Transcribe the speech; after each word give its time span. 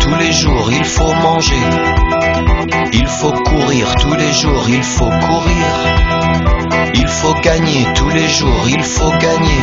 tous 0.00 0.14
les 0.16 0.32
jours, 0.32 0.70
il 0.72 0.84
faut 0.84 1.14
manger. 1.14 1.62
Il 2.92 3.06
faut 3.06 3.32
courir 3.32 3.94
tous 3.96 4.14
les 4.14 4.32
jours, 4.32 4.64
il 4.68 4.82
faut 4.82 5.10
courir. 5.10 5.66
Il 6.94 7.08
faut 7.08 7.34
gagner 7.34 7.86
tous 7.94 8.08
les 8.08 8.28
jours, 8.28 8.64
il 8.68 8.82
faut 8.82 9.10
gagner. 9.10 9.62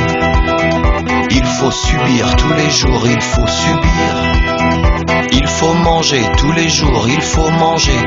Il 1.31 1.45
faut 1.45 1.71
subir 1.71 2.35
tous 2.37 2.53
les 2.53 2.69
jours, 2.69 3.03
il 3.05 3.21
faut 3.21 3.47
subir. 3.47 4.11
Il 5.31 5.47
faut 5.47 5.73
manger 5.73 6.23
tous 6.37 6.51
les 6.53 6.69
jours, 6.69 7.05
il 7.07 7.21
faut 7.21 7.49
manger. 7.51 7.99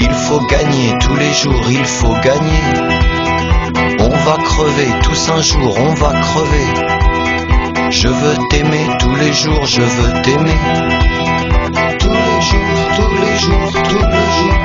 Il 0.00 0.12
faut 0.12 0.40
gagner 0.46 0.98
tous 1.00 1.16
les 1.16 1.32
jours, 1.32 1.70
il 1.70 1.84
faut 1.84 2.14
gagner. 2.14 2.62
On 4.00 4.08
va 4.08 4.36
crever 4.42 4.88
tous 5.02 5.30
un 5.30 5.42
jour, 5.42 5.76
on 5.78 5.94
va 5.94 6.12
crever. 6.20 7.01
Je 7.92 8.08
veux 8.08 8.36
t'aimer 8.48 8.88
tous 8.98 9.14
les 9.16 9.32
jours, 9.34 9.66
je 9.66 9.82
veux 9.82 10.22
t'aimer. 10.22 10.56
Tous 11.98 12.08
les 12.08 12.40
jours, 12.40 12.80
tous 12.96 13.12
les 13.20 13.38
jours, 13.38 13.72
tous 13.84 13.98
les 13.98 14.28
jours. 14.38 14.58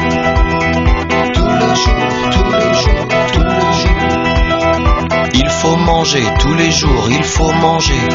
Tous 1.33 1.49
les 1.59 1.75
jours, 1.75 2.07
tous 2.31 2.49
les 2.51 2.73
jours, 2.73 3.07
tous 3.33 3.43
les 3.43 3.71
jours. 3.81 5.31
Il 5.33 5.49
faut 5.49 5.75
manger 5.75 6.23
tous 6.39 6.53
les 6.53 6.71
jours, 6.71 7.07
il 7.09 7.23
faut 7.23 7.51
manger. 7.51 8.07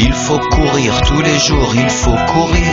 Il 0.00 0.12
faut 0.12 0.40
courir 0.40 1.00
tous 1.02 1.22
les 1.22 1.38
jours, 1.38 1.72
il 1.74 1.88
faut 1.88 2.16
courir. 2.32 2.72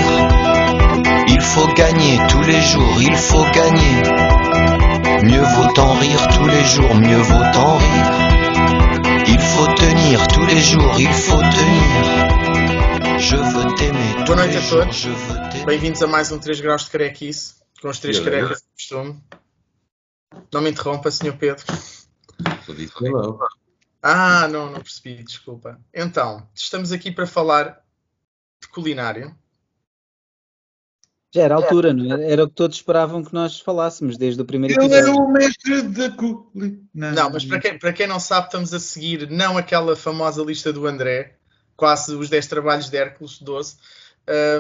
Il 1.28 1.42
faut 1.42 1.68
gagner 1.76 2.20
tous 2.30 2.42
les 2.42 2.62
jours, 2.62 2.98
il 3.00 3.16
faut 3.16 3.46
gagner. 3.54 4.02
Mieux 5.24 5.44
vaut 5.44 5.82
en 5.82 5.94
rire 5.94 6.28
tous 6.30 6.48
les 6.48 6.66
jours, 6.66 6.96
mieux 6.96 7.22
vaut 7.22 7.60
en 7.60 7.78
rire. 7.78 8.31
Tenir 9.82 10.28
tous 10.28 10.46
les 10.46 10.60
jours, 10.62 10.96
il 11.00 11.12
faut 11.14 11.42
tenir. 11.58 13.20
Je 13.20 13.36
veux 13.36 13.76
t'aimer 13.76 14.24
Boa 14.26 14.36
noite 14.36 14.56
a 14.56 14.70
todos. 14.70 15.08
Bem-vindos 15.66 16.02
a 16.04 16.08
mais 16.08 16.32
um 16.32 16.38
3 16.40 16.62
graus 16.62 16.86
de 16.86 16.92
carequice, 16.92 17.56
com 17.82 17.90
os 17.90 18.00
três 18.00 18.18
E 18.18 18.20
agora? 18.20 18.36
carecas 18.38 18.60
de 18.62 18.68
costume. 18.76 19.24
Não 20.54 20.62
me 20.62 20.70
interrompa, 20.70 21.10
Sr. 21.12 21.36
Pedro. 21.38 21.66
Só 22.66 22.74
disse 22.74 22.94
hello. 23.02 23.40
Ah, 24.04 24.48
não, 24.48 24.72
não 24.72 24.82
percebi, 24.82 25.24
desculpa. 25.24 25.80
Então, 25.94 26.48
estamos 26.56 26.92
aqui 26.92 27.12
para 27.12 27.26
falar 27.28 27.82
de 28.62 28.68
culinária. 28.70 29.36
Já 31.34 31.44
era 31.44 31.56
a 31.56 31.58
altura, 31.58 31.94
não 31.94 32.12
era? 32.12 32.24
Era 32.24 32.44
o 32.44 32.48
que 32.48 32.56
todos 32.56 32.76
esperavam 32.76 33.24
que 33.24 33.34
nós 33.34 33.60
falássemos 33.60 34.18
desde 34.18 34.42
o 34.42 34.46
primeiro 34.46 34.82
Ele 34.82 34.94
é 34.94 34.98
episódio. 35.00 35.22
o 35.22 35.32
mestre 35.32 35.82
da 35.84 36.10
culinária. 36.10 36.82
Não, 36.94 37.30
mas 37.30 37.46
para 37.46 37.60
quem, 37.60 37.80
para 37.80 37.94
quem 37.94 38.06
não 38.06 38.20
sabe, 38.20 38.48
estamos 38.48 38.74
a 38.74 38.80
seguir 38.80 39.30
não 39.30 39.58
aquela 39.58 39.96
famosa 39.96 40.44
lista 40.44 40.74
do 40.74 40.86
André, 40.86 41.36
quase 41.78 42.14
os 42.16 42.30
10 42.30 42.48
trabalhos 42.48 42.90
de 42.90 42.98
Hércules, 42.98 43.40
12, 43.40 43.78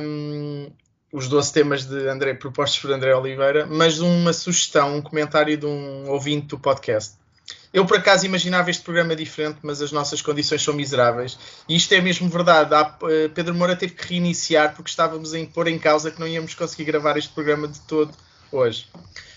hum, 0.02 0.72
os 1.12 1.28
12 1.28 1.52
temas 1.52 1.86
de 1.86 2.08
André, 2.08 2.34
propostos 2.36 2.80
por 2.80 2.92
André 2.92 3.14
Oliveira, 3.14 3.66
mas 3.66 4.00
uma 4.00 4.32
sugestão, 4.32 4.96
um 4.96 5.02
comentário 5.02 5.58
de 5.58 5.66
um 5.66 6.10
ouvinte 6.10 6.48
do 6.48 6.60
podcast. 6.60 7.16
Eu, 7.74 7.86
por 7.86 7.98
acaso, 7.98 8.26
imaginava 8.26 8.70
este 8.70 8.84
programa 8.84 9.16
diferente, 9.16 9.60
mas 9.62 9.82
as 9.82 9.92
nossas 9.92 10.22
condições 10.22 10.62
são 10.62 10.74
miseráveis. 10.74 11.38
E 11.70 11.76
isto 11.76 11.94
é 11.94 12.02
mesmo 12.02 12.30
verdade. 12.30 12.76
Há, 12.76 12.98
eh, 13.04 13.30
Pedro 13.34 13.56
Moura 13.56 13.76
teve 13.78 13.94
que 13.94 14.08
reiniciar 14.08 14.76
porque 14.76 14.90
estávamos 14.90 15.34
a 15.34 15.46
pôr 15.54 15.68
em 15.70 15.80
causa 15.80 16.12
que 16.12 16.20
não 16.20 16.28
íamos 16.28 16.54
conseguir 16.54 16.84
gravar 16.84 17.18
este 17.18 17.34
programa 17.34 17.70
de 17.70 17.80
todo 17.82 18.12
hoje. 18.52 18.88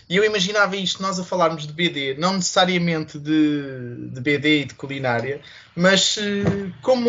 E 0.09 0.17
eu 0.17 0.25
imaginava 0.25 0.77
isto, 0.77 1.01
nós 1.01 1.19
a 1.19 1.25
falarmos 1.25 1.67
de 1.67 1.73
BD, 1.73 2.15
não 2.19 2.35
necessariamente 2.35 3.19
de, 3.19 4.11
de 4.11 4.21
BD 4.21 4.61
e 4.61 4.65
de 4.67 4.75
culinária, 4.75 5.41
mas 5.75 6.19
eh, 6.19 6.73
como 6.83 7.09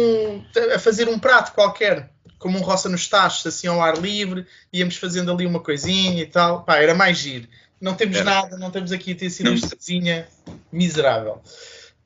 a 0.74 0.80
fazer 0.80 1.10
um 1.10 1.20
prato 1.20 1.54
qualquer, 1.54 2.10
como 2.38 2.58
um 2.58 2.62
roça 2.62 2.88
nos 2.88 3.08
tachos, 3.08 3.46
assim 3.48 3.68
ao 3.68 3.82
ar 3.82 3.98
livre, 3.98 4.46
íamos 4.72 4.96
fazendo 4.98 5.32
ali 5.32 5.46
uma 5.46 5.60
coisinha 5.60 6.22
e 6.22 6.28
tal. 6.28 6.64
Pá, 6.64 6.78
era 6.78 6.94
mais 6.94 7.18
giro. 7.18 7.48
Não 7.82 7.96
temos 7.96 8.16
Era. 8.18 8.26
nada, 8.26 8.58
não 8.58 8.72
temos 8.72 8.92
aqui 8.92 9.12
a 9.12 9.16
ter 9.16 9.30
sido 9.30 9.52
Não. 9.52 9.58
uma 9.58 9.70
cozinha 9.70 10.28
miserável. 10.72 11.42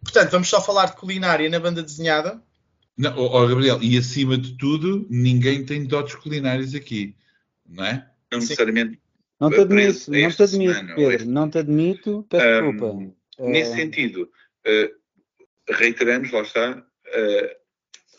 Portanto, 0.04 0.32
vamos 0.32 0.48
só 0.50 0.62
falar 0.62 0.88
de 0.88 0.96
culinária 0.98 1.50
na 1.50 1.60
banda 1.60 1.84
desenhada. 1.84 2.42
Não, 2.98 3.18
ó, 3.18 3.48
Gabriel, 3.48 3.80
e 3.82 3.98
acima 3.98 4.38
de 4.38 4.58
tudo, 4.58 5.06
ninguém 5.10 5.66
tem 5.66 5.86
dotes 5.86 6.16
culinários 6.16 6.76
aqui, 6.76 7.16
não 7.66 7.86
é? 7.86 8.10
Não 8.32 8.40
Sim. 8.42 8.48
necessariamente. 8.48 9.00
Não 9.40 9.50
te 9.50 9.62
admito, 9.62 10.12
não 10.12 10.32
te 10.32 10.44
admito, 10.44 10.74
semana, 10.74 10.96
Pedro. 10.96 11.12
este- 11.14 11.28
Não 11.28 11.50
te 11.50 11.58
admito. 11.60 12.26
Peço 12.30 12.46
Ahm, 12.46 12.72
desculpa. 12.72 13.14
Nesse 13.40 13.72
Eh, 13.72 13.76
sentido, 13.76 14.30
eh, 14.66 14.92
reiteramos, 15.70 16.30
lá 16.32 16.42
está, 16.42 16.84
eh, 17.14 17.58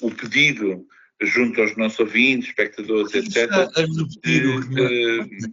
o 0.00 0.10
pedido 0.10 0.86
junto 1.22 1.60
aos 1.60 1.76
nossos 1.76 2.00
ouvintes, 2.00 2.48
espectadores, 2.48 3.12
etc., 3.12 3.36
Estás 3.36 3.76
a 3.76 3.80
repetir 3.82 4.46
o 4.48 4.66
que 4.70 5.50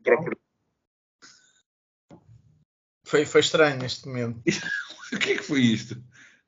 Foi, 3.07 3.25
foi 3.25 3.39
estranho 3.41 3.77
neste 3.77 4.07
momento. 4.07 4.41
O 5.09 5.17
que 5.17 5.31
é 5.31 5.37
que 5.37 5.43
foi 5.43 5.61
isto? 5.61 5.95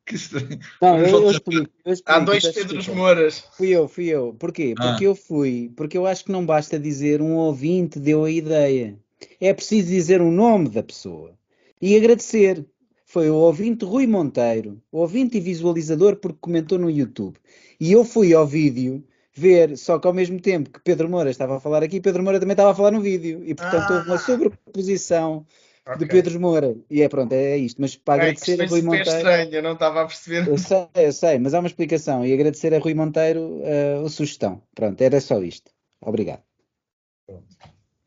Que 0.05 0.15
estranho. 0.15 0.59
Não, 0.81 0.97
eu, 0.97 1.07
eu 1.07 1.31
explico. 1.31 1.71
eu 1.85 1.93
explico, 1.93 2.11
Há 2.11 2.19
dois 2.19 2.45
Pedros. 2.45 2.87
Mouras. 2.89 3.39
Fui 3.55 3.69
eu, 3.69 3.87
fui 3.87 4.07
eu. 4.07 4.35
Porquê? 4.37 4.75
Ah. 4.77 4.89
Porque 4.89 5.07
eu 5.07 5.15
fui. 5.15 5.71
Porque 5.77 5.97
eu 5.97 6.05
acho 6.05 6.25
que 6.25 6.31
não 6.33 6.45
basta 6.45 6.77
dizer 6.77 7.21
um 7.21 7.37
ouvinte 7.37 7.97
deu 7.97 8.25
a 8.25 8.29
ideia. 8.29 8.99
É 9.39 9.53
preciso 9.53 9.87
dizer 9.87 10.19
o 10.19 10.29
nome 10.29 10.67
da 10.67 10.83
pessoa. 10.83 11.37
E 11.81 11.95
agradecer. 11.95 12.65
Foi 13.05 13.29
o 13.29 13.35
ouvinte 13.35 13.85
Rui 13.85 14.05
Monteiro, 14.05 14.81
ouvinte 14.91 15.37
e 15.37 15.39
visualizador 15.39 16.17
porque 16.17 16.37
comentou 16.41 16.77
no 16.77 16.91
YouTube. 16.91 17.37
E 17.79 17.93
eu 17.93 18.03
fui 18.03 18.33
ao 18.33 18.45
vídeo 18.45 19.01
ver, 19.33 19.77
só 19.77 19.97
que 19.97 20.05
ao 20.05 20.13
mesmo 20.13 20.41
tempo 20.41 20.69
que 20.69 20.81
Pedro 20.81 21.09
Moura 21.09 21.31
estava 21.31 21.55
a 21.55 21.59
falar 21.61 21.81
aqui, 21.81 22.01
Pedro 22.01 22.21
Moura 22.21 22.41
também 22.41 22.53
estava 22.53 22.71
a 22.71 22.75
falar 22.75 22.91
no 22.91 22.99
vídeo. 22.99 23.41
E 23.45 23.55
portanto 23.55 23.89
houve 23.93 24.09
uma 24.09 24.15
Ah. 24.15 25.45
Sobreposição 25.93 25.97
de. 25.97 26.23
Pedro 26.23 26.39
Moura. 26.39 26.75
E 26.89 27.01
é 27.01 27.09
pronto, 27.09 27.33
é 27.33 27.57
isto. 27.57 27.81
Mas 27.81 27.95
para 27.95 28.21
Bem, 28.21 28.29
agradecer 28.29 28.61
a 28.61 28.65
Rui 28.65 28.81
super 28.81 28.83
Monteiro. 28.83 29.17
estranho, 29.17 29.53
eu 29.53 29.63
não 29.63 29.73
estava 29.73 30.01
a 30.01 30.05
perceber. 30.05 30.47
Eu 30.47 30.57
sei, 30.57 30.87
eu 30.95 31.13
sei, 31.13 31.39
mas 31.39 31.53
há 31.53 31.59
uma 31.59 31.67
explicação. 31.67 32.25
E 32.25 32.33
agradecer 32.33 32.73
a 32.73 32.79
Rui 32.79 32.93
Monteiro 32.93 33.61
eh, 33.63 34.01
a 34.05 34.09
sugestão. 34.09 34.61
Pronto, 34.75 35.01
era 35.01 35.19
só 35.19 35.41
isto. 35.41 35.71
Obrigado. 36.01 36.41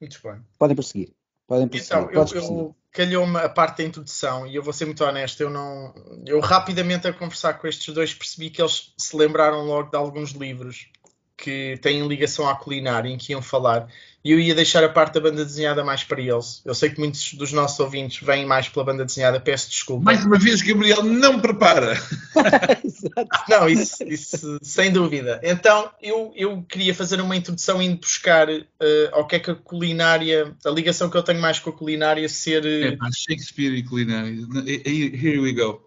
Muito 0.00 0.20
bem. 0.22 0.40
Podem 0.58 0.74
prosseguir. 0.74 1.12
Podem 1.46 1.68
prosseguir. 1.68 1.98
Então, 1.98 2.10
eu, 2.10 2.26
prosseguir. 2.26 2.58
eu 2.58 2.76
calhou-me 2.90 3.38
a 3.38 3.48
parte 3.48 3.78
da 3.78 3.84
introdução 3.84 4.46
e 4.46 4.54
eu 4.54 4.62
vou 4.62 4.72
ser 4.72 4.84
muito 4.84 5.04
honesto, 5.04 5.40
eu 5.40 5.50
não. 5.50 5.94
Eu 6.26 6.40
rapidamente 6.40 7.06
a 7.06 7.12
conversar 7.12 7.54
com 7.54 7.66
estes 7.66 7.92
dois 7.94 8.14
percebi 8.14 8.50
que 8.50 8.60
eles 8.60 8.92
se 8.96 9.16
lembraram 9.16 9.64
logo 9.64 9.90
de 9.90 9.96
alguns 9.96 10.32
livros 10.32 10.90
que 11.36 11.78
têm 11.82 12.06
ligação 12.06 12.48
à 12.48 12.54
culinária 12.54 13.08
em 13.08 13.18
que 13.18 13.32
iam 13.32 13.42
falar. 13.42 13.88
E 14.24 14.30
eu 14.30 14.38
ia 14.38 14.54
deixar 14.54 14.84
a 14.84 14.88
parte 14.88 15.14
da 15.14 15.20
banda 15.20 15.44
desenhada 15.44 15.82
mais 15.82 16.04
para 16.04 16.20
eles. 16.20 16.62
Eu 16.64 16.74
sei 16.74 16.90
que 16.90 16.98
muitos 17.00 17.34
dos 17.34 17.52
nossos 17.52 17.80
ouvintes 17.80 18.24
vêm 18.24 18.46
mais 18.46 18.68
pela 18.68 18.84
banda 18.84 19.04
desenhada, 19.04 19.40
peço 19.40 19.68
desculpa. 19.68 20.04
Mais 20.04 20.24
uma 20.24 20.38
vez, 20.38 20.62
Gabriel 20.62 21.02
não 21.02 21.40
prepara. 21.40 21.94
Exato. 22.84 23.28
Não, 23.48 23.68
isso, 23.68 24.02
isso 24.04 24.58
sem 24.62 24.92
dúvida. 24.92 25.40
Então, 25.42 25.90
eu, 26.00 26.32
eu 26.36 26.62
queria 26.62 26.94
fazer 26.94 27.20
uma 27.20 27.36
introdução 27.36 27.82
indo 27.82 27.96
buscar 27.98 28.48
eh, 28.48 29.10
ao 29.12 29.26
que 29.26 29.36
é 29.36 29.40
que 29.40 29.50
a 29.50 29.54
culinária, 29.54 30.54
a 30.64 30.70
ligação 30.70 31.10
que 31.10 31.16
eu 31.16 31.22
tenho 31.22 31.40
mais 31.40 31.58
com 31.58 31.70
a 31.70 31.72
culinária 31.72 32.28
ser. 32.28 32.64
eh, 32.64 32.88
É 32.88 32.96
pá, 32.96 33.08
Shakespeare 33.12 33.74
e 33.74 33.82
culinária. 33.82 34.30
Here 34.66 35.40
we 35.40 35.52
go. 35.52 35.82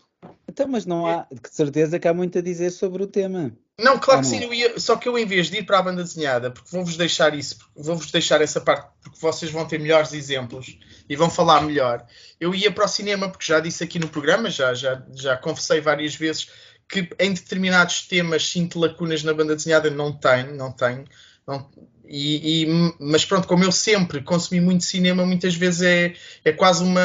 Então, 0.47 0.67
mas 0.67 0.85
não 0.85 1.05
há, 1.07 1.25
de 1.31 1.49
certeza 1.51 1.99
que 1.99 2.07
há 2.07 2.13
muito 2.13 2.37
a 2.37 2.41
dizer 2.41 2.71
sobre 2.71 3.03
o 3.03 3.07
tema. 3.07 3.51
Não, 3.77 3.99
claro 3.99 4.21
que 4.21 4.27
sim, 4.27 4.41
eu 4.41 4.53
ia- 4.53 4.79
só 4.79 4.95
que 4.95 5.07
eu 5.07 5.17
em 5.17 5.25
vez 5.25 5.49
de 5.49 5.57
ir 5.57 5.65
para 5.65 5.79
a 5.79 5.81
banda 5.81 6.01
desenhada, 6.01 6.49
porque 6.49 6.69
vou-vos 6.71 6.95
deixar 6.95 7.33
isso, 7.35 7.57
vou-vos 7.75 8.09
deixar 8.09 8.41
essa 8.41 8.61
parte, 8.61 8.89
porque 9.03 9.19
vocês 9.19 9.51
vão 9.51 9.67
ter 9.67 9.77
melhores 9.79 10.13
exemplos 10.13 10.77
e 11.09 11.15
vão 11.15 11.29
falar 11.29 11.61
melhor. 11.61 12.05
Eu 12.39 12.55
ia 12.55 12.71
para 12.71 12.85
o 12.85 12.87
cinema, 12.87 13.29
porque 13.29 13.45
já 13.45 13.59
disse 13.59 13.83
aqui 13.83 13.99
no 13.99 14.07
programa, 14.07 14.49
já, 14.49 14.73
já, 14.73 15.03
já 15.13 15.35
confessei 15.35 15.81
várias 15.81 16.15
vezes 16.15 16.47
que 16.87 17.09
em 17.19 17.33
determinados 17.33 18.01
temas 18.07 18.47
sinto 18.47 18.79
lacunas 18.79 19.23
na 19.23 19.33
banda 19.33 19.55
desenhada, 19.55 19.89
não 19.89 20.13
tenho, 20.13 20.55
não 20.55 20.71
tenho. 20.71 21.03
Não, 21.45 21.69
e, 22.05 22.63
e- 22.63 22.93
mas 22.99 23.25
pronto, 23.25 23.45
como 23.47 23.63
eu 23.65 23.71
sempre 23.73 24.21
consumi 24.23 24.61
muito 24.61 24.85
cinema, 24.85 25.25
muitas 25.25 25.53
vezes 25.55 25.81
é, 25.81 26.13
é 26.45 26.51
quase 26.53 26.81
uma, 26.83 27.01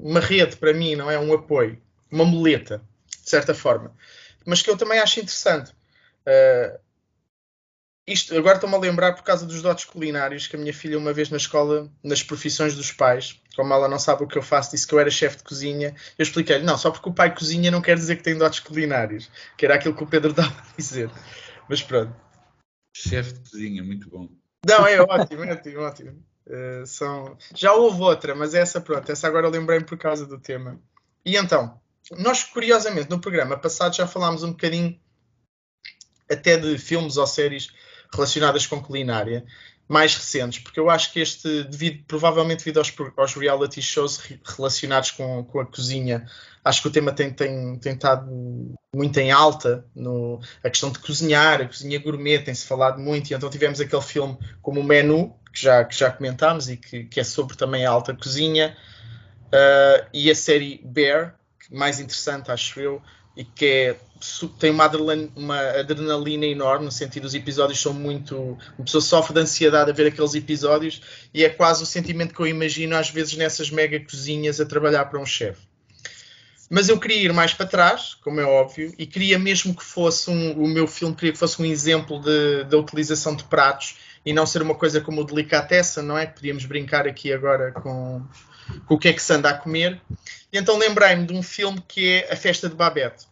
uma 0.00 0.20
rede 0.20 0.56
para 0.56 0.72
mim, 0.72 0.94
não 0.94 1.10
é? 1.10 1.18
Um 1.18 1.32
apoio, 1.34 1.78
uma 2.12 2.24
muleta, 2.24 2.80
de 3.24 3.28
certa 3.28 3.52
forma. 3.54 3.92
Mas 4.44 4.62
que 4.62 4.70
eu 4.70 4.76
também 4.76 4.98
acho 5.00 5.18
interessante. 5.18 5.72
Uh, 6.26 6.78
isto, 8.06 8.36
agora 8.36 8.54
estou-me 8.54 8.76
a 8.76 8.78
lembrar 8.78 9.14
por 9.14 9.24
causa 9.24 9.44
dos 9.44 9.60
dotes 9.60 9.84
culinários 9.84 10.46
que 10.46 10.54
a 10.54 10.58
minha 10.58 10.72
filha 10.72 10.96
uma 10.96 11.12
vez 11.12 11.28
na 11.28 11.36
escola, 11.36 11.90
nas 12.04 12.22
profissões 12.22 12.76
dos 12.76 12.92
pais, 12.92 13.40
como 13.56 13.74
ela 13.74 13.88
não 13.88 13.98
sabe 13.98 14.22
o 14.22 14.28
que 14.28 14.38
eu 14.38 14.42
faço, 14.42 14.70
disse 14.70 14.86
que 14.86 14.94
eu 14.94 15.00
era 15.00 15.10
chefe 15.10 15.38
de 15.38 15.42
cozinha. 15.42 15.94
Eu 16.16 16.22
expliquei-lhe, 16.22 16.64
não, 16.64 16.78
só 16.78 16.92
porque 16.92 17.08
o 17.08 17.12
pai 17.12 17.34
cozinha 17.34 17.68
não 17.68 17.82
quer 17.82 17.96
dizer 17.96 18.16
que 18.16 18.22
tem 18.22 18.38
dotes 18.38 18.60
culinários, 18.60 19.28
que 19.56 19.64
era 19.66 19.74
aquilo 19.74 19.96
que 19.96 20.04
o 20.04 20.06
Pedro 20.06 20.30
estava 20.38 20.50
a 20.50 20.76
dizer. 20.76 21.10
Mas 21.68 21.82
pronto. 21.82 22.14
Chefe 22.96 23.32
de 23.32 23.50
cozinha, 23.50 23.82
muito 23.82 24.08
bom. 24.08 24.28
Não, 24.64 24.86
é 24.86 25.00
ótimo, 25.00 25.42
é 25.42 25.52
ótimo, 25.52 25.80
ótimo. 25.80 26.24
Uh, 26.46 26.86
são... 26.86 27.36
Já 27.56 27.72
houve 27.72 28.00
outra, 28.02 28.36
mas 28.36 28.54
essa 28.54 28.80
pronto, 28.80 29.10
essa 29.10 29.26
agora 29.26 29.48
eu 29.48 29.50
lembrei-me 29.50 29.84
por 29.84 29.98
causa 29.98 30.24
do 30.24 30.38
tema. 30.38 30.80
E 31.24 31.36
então, 31.36 31.80
nós 32.16 32.44
curiosamente 32.44 33.10
no 33.10 33.20
programa 33.20 33.58
passado 33.58 33.96
já 33.96 34.06
falámos 34.06 34.44
um 34.44 34.52
bocadinho 34.52 34.96
até 36.30 36.56
de 36.56 36.78
filmes 36.78 37.16
ou 37.16 37.26
séries 37.26 37.70
relacionadas 38.12 38.66
com 38.66 38.82
culinária, 38.82 39.44
mais 39.88 40.16
recentes, 40.16 40.58
porque 40.58 40.80
eu 40.80 40.90
acho 40.90 41.12
que 41.12 41.20
este, 41.20 41.62
devido, 41.64 42.04
provavelmente 42.08 42.58
devido 42.58 42.78
aos, 42.78 42.92
aos 43.16 43.34
reality 43.34 43.80
shows 43.80 44.20
relacionados 44.44 45.12
com, 45.12 45.44
com 45.44 45.60
a 45.60 45.66
cozinha, 45.66 46.26
acho 46.64 46.82
que 46.82 46.88
o 46.88 46.90
tema 46.90 47.12
tem, 47.12 47.32
tem, 47.32 47.78
tem 47.78 47.92
estado 47.92 48.28
muito 48.92 49.16
em 49.18 49.30
alta, 49.30 49.84
no, 49.94 50.40
a 50.64 50.70
questão 50.70 50.90
de 50.90 50.98
cozinhar, 50.98 51.60
a 51.60 51.66
cozinha 51.66 52.00
gourmet 52.00 52.40
tem-se 52.40 52.66
falado 52.66 52.98
muito, 52.98 53.30
e 53.30 53.34
então 53.34 53.48
tivemos 53.48 53.80
aquele 53.80 54.02
filme 54.02 54.36
como 54.60 54.80
o 54.80 54.84
Menu, 54.84 55.36
que 55.52 55.62
já, 55.62 55.84
que 55.84 55.96
já 55.96 56.10
comentámos 56.10 56.68
e 56.68 56.76
que, 56.76 57.04
que 57.04 57.20
é 57.20 57.24
sobre 57.24 57.56
também 57.56 57.86
a 57.86 57.90
alta 57.90 58.12
cozinha, 58.12 58.76
uh, 59.46 60.06
e 60.12 60.28
a 60.28 60.34
série 60.34 60.80
Bear, 60.84 61.36
mais 61.70 62.00
interessante, 62.00 62.50
acho 62.50 62.80
eu, 62.80 63.00
e 63.36 63.44
que 63.44 63.66
é, 63.66 63.96
tem 64.58 64.70
uma 64.70 64.84
adrenalina, 64.84 65.30
uma 65.36 65.60
adrenalina, 65.60 66.46
enorme, 66.46 66.86
no 66.86 66.92
sentido 66.92 67.26
os 67.26 67.34
episódios 67.34 67.80
são 67.80 67.92
muito. 67.92 68.58
Uma 68.78 68.84
pessoa 68.84 69.02
sofre 69.02 69.34
de 69.34 69.40
ansiedade 69.40 69.90
a 69.90 69.94
ver 69.94 70.06
aqueles 70.06 70.34
episódios 70.34 71.02
e 71.34 71.44
é 71.44 71.48
quase 71.50 71.82
o 71.82 71.86
sentimento 71.86 72.34
que 72.34 72.40
eu 72.40 72.46
imagino 72.46 72.96
às 72.96 73.10
vezes 73.10 73.36
nessas 73.36 73.70
mega 73.70 74.00
cozinhas 74.00 74.60
a 74.60 74.64
trabalhar 74.64 75.04
para 75.04 75.20
um 75.20 75.26
chefe. 75.26 75.66
Mas 76.68 76.88
eu 76.88 76.98
queria 76.98 77.22
ir 77.22 77.32
mais 77.32 77.54
para 77.54 77.66
trás, 77.66 78.14
como 78.14 78.40
é 78.40 78.44
óbvio, 78.44 78.92
e 78.98 79.06
queria 79.06 79.38
mesmo 79.38 79.74
que 79.74 79.84
fosse 79.84 80.30
um, 80.30 80.52
o 80.60 80.66
meu 80.66 80.86
filme 80.88 81.14
queria 81.14 81.32
que 81.32 81.38
fosse 81.38 81.62
um 81.62 81.64
exemplo 81.64 82.20
da 82.64 82.76
utilização 82.76 83.36
de 83.36 83.44
pratos 83.44 83.96
e 84.24 84.32
não 84.32 84.44
ser 84.44 84.62
uma 84.62 84.74
coisa 84.74 85.00
como 85.00 85.20
o 85.20 85.24
Delicatessen, 85.24 86.02
não 86.02 86.18
é? 86.18 86.26
Podíamos 86.26 86.64
brincar 86.64 87.06
aqui 87.06 87.32
agora 87.32 87.70
com, 87.70 88.20
com 88.86 88.94
o 88.94 88.98
que 88.98 89.08
é 89.08 89.12
que 89.12 89.22
se 89.22 89.32
anda 89.32 89.50
a 89.50 89.54
comer. 89.58 90.00
E 90.52 90.58
então 90.58 90.78
lembrei-me 90.78 91.26
de 91.26 91.32
um 91.32 91.42
filme 91.42 91.82
que 91.86 92.08
é 92.08 92.32
A 92.32 92.36
Festa 92.36 92.68
de 92.68 92.74
Babette. 92.74 93.26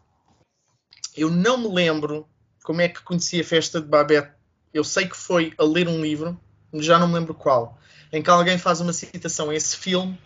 Eu 1.16 1.30
não 1.30 1.58
me 1.58 1.68
lembro 1.68 2.28
como 2.62 2.80
é 2.80 2.88
que 2.88 3.02
conheci 3.02 3.40
a 3.40 3.44
Festa 3.44 3.80
de 3.80 3.86
Babette. 3.86 4.32
Eu 4.72 4.84
sei 4.84 5.06
que 5.06 5.16
foi 5.16 5.52
a 5.58 5.64
ler 5.64 5.88
um 5.88 6.00
livro, 6.00 6.38
já 6.74 6.98
não 6.98 7.06
me 7.06 7.14
lembro 7.14 7.34
qual, 7.34 7.78
em 8.12 8.22
que 8.22 8.30
alguém 8.30 8.58
faz 8.58 8.80
uma 8.80 8.92
citação 8.92 9.50
a 9.50 9.54
esse 9.54 9.76
filme 9.76 10.18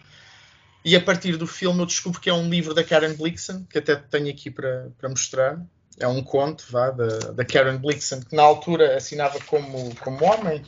e 0.84 0.96
a 0.96 1.00
partir 1.00 1.36
do 1.36 1.46
filme 1.46 1.80
eu 1.80 1.86
descubro 1.86 2.20
que 2.20 2.30
é 2.30 2.32
um 2.32 2.48
livro 2.48 2.72
da 2.72 2.84
Karen 2.84 3.14
Blixen, 3.14 3.66
que 3.70 3.78
até 3.78 3.96
tenho 3.96 4.30
aqui 4.30 4.50
para, 4.50 4.90
para 4.96 5.08
mostrar. 5.08 5.60
É 5.98 6.06
um 6.06 6.22
conto 6.22 6.64
vá, 6.70 6.90
da, 6.90 7.08
da 7.32 7.44
Karen 7.44 7.76
Blixen, 7.76 8.20
que 8.20 8.34
na 8.34 8.42
altura 8.42 8.96
assinava 8.96 9.38
como, 9.40 9.94
como 9.96 10.24
homem 10.24 10.62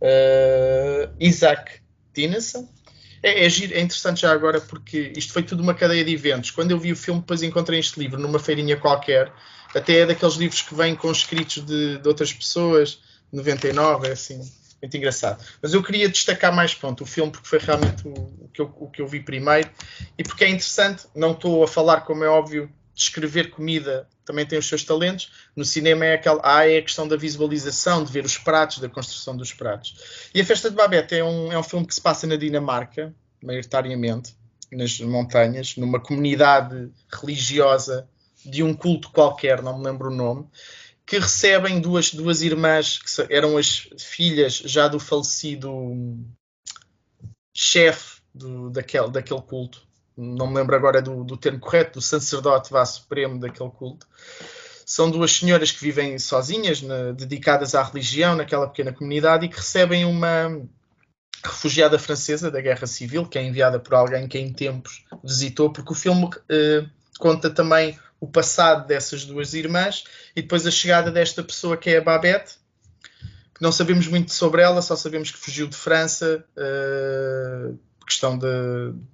uh, 0.00 1.12
Isaac 1.18 1.82
Dinesen. 2.14 2.68
É, 3.22 3.44
é, 3.44 3.46
é, 3.46 3.80
interessante 3.80 4.22
já 4.22 4.32
agora 4.32 4.60
porque 4.60 5.12
isto 5.16 5.32
foi 5.32 5.42
tudo 5.42 5.62
uma 5.62 5.74
cadeia 5.74 6.04
de 6.04 6.12
eventos. 6.12 6.50
Quando 6.50 6.70
eu 6.70 6.78
vi 6.78 6.92
o 6.92 6.96
filme, 6.96 7.20
depois 7.20 7.42
encontrei 7.42 7.78
este 7.78 8.00
livro 8.00 8.18
numa 8.18 8.38
feirinha 8.38 8.76
qualquer. 8.76 9.32
Até 9.74 10.00
é 10.00 10.06
daqueles 10.06 10.34
livros 10.34 10.62
que 10.62 10.74
vêm 10.74 10.96
com 10.96 11.10
escritos 11.12 11.64
de, 11.64 11.98
de 11.98 12.08
outras 12.08 12.32
pessoas. 12.32 13.00
99, 13.32 14.08
é 14.08 14.12
assim, 14.12 14.40
muito 14.82 14.96
engraçado. 14.96 15.44
Mas 15.62 15.72
eu 15.72 15.82
queria 15.82 16.08
destacar 16.08 16.54
mais 16.54 16.74
pronto, 16.74 17.04
o 17.04 17.06
filme 17.06 17.30
porque 17.30 17.48
foi 17.48 17.58
realmente 17.58 18.06
o, 18.06 18.12
o, 18.12 18.50
que 18.52 18.60
eu, 18.60 18.74
o 18.76 18.90
que 18.90 19.00
eu 19.00 19.06
vi 19.06 19.20
primeiro 19.20 19.70
e 20.18 20.22
porque 20.22 20.44
é 20.44 20.48
interessante. 20.48 21.06
Não 21.14 21.32
estou 21.32 21.62
a 21.62 21.68
falar, 21.68 22.00
como 22.00 22.24
é 22.24 22.28
óbvio, 22.28 22.70
de 22.94 23.02
escrever 23.02 23.50
comida 23.50 24.08
também 24.30 24.46
tem 24.46 24.58
os 24.60 24.68
seus 24.68 24.84
talentos. 24.84 25.28
No 25.56 25.64
cinema 25.64 26.06
é 26.06 26.14
aquela, 26.14 26.40
ah, 26.44 26.66
é 26.66 26.78
a 26.78 26.82
questão 26.82 27.08
da 27.08 27.16
visualização, 27.16 28.04
de 28.04 28.12
ver 28.12 28.24
os 28.24 28.38
pratos, 28.38 28.78
da 28.78 28.88
construção 28.88 29.36
dos 29.36 29.52
pratos. 29.52 30.30
E 30.32 30.40
a 30.40 30.44
Festa 30.44 30.70
de 30.70 30.76
Babette 30.76 31.16
é 31.16 31.24
um, 31.24 31.52
é 31.52 31.58
um 31.58 31.62
filme 31.64 31.84
que 31.84 31.94
se 31.94 32.00
passa 32.00 32.28
na 32.28 32.36
Dinamarca, 32.36 33.12
maioritariamente, 33.42 34.36
nas 34.70 35.00
montanhas, 35.00 35.76
numa 35.76 35.98
comunidade 35.98 36.92
religiosa 37.12 38.08
de 38.46 38.62
um 38.62 38.72
culto 38.72 39.10
qualquer, 39.10 39.60
não 39.62 39.76
me 39.76 39.84
lembro 39.84 40.10
o 40.10 40.14
nome, 40.14 40.46
que 41.04 41.18
recebem 41.18 41.80
duas, 41.80 42.14
duas 42.14 42.40
irmãs 42.40 42.98
que 42.98 43.34
eram 43.34 43.56
as 43.56 43.88
filhas 43.98 44.54
já 44.54 44.86
do 44.86 45.00
falecido 45.00 46.16
chefe 47.52 48.20
daquele, 48.72 49.10
daquele 49.10 49.42
culto 49.42 49.89
não 50.20 50.46
me 50.46 50.56
lembro 50.56 50.76
agora 50.76 51.00
do, 51.00 51.24
do 51.24 51.36
termo 51.36 51.58
correto, 51.58 51.98
do 51.98 52.02
sacerdote 52.02 52.70
vá 52.70 52.84
supremo 52.84 53.40
daquele 53.40 53.70
culto. 53.70 54.06
São 54.84 55.10
duas 55.10 55.32
senhoras 55.32 55.70
que 55.70 55.80
vivem 55.80 56.18
sozinhas, 56.18 56.82
na, 56.82 57.12
dedicadas 57.12 57.74
à 57.74 57.82
religião, 57.82 58.36
naquela 58.36 58.66
pequena 58.66 58.92
comunidade, 58.92 59.46
e 59.46 59.48
que 59.48 59.56
recebem 59.56 60.04
uma 60.04 60.60
refugiada 61.42 61.98
francesa 61.98 62.50
da 62.50 62.60
Guerra 62.60 62.86
Civil, 62.86 63.26
que 63.26 63.38
é 63.38 63.42
enviada 63.42 63.78
por 63.78 63.94
alguém 63.94 64.28
que 64.28 64.38
em 64.38 64.52
tempos 64.52 65.04
visitou, 65.24 65.72
porque 65.72 65.92
o 65.92 65.96
filme 65.96 66.28
eh, 66.48 66.84
conta 67.18 67.48
também 67.48 67.98
o 68.20 68.26
passado 68.26 68.86
dessas 68.86 69.24
duas 69.24 69.54
irmãs 69.54 70.04
e 70.36 70.42
depois 70.42 70.66
a 70.66 70.70
chegada 70.70 71.10
desta 71.10 71.42
pessoa 71.42 71.76
que 71.76 71.88
é 71.88 71.96
a 71.96 72.02
Babette, 72.02 72.56
que 73.54 73.62
não 73.62 73.72
sabemos 73.72 74.06
muito 74.06 74.32
sobre 74.32 74.60
ela, 74.60 74.82
só 74.82 74.94
sabemos 74.94 75.30
que 75.30 75.38
fugiu 75.38 75.66
de 75.66 75.76
França. 75.76 76.44
Uh, 76.56 77.78
questão 78.10 78.36
de, 78.36 78.46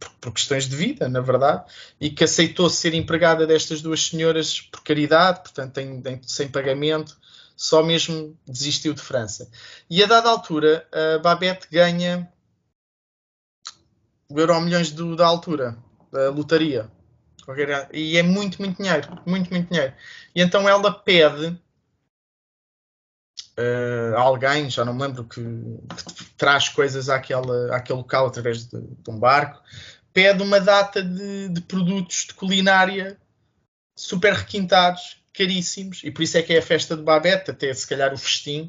por, 0.00 0.10
por, 0.20 0.32
questões 0.32 0.69
de 0.69 0.75
vida, 0.75 1.08
na 1.08 1.20
verdade, 1.20 1.64
e 2.00 2.10
que 2.10 2.25
aceitou 2.25 2.69
ser 2.70 2.94
empregada 2.94 3.46
destas 3.46 3.82
duas 3.82 4.02
senhoras 4.08 4.60
por 4.60 4.82
caridade, 4.82 5.40
portanto, 5.40 5.81
sem 6.22 6.48
pagamento, 6.48 7.16
só 7.54 7.82
mesmo 7.82 8.37
desistiu 8.46 8.94
de 8.94 9.00
França. 9.00 9.48
E 9.88 10.02
a 10.02 10.06
dada 10.06 10.28
altura, 10.28 10.87
a 10.93 11.19
Babette 11.19 11.69
ganha 11.70 12.28
o 14.28 14.40
euro 14.40 14.60
milhões 14.60 14.90
do, 14.90 15.14
da 15.14 15.26
altura, 15.26 15.76
da 16.10 16.31
lotaria. 16.31 16.90
E 17.92 18.16
é 18.16 18.22
muito, 18.22 18.60
muito 18.60 18.82
dinheiro. 18.82 19.22
Muito, 19.25 19.50
muito 19.52 19.70
dinheiro. 19.70 19.94
E 20.34 20.42
então 20.42 20.69
ela 20.69 20.90
pede 20.90 21.56
uh, 23.58 24.16
alguém, 24.16 24.70
já 24.70 24.84
não 24.84 24.94
me 24.94 25.02
lembro, 25.02 25.24
que, 25.24 25.40
que 25.40 26.24
traz 26.36 26.68
coisas 26.68 27.08
àquela, 27.08 27.74
àquele 27.74 27.98
local 27.98 28.26
através 28.26 28.66
de, 28.66 28.80
de 28.80 29.10
um 29.10 29.18
barco, 29.18 29.62
pede 30.12 30.42
uma 30.42 30.60
data 30.60 31.02
de, 31.02 31.48
de, 31.48 31.60
produtos 31.62 32.26
de 32.26 32.34
culinária 32.34 33.18
super 33.96 34.32
requintados, 34.32 35.22
caríssimos, 35.32 36.00
e 36.04 36.10
por 36.10 36.22
isso 36.22 36.38
é 36.38 36.42
que 36.42 36.52
é 36.52 36.58
a 36.58 36.62
festa 36.62 36.96
de 36.96 37.02
Babette, 37.02 37.50
até 37.50 37.72
se 37.72 37.86
calhar 37.86 38.12
o 38.12 38.18
festim 38.18 38.66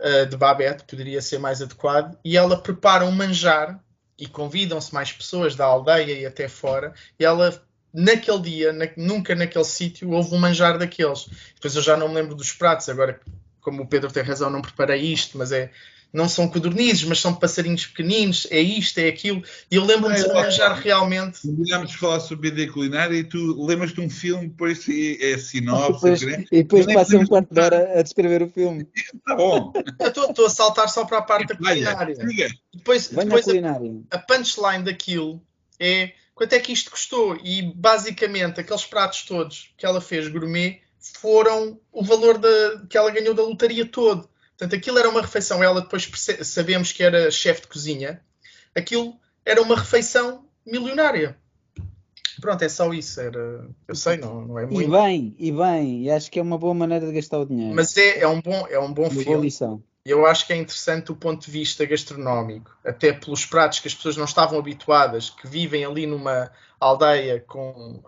uh, 0.00 0.26
de 0.26 0.36
Babette 0.36 0.84
poderia 0.84 1.20
ser 1.22 1.38
mais 1.38 1.60
adequado, 1.62 2.18
e 2.24 2.36
ela 2.36 2.60
prepara 2.60 3.04
um 3.04 3.12
manjar 3.12 3.80
e 4.18 4.26
convidam-se 4.26 4.92
mais 4.92 5.12
pessoas 5.12 5.54
da 5.54 5.64
aldeia 5.64 6.12
e 6.12 6.26
até 6.26 6.48
fora, 6.48 6.92
e 7.18 7.24
ela 7.24 7.62
naquele 7.92 8.40
dia, 8.40 8.72
na, 8.72 8.86
nunca 8.96 9.34
naquele 9.34 9.64
sítio, 9.64 10.10
houve 10.10 10.34
um 10.34 10.38
manjar 10.38 10.78
daqueles. 10.78 11.28
Depois 11.54 11.74
eu 11.74 11.82
já 11.82 11.96
não 11.96 12.08
me 12.08 12.14
lembro 12.14 12.34
dos 12.34 12.52
pratos, 12.52 12.88
agora 12.88 13.20
como 13.60 13.82
o 13.82 13.86
Pedro 13.86 14.12
tem 14.12 14.22
razão, 14.22 14.50
não 14.50 14.62
preparei 14.62 15.00
isto, 15.00 15.38
mas 15.38 15.52
é. 15.52 15.70
Não 16.12 16.28
são 16.28 16.48
codornizes, 16.48 17.04
mas 17.04 17.20
são 17.20 17.32
passarinhos 17.32 17.86
pequeninos, 17.86 18.44
é 18.50 18.58
isto, 18.58 18.98
é 18.98 19.06
aquilo. 19.06 19.44
E 19.70 19.76
eu 19.76 19.84
lembro-me 19.84 20.16
de 20.16 20.24
planejar 20.24 20.74
realmente. 20.74 21.42
Combinamos 21.42 21.92
falar 21.94 22.18
sobre 22.18 22.50
BD 22.50 22.66
culinária 22.66 23.16
e 23.16 23.22
tu 23.22 23.64
lembras 23.64 23.92
de 23.92 24.00
um 24.00 24.10
filme, 24.10 24.48
depois 24.48 24.84
é, 24.88 25.30
é 25.30 25.38
sinopse. 25.38 26.08
E 26.08 26.16
depois, 26.16 26.22
e 26.50 26.62
depois 26.64 26.86
passa 26.86 27.16
um 27.16 27.24
quarto 27.24 27.54
de 27.54 27.60
hora 27.60 27.92
a 27.96 28.02
descrever 28.02 28.42
o 28.42 28.48
filme. 28.48 28.88
Está 28.92 29.36
bom. 29.38 29.72
Estou 30.00 30.46
a 30.46 30.50
saltar 30.50 30.88
só 30.88 31.04
para 31.04 31.18
a 31.18 31.22
parte 31.22 31.46
da 31.46 31.56
culinária. 31.56 32.16
Depois, 32.74 33.06
depois 33.06 33.44
culinária. 33.44 34.02
A, 34.10 34.16
a 34.16 34.18
punchline 34.18 34.82
daquilo 34.82 35.40
é 35.78 36.10
quanto 36.34 36.54
é 36.54 36.58
que 36.58 36.72
isto 36.72 36.90
custou? 36.90 37.38
E 37.44 37.62
basicamente 37.74 38.58
aqueles 38.58 38.84
pratos 38.84 39.22
todos 39.22 39.74
que 39.76 39.86
ela 39.86 40.00
fez 40.00 40.26
gourmet 40.26 40.80
foram 41.00 41.80
o 41.90 42.04
valor 42.04 42.38
que 42.88 42.96
ela 42.96 43.10
ganhou 43.10 43.34
da 43.34 43.42
lotaria 43.42 43.86
todo. 43.86 44.28
Portanto, 44.50 44.78
aquilo 44.78 44.98
era 44.98 45.08
uma 45.08 45.22
refeição. 45.22 45.62
Ela 45.62 45.80
depois 45.80 46.10
sabemos 46.42 46.92
que 46.92 47.02
era 47.02 47.30
chefe 47.30 47.62
de 47.62 47.68
cozinha. 47.68 48.20
Aquilo 48.74 49.18
era 49.44 49.62
uma 49.62 49.76
refeição 49.76 50.44
milionária. 50.66 51.36
Pronto, 52.40 52.62
é 52.62 52.68
só 52.68 52.92
isso. 52.92 53.20
Era, 53.20 53.66
eu 53.88 53.94
sei, 53.94 54.18
não, 54.18 54.42
não 54.42 54.58
é 54.58 54.66
muito. 54.66 54.82
E 54.82 54.90
bem, 54.90 55.34
e 55.38 55.52
bem. 55.52 56.02
E 56.04 56.10
acho 56.10 56.30
que 56.30 56.38
é 56.38 56.42
uma 56.42 56.58
boa 56.58 56.74
maneira 56.74 57.06
de 57.06 57.12
gastar 57.12 57.38
o 57.38 57.46
dinheiro. 57.46 57.74
Mas 57.74 57.96
é, 57.96 58.20
é 58.20 58.28
um 58.28 58.40
bom, 58.40 58.66
é 58.68 58.78
um 58.78 58.92
bom 58.92 59.04
uma 59.04 59.10
filme. 59.10 59.24
Boa 59.24 59.38
lição. 59.38 59.82
Eu 60.04 60.26
acho 60.26 60.46
que 60.46 60.52
é 60.52 60.56
interessante 60.56 61.06
do 61.06 61.16
ponto 61.16 61.44
de 61.44 61.50
vista 61.50 61.84
gastronómico, 61.84 62.74
até 62.84 63.12
pelos 63.12 63.44
pratos 63.44 63.80
que 63.80 63.88
as 63.88 63.94
pessoas 63.94 64.16
não 64.16 64.24
estavam 64.24 64.58
habituadas, 64.58 65.28
que 65.28 65.46
vivem 65.46 65.84
ali 65.84 66.06
numa 66.06 66.50
aldeia 66.78 67.44
com 67.46 68.02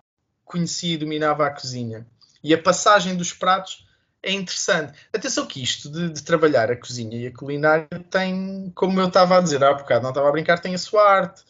conhecia 0.45 0.95
e 0.95 0.99
dominava 0.99 1.47
a 1.47 1.51
cozinha 1.51 2.07
e 2.43 2.53
a 2.53 2.59
passagem 2.59 3.17
dos 3.17 3.33
pratos 3.33 3.87
é 4.23 4.33
interessante. 4.33 4.93
Atenção 5.13 5.47
que 5.47 5.63
isto 5.63 5.91
de, 5.91 6.11
de, 6.11 6.23
trabalhar 6.23 6.71
a 6.71 6.77
cozinha 6.77 7.17
e 7.17 7.27
a 7.27 7.33
culinária 7.33 7.89
tem, 8.11 8.71
como 8.75 9.01
eu 9.01 9.09
estava 9.09 9.37
a 9.37 9.41
dizer 9.41 9.63
há 9.65 9.75
bocado, 9.75 10.03
não 10.03 10.11
estava 10.11 10.29
a 10.29 10.33
brincar, 10.33 10.61
tem 10.61 10.75
a 10.75 10.79
sua 10.79 11.03
arte. 11.03 11.43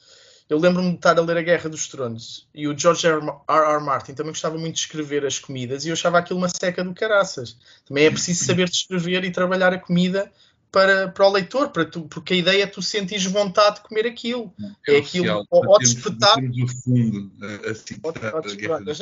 Eu 0.48 0.58
lembro-me 0.58 0.90
de 0.90 0.96
estar 0.96 1.18
a 1.18 1.22
ler 1.22 1.38
A 1.38 1.42
Guerra 1.42 1.70
dos 1.70 1.88
Tronos 1.88 2.46
e 2.54 2.68
o 2.68 2.76
George 2.76 3.06
R. 3.06 3.20
R. 3.48 3.80
Martin 3.82 4.12
também 4.12 4.32
gostava 4.32 4.58
muito 4.58 4.74
de 4.74 4.80
escrever 4.80 5.24
as 5.24 5.38
comidas 5.38 5.84
e 5.84 5.88
eu 5.88 5.94
achava 5.94 6.18
aquilo 6.18 6.38
uma 6.38 6.48
seca 6.48 6.84
do 6.84 6.92
caraças. 6.92 7.56
Também 7.86 8.04
é 8.04 8.10
preciso 8.10 8.44
saber 8.44 8.68
descrever 8.68 9.24
e 9.24 9.30
trabalhar 9.30 9.72
a 9.72 9.78
comida 9.78 10.30
para, 10.72 11.08
para 11.08 11.28
o 11.28 11.30
leitor, 11.30 11.68
para 11.68 11.84
tu, 11.84 12.08
porque 12.08 12.32
a 12.32 12.36
ideia 12.38 12.62
é 12.62 12.66
tu 12.66 12.80
sentires 12.80 13.26
vontade 13.26 13.76
de 13.76 13.82
comer 13.82 14.06
aquilo. 14.06 14.52
É, 14.88 14.94
é 14.94 14.98
aquilo, 14.98 15.46
ou, 15.50 15.78
despertar. 15.78 16.34
Fundo, 16.82 17.30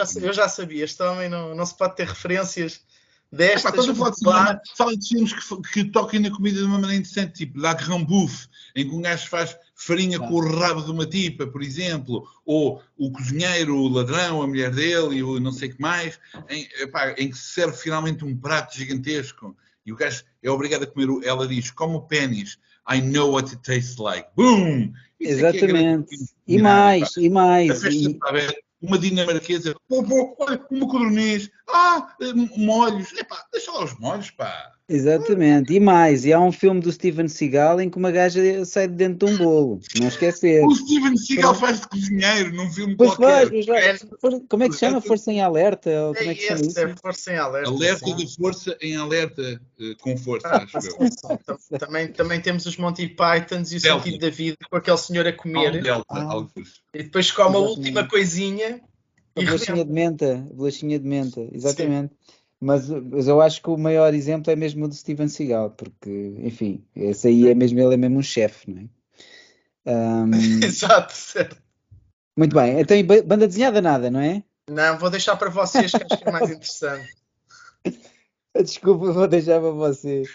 assim, 0.02 0.20
eu, 0.20 0.32
já, 0.32 0.48
sabia, 0.48 0.84
este 0.84 1.00
homem 1.00 1.28
não, 1.28 1.54
não 1.54 1.64
se 1.64 1.76
pode 1.76 1.94
ter 1.94 2.08
referências 2.08 2.80
destas. 3.30 3.62
Epá, 3.62 3.72
quando 3.72 3.94
falo 3.94 4.10
de 4.10 4.18
cinema, 4.18 4.60
fala 4.76 4.96
de 4.96 5.08
filmes 5.08 5.32
que, 5.32 5.62
que 5.72 5.84
toquem 5.84 6.18
na 6.18 6.30
comida 6.30 6.58
de 6.58 6.64
uma 6.64 6.80
maneira 6.80 6.96
interessante, 6.96 7.34
tipo 7.34 7.60
La 7.60 7.74
Grand 7.74 8.04
Bouffe, 8.04 8.48
em 8.74 8.88
que 8.88 8.94
um 8.94 9.00
gajo 9.00 9.28
faz 9.28 9.56
farinha 9.76 10.18
Ah. 10.18 10.26
com 10.26 10.34
o 10.34 10.58
rabo 10.58 10.82
de 10.82 10.90
uma 10.90 11.06
tipa, 11.06 11.46
por 11.46 11.62
exemplo, 11.62 12.28
ou 12.44 12.82
o 12.98 13.12
cozinheiro, 13.12 13.76
o 13.76 13.88
ladrão, 13.88 14.42
a 14.42 14.46
mulher 14.46 14.72
dele 14.72 15.18
e 15.18 15.22
o 15.22 15.38
não 15.38 15.52
sei 15.52 15.68
o 15.68 15.76
que 15.76 15.80
mais, 15.80 16.18
em, 16.48 16.68
epá, 16.80 17.12
em 17.12 17.30
que 17.30 17.38
se 17.38 17.52
serve 17.54 17.76
finalmente 17.76 18.24
um 18.24 18.36
prato 18.36 18.76
gigantesco 18.76 19.56
e 19.84 19.92
o 19.92 19.96
gajo 19.96 20.24
é 20.42 20.50
obrigado 20.50 20.82
a 20.84 20.86
comer, 20.86 21.10
o- 21.10 21.22
ela 21.24 21.46
diz, 21.46 21.70
como 21.70 22.06
pênis, 22.06 22.58
I 22.90 23.00
know 23.00 23.32
what 23.32 23.50
it 23.50 23.62
tastes 23.62 23.96
like. 23.98 24.28
Boom! 24.36 24.92
Isso 25.18 25.44
é 25.44 25.48
é 25.48 25.56
Exatamente. 25.56 26.08
filme 26.16 26.30
E 26.46 26.58
mais, 26.58 27.16
e 27.16 27.26
A 27.26 27.30
mais. 27.30 27.82
festa 27.82 27.88
E, 27.90 28.18
uma 28.82 28.98
dinamarquesa, 28.98 29.74
pô, 29.88 30.02
pô, 30.02 30.34
olha, 30.40 30.64
uma 30.70 30.88
codorniz, 30.88 31.50
ah, 31.68 32.16
eh, 32.22 32.32
molhos, 32.56 33.12
epá, 33.12 33.44
deixa 33.52 33.70
lá 33.72 33.84
os 33.84 33.98
molhos, 33.98 34.30
pá. 34.30 34.72
Exatamente. 34.94 35.72
E 35.72 35.80
mais. 35.80 36.24
E 36.24 36.32
há 36.32 36.40
um 36.40 36.50
filme 36.52 36.80
do 36.80 36.90
Steven 36.92 37.28
Seagal 37.28 37.80
em 37.80 37.88
que 37.88 37.96
uma 37.96 38.10
gaja 38.10 38.64
sai 38.64 38.88
de 38.88 38.94
dentro 38.94 39.26
de 39.26 39.32
um 39.34 39.38
bolo. 39.38 39.80
Não 40.00 40.08
esquecer. 40.08 40.64
O 40.64 40.74
Steven 40.74 41.16
Seagal 41.16 41.54
faz 41.54 41.80
de 41.80 41.88
cozinheiro 41.88 42.52
num 42.54 42.70
filme 42.70 42.96
Pois 42.96 43.14
qualquer. 43.14 43.50
vai- 43.66 43.98
for- 44.20 44.42
como 44.48 44.62
é 44.64 44.68
que 44.68 44.74
se 44.74 44.80
chama? 44.80 45.00
Força 45.00 45.32
em 45.32 45.40
alerta? 45.40 45.90
Ou 46.06 46.14
como 46.14 46.28
é 46.28 46.32
É 46.32 46.34
que 46.34 46.40
se 46.42 46.48
chama 46.48 46.60
isso? 46.60 46.78
é 46.80 46.94
força 46.96 47.32
em 47.32 47.36
alerta. 47.38 47.70
Alerta 47.70 48.06
sim. 48.06 48.16
de 48.16 48.34
força 48.36 48.76
em 48.80 48.96
alerta 48.96 49.42
eh, 49.80 49.94
com 50.00 50.16
força, 50.16 50.48
Ah, 50.48 50.66
acho 50.74 50.86
eu. 50.88 51.38
Tam- 51.46 51.78
Também, 51.78 52.08
também 52.08 52.40
temos 52.40 52.66
os 52.66 52.76
Monty 52.76 53.08
Pythons 53.08 53.72
e 53.72 53.76
o 53.76 53.80
Delta. 53.80 54.04
sentido 54.04 54.20
da 54.20 54.30
vida 54.30 54.56
com 54.68 54.76
aquele 54.76 54.96
senhor 54.98 55.26
a 55.26 55.30
um 55.30 55.36
comer 55.36 55.82
delta, 55.82 56.04
Ah. 56.10 56.46
e 56.94 57.02
depois 57.04 57.30
come 57.30 57.56
a 57.56 57.58
última 57.58 58.06
coisinha 58.08 58.80
A 59.36 59.42
bolachinha 59.42 59.84
de 59.84 59.92
menta, 59.92 60.34
a 60.50 60.54
bolachinha 60.54 60.98
de 60.98 61.06
menta, 61.06 61.48
exatamente. 61.52 62.12
Mas, 62.60 62.88
mas 62.90 63.26
eu 63.26 63.40
acho 63.40 63.62
que 63.62 63.70
o 63.70 63.78
maior 63.78 64.12
exemplo 64.12 64.52
é 64.52 64.56
mesmo 64.56 64.84
o 64.84 64.88
do 64.88 64.94
Steven 64.94 65.28
Seagal, 65.28 65.70
porque, 65.70 66.34
enfim, 66.38 66.84
esse 66.94 67.28
aí 67.28 67.48
é 67.48 67.54
mesmo, 67.54 67.80
ele 67.80 67.94
é 67.94 67.96
mesmo 67.96 68.18
um 68.18 68.22
chefe, 68.22 68.70
não 68.70 68.82
é? 68.82 68.88
Ahm, 69.90 70.62
Exato, 70.62 71.14
certo. 71.14 71.56
muito 72.36 72.54
bem, 72.54 72.78
então 72.78 73.02
ba- 73.04 73.22
banda 73.22 73.48
desenhada 73.48 73.80
nada, 73.80 74.10
não 74.10 74.20
é? 74.20 74.44
Não, 74.68 74.98
vou 74.98 75.08
deixar 75.08 75.36
para 75.36 75.48
vocês 75.48 75.90
que 75.90 76.02
acho 76.02 76.18
que 76.18 76.28
é 76.28 76.30
mais 76.30 76.50
interessante. 76.50 77.08
Desculpa, 78.54 79.12
vou 79.12 79.26
deixar 79.26 79.58
para 79.58 79.70
vocês. 79.70 80.28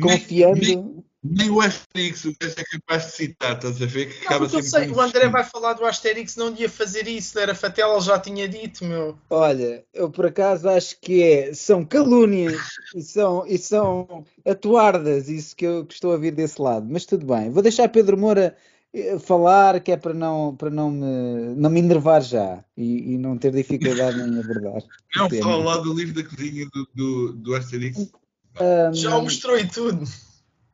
Confiando. 0.00 1.04
Nem 1.24 1.50
o 1.50 1.60
Asterix 1.60 2.26
o 2.26 2.34
gajo 2.38 2.54
é 2.58 2.64
capaz 2.64 3.06
de 3.06 3.12
citar, 3.12 3.56
estás 3.56 3.80
a 3.80 3.86
ver? 3.86 4.10
Que 4.10 4.20
Não, 4.20 4.26
acaba 4.26 4.48
sempre 4.48 4.66
sei, 4.66 4.88
o 4.90 4.96
um 4.96 5.00
André 5.00 5.28
vai 5.28 5.42
falar 5.42 5.72
do 5.72 5.86
Asterix, 5.86 6.36
não 6.36 6.54
ia 6.54 6.68
fazer 6.68 7.08
isso, 7.08 7.38
era 7.38 7.54
Fatela, 7.54 7.94
ele 7.94 8.02
já 8.02 8.18
tinha 8.18 8.46
dito, 8.46 8.84
meu. 8.84 9.16
Olha, 9.30 9.82
eu 9.94 10.10
por 10.10 10.26
acaso 10.26 10.68
acho 10.68 11.00
que 11.00 11.22
é, 11.22 11.54
são 11.54 11.82
calúnias 11.82 12.60
e 12.94 13.00
são, 13.00 13.46
e 13.46 13.56
são 13.56 14.26
atuardas, 14.46 15.30
isso 15.30 15.56
que 15.56 15.64
eu 15.64 15.86
que 15.86 15.94
estou 15.94 16.12
a 16.12 16.18
vir 16.18 16.32
desse 16.32 16.60
lado, 16.60 16.86
mas 16.90 17.06
tudo 17.06 17.24
bem. 17.24 17.50
Vou 17.50 17.62
deixar 17.62 17.88
Pedro 17.88 18.18
Moura 18.18 18.54
eh, 18.92 19.18
falar, 19.18 19.80
que 19.80 19.92
é 19.92 19.96
para 19.96 20.12
não, 20.12 20.54
para 20.54 20.68
não, 20.68 20.90
me, 20.90 21.54
não 21.56 21.70
me 21.70 21.80
enervar 21.80 22.20
já 22.20 22.62
e, 22.76 23.14
e 23.14 23.18
não 23.18 23.38
ter 23.38 23.50
dificuldade 23.50 24.20
em 24.20 24.38
abordar. 24.38 24.82
Não, 25.16 25.30
fala 25.30 25.62
lá 25.62 25.76
do 25.76 25.94
livro 25.94 26.12
da 26.12 26.28
cozinha 26.28 26.66
do, 26.74 26.88
do, 26.92 27.32
do 27.34 27.54
Asterix. 27.54 28.10
Ahm, 28.58 28.92
Já 28.92 29.16
o 29.16 29.22
mostrou 29.22 29.56
e 29.56 29.64
tudo. 29.64 30.04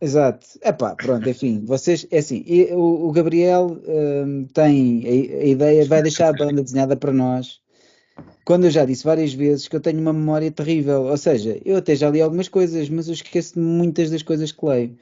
Exato. 0.01 0.47
Epá, 0.63 0.97
pronto, 0.97 1.29
enfim, 1.29 1.63
vocês, 1.65 2.07
é 2.11 2.19
assim, 2.19 2.43
o, 2.73 3.09
o 3.09 3.13
Gabriel 3.13 3.79
hum, 3.87 4.47
tem 4.53 5.05
a, 5.05 5.43
a 5.43 5.45
ideia, 5.45 5.85
vai 5.85 6.03
deixar 6.03 6.29
a 6.29 6.33
banda 6.33 6.63
desenhada 6.63 6.97
para 6.97 7.13
nós, 7.13 7.61
quando 8.45 8.65
eu 8.65 8.71
já 8.71 8.85
disse 8.85 9.05
várias 9.05 9.35
vezes 9.35 9.69
que 9.69 9.77
eu 9.77 9.81
tenho 9.81 10.01
uma 10.01 10.13
memória 10.13 10.51
terrível, 10.51 11.05
ou 11.05 11.17
seja, 11.19 11.61
eu 11.65 11.77
até 11.77 11.95
já 11.95 12.09
li 12.11 12.21
algumas 12.21 12.49
coisas, 12.49 12.89
mas 12.89 13.09
eu 13.09 13.15
esqueço 13.15 13.59
muitas 13.61 14.11
das 14.11 14.23
coisas 14.23 14.51
que 14.53 14.65
leio. 14.65 14.97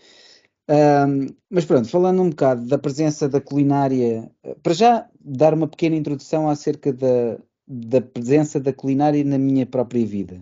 Hum, 0.69 1.27
mas 1.51 1.65
pronto, 1.65 1.89
falando 1.89 2.21
um 2.23 2.31
bocado 2.31 2.67
da 2.67 2.77
presença 2.79 3.29
da 3.29 3.41
culinária, 3.41 4.31
para 4.63 4.75
já 4.75 5.09
dar 5.21 5.55
uma 5.55 5.69
pequena 5.69 5.97
introdução 5.97 6.49
acerca 6.51 6.93
da, 6.93 7.39
da 7.67 8.01
presença 8.01 8.61
da 8.61 8.73
culinária 8.73 9.23
na 9.25 9.39
minha 9.39 9.65
própria 9.65 10.05
vida. 10.05 10.41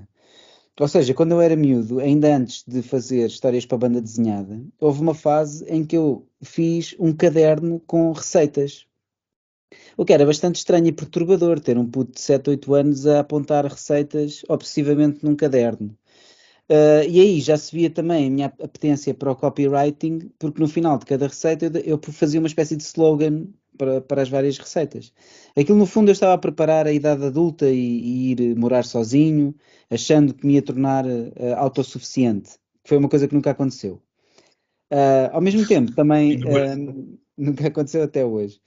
Ou 0.78 0.88
seja, 0.88 1.14
quando 1.14 1.32
eu 1.32 1.40
era 1.40 1.56
miúdo, 1.56 2.00
ainda 2.00 2.36
antes 2.36 2.62
de 2.66 2.82
fazer 2.82 3.26
histórias 3.26 3.64
para 3.64 3.78
banda 3.78 4.00
desenhada, 4.00 4.60
houve 4.78 5.00
uma 5.00 5.14
fase 5.14 5.64
em 5.68 5.84
que 5.84 5.96
eu 5.96 6.26
fiz 6.42 6.94
um 6.98 7.14
caderno 7.14 7.80
com 7.86 8.12
receitas. 8.12 8.86
O 9.96 10.04
que 10.04 10.12
era 10.12 10.26
bastante 10.26 10.56
estranho 10.56 10.86
e 10.86 10.92
perturbador 10.92 11.60
ter 11.60 11.78
um 11.78 11.90
puto 11.90 12.12
de 12.12 12.20
7, 12.20 12.50
8 12.50 12.74
anos 12.74 13.06
a 13.06 13.20
apontar 13.20 13.64
receitas 13.64 14.42
obsessivamente 14.48 15.24
num 15.24 15.34
caderno. 15.34 15.96
Ah, 16.68 17.04
e 17.04 17.20
aí 17.20 17.40
já 17.40 17.56
se 17.56 17.74
via 17.74 17.90
também 17.90 18.26
a 18.26 18.30
minha 18.30 18.46
apetência 18.46 19.14
para 19.14 19.30
o 19.30 19.36
copywriting, 19.36 20.30
porque 20.38 20.60
no 20.60 20.68
final 20.68 20.98
de 20.98 21.06
cada 21.06 21.28
receita 21.28 21.66
eu, 21.66 21.98
eu 21.98 22.12
fazia 22.12 22.40
uma 22.40 22.48
espécie 22.48 22.76
de 22.76 22.82
slogan 22.82 23.46
para, 23.76 24.00
para 24.00 24.22
as 24.22 24.28
várias 24.28 24.58
receitas. 24.58 25.12
Aquilo, 25.56 25.78
no 25.78 25.86
fundo, 25.86 26.08
eu 26.08 26.12
estava 26.12 26.34
a 26.34 26.38
preparar 26.38 26.86
a 26.86 26.92
idade 26.92 27.24
adulta 27.24 27.70
e, 27.70 27.76
e 27.76 28.32
ir 28.32 28.56
morar 28.56 28.84
sozinho, 28.84 29.54
achando 29.90 30.34
que 30.34 30.46
me 30.46 30.54
ia 30.54 30.62
tornar 30.62 31.04
eh, 31.06 31.52
autossuficiente, 31.56 32.52
que 32.82 32.88
foi 32.88 32.98
uma 32.98 33.08
coisa 33.08 33.28
que 33.28 33.34
nunca 33.34 33.50
aconteceu. 33.50 34.02
Ah, 34.90 35.30
ao 35.32 35.40
mesmo 35.40 35.66
tempo, 35.66 35.92
também 35.92 36.40
ah, 36.46 36.76
nunca 37.36 37.68
aconteceu 37.68 38.02
até 38.02 38.24
hoje. 38.24 38.60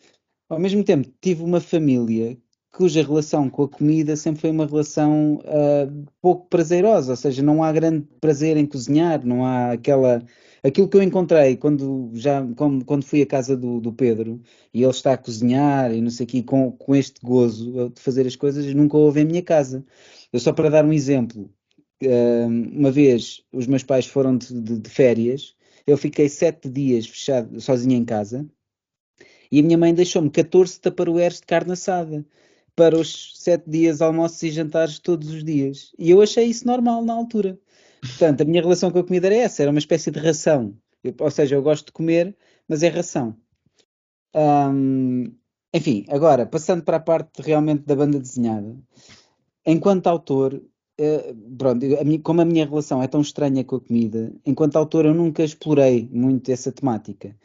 Ao 0.50 0.60
mesmo 0.60 0.84
tempo, 0.84 1.10
tive 1.22 1.44
uma 1.44 1.62
família 1.62 2.38
cuja 2.72 3.02
relação 3.02 3.50
com 3.50 3.64
a 3.64 3.68
comida 3.68 4.16
sempre 4.16 4.42
foi 4.42 4.52
uma 4.52 4.66
relação 4.66 5.42
ah, 5.46 5.88
pouco 6.22 6.48
prazerosa, 6.48 7.14
ou 7.14 7.18
seja, 7.18 7.42
não 7.42 7.64
há 7.64 7.72
grande 7.72 8.08
prazer 8.22 8.58
em 8.58 8.66
cozinhar, 8.66 9.26
não 9.26 9.46
há 9.46 9.72
aquela 9.74 10.24
aquilo 10.64 10.88
que 10.90 10.98
eu 10.98 11.02
encontrei 11.04 11.58
quando 11.58 12.12
já 12.16 12.46
quando, 12.56 12.86
quando 12.86 13.06
fui 13.06 13.22
à 13.22 13.26
casa 13.26 13.56
do, 13.58 13.80
do 13.80 13.94
Pedro 13.94 14.42
e 14.74 14.82
ele 14.84 14.92
está 14.92 15.14
a 15.14 15.18
cozinhar 15.18 15.94
e 15.94 16.02
não 16.02 16.10
sei 16.12 16.26
o 16.26 16.28
quê, 16.30 16.44
com, 16.44 16.72
com 16.72 16.96
este 16.96 17.20
gozo 17.22 17.90
de 17.90 18.02
fazer 18.02 18.28
as 18.28 18.36
coisas, 18.36 18.66
nunca 18.74 18.98
houve 18.98 19.22
em 19.22 19.26
minha 19.26 19.44
casa. 19.44 19.86
Eu 20.34 20.40
só 20.40 20.54
para 20.54 20.70
dar 20.70 20.86
um 20.86 20.94
exemplo, 20.94 21.50
ah, 22.04 22.48
uma 22.48 22.92
vez 22.92 23.44
os 23.52 23.68
meus 23.68 23.84
pais 23.84 24.06
foram 24.06 24.38
de, 24.38 24.54
de- 24.62 24.80
de 24.80 24.90
férias, 24.90 25.56
eu 25.88 25.98
fiquei 25.98 26.30
sete 26.30 26.70
dias 26.70 27.08
fechado, 27.08 27.60
sozinho 27.62 27.96
em 27.96 28.06
casa, 28.06 28.48
e 29.52 29.60
a 29.60 29.64
minha 29.64 29.78
mãe 29.78 29.94
deixou-me 29.94 30.30
14 30.30 30.80
taparoeiros 30.80 31.40
de 31.40 31.46
carne 31.46 31.74
assada 31.74 32.26
para 32.76 32.98
os 32.98 33.34
sete 33.40 33.70
dias 33.70 34.02
almoços 34.02 34.42
e 34.44 34.52
jantares 34.52 35.00
todos 35.00 35.30
os 35.30 35.44
dias. 35.44 35.94
E 35.98 36.10
eu 36.12 36.22
achei 36.22 36.46
isso 36.46 36.66
normal 36.66 37.04
na 37.04 37.14
altura. 37.14 37.60
Portanto, 38.02 38.42
a 38.42 38.46
minha 38.46 38.62
relação 38.62 38.92
com 38.92 39.00
a 39.00 39.04
comida 39.04 39.28
era 39.28 39.36
essa, 39.36 39.62
era 39.62 39.72
uma 39.72 39.80
espécie 39.80 40.12
de 40.12 40.20
ração. 40.20 40.74
Eu- 41.04 41.16
ou 41.20 41.32
seja, 41.32 41.56
eu 41.56 41.62
gosto 41.62 41.88
de 41.88 41.92
comer, 41.94 42.36
mas 42.68 42.84
é 42.84 42.88
ração. 42.90 43.36
Enfim, 45.74 46.06
agora, 46.10 46.46
passando 46.46 46.84
para 46.84 46.98
a 46.98 47.00
parte 47.00 47.42
realmente 47.42 47.84
da 47.86 47.96
banda 47.96 48.20
desenhada. 48.20 48.76
Enquanto 49.66 50.08
autor, 50.08 50.62
eh, 50.98 51.34
pronto, 51.58 51.86
a 52.00 52.04
minha- 52.04 52.20
como 52.22 52.42
a 52.42 52.46
minha 52.46 52.66
relação 52.66 53.04
é 53.04 53.08
tão 53.08 53.22
estranha 53.22 53.64
com 53.64 53.76
a 53.76 53.82
comida, 53.82 54.34
enquanto 54.46 54.78
autor 54.78 55.06
eu 55.06 55.14
nunca 55.14 55.44
explorei 55.44 56.10
muito 56.12 56.52
essa 56.52 56.72
temática. 56.72 57.36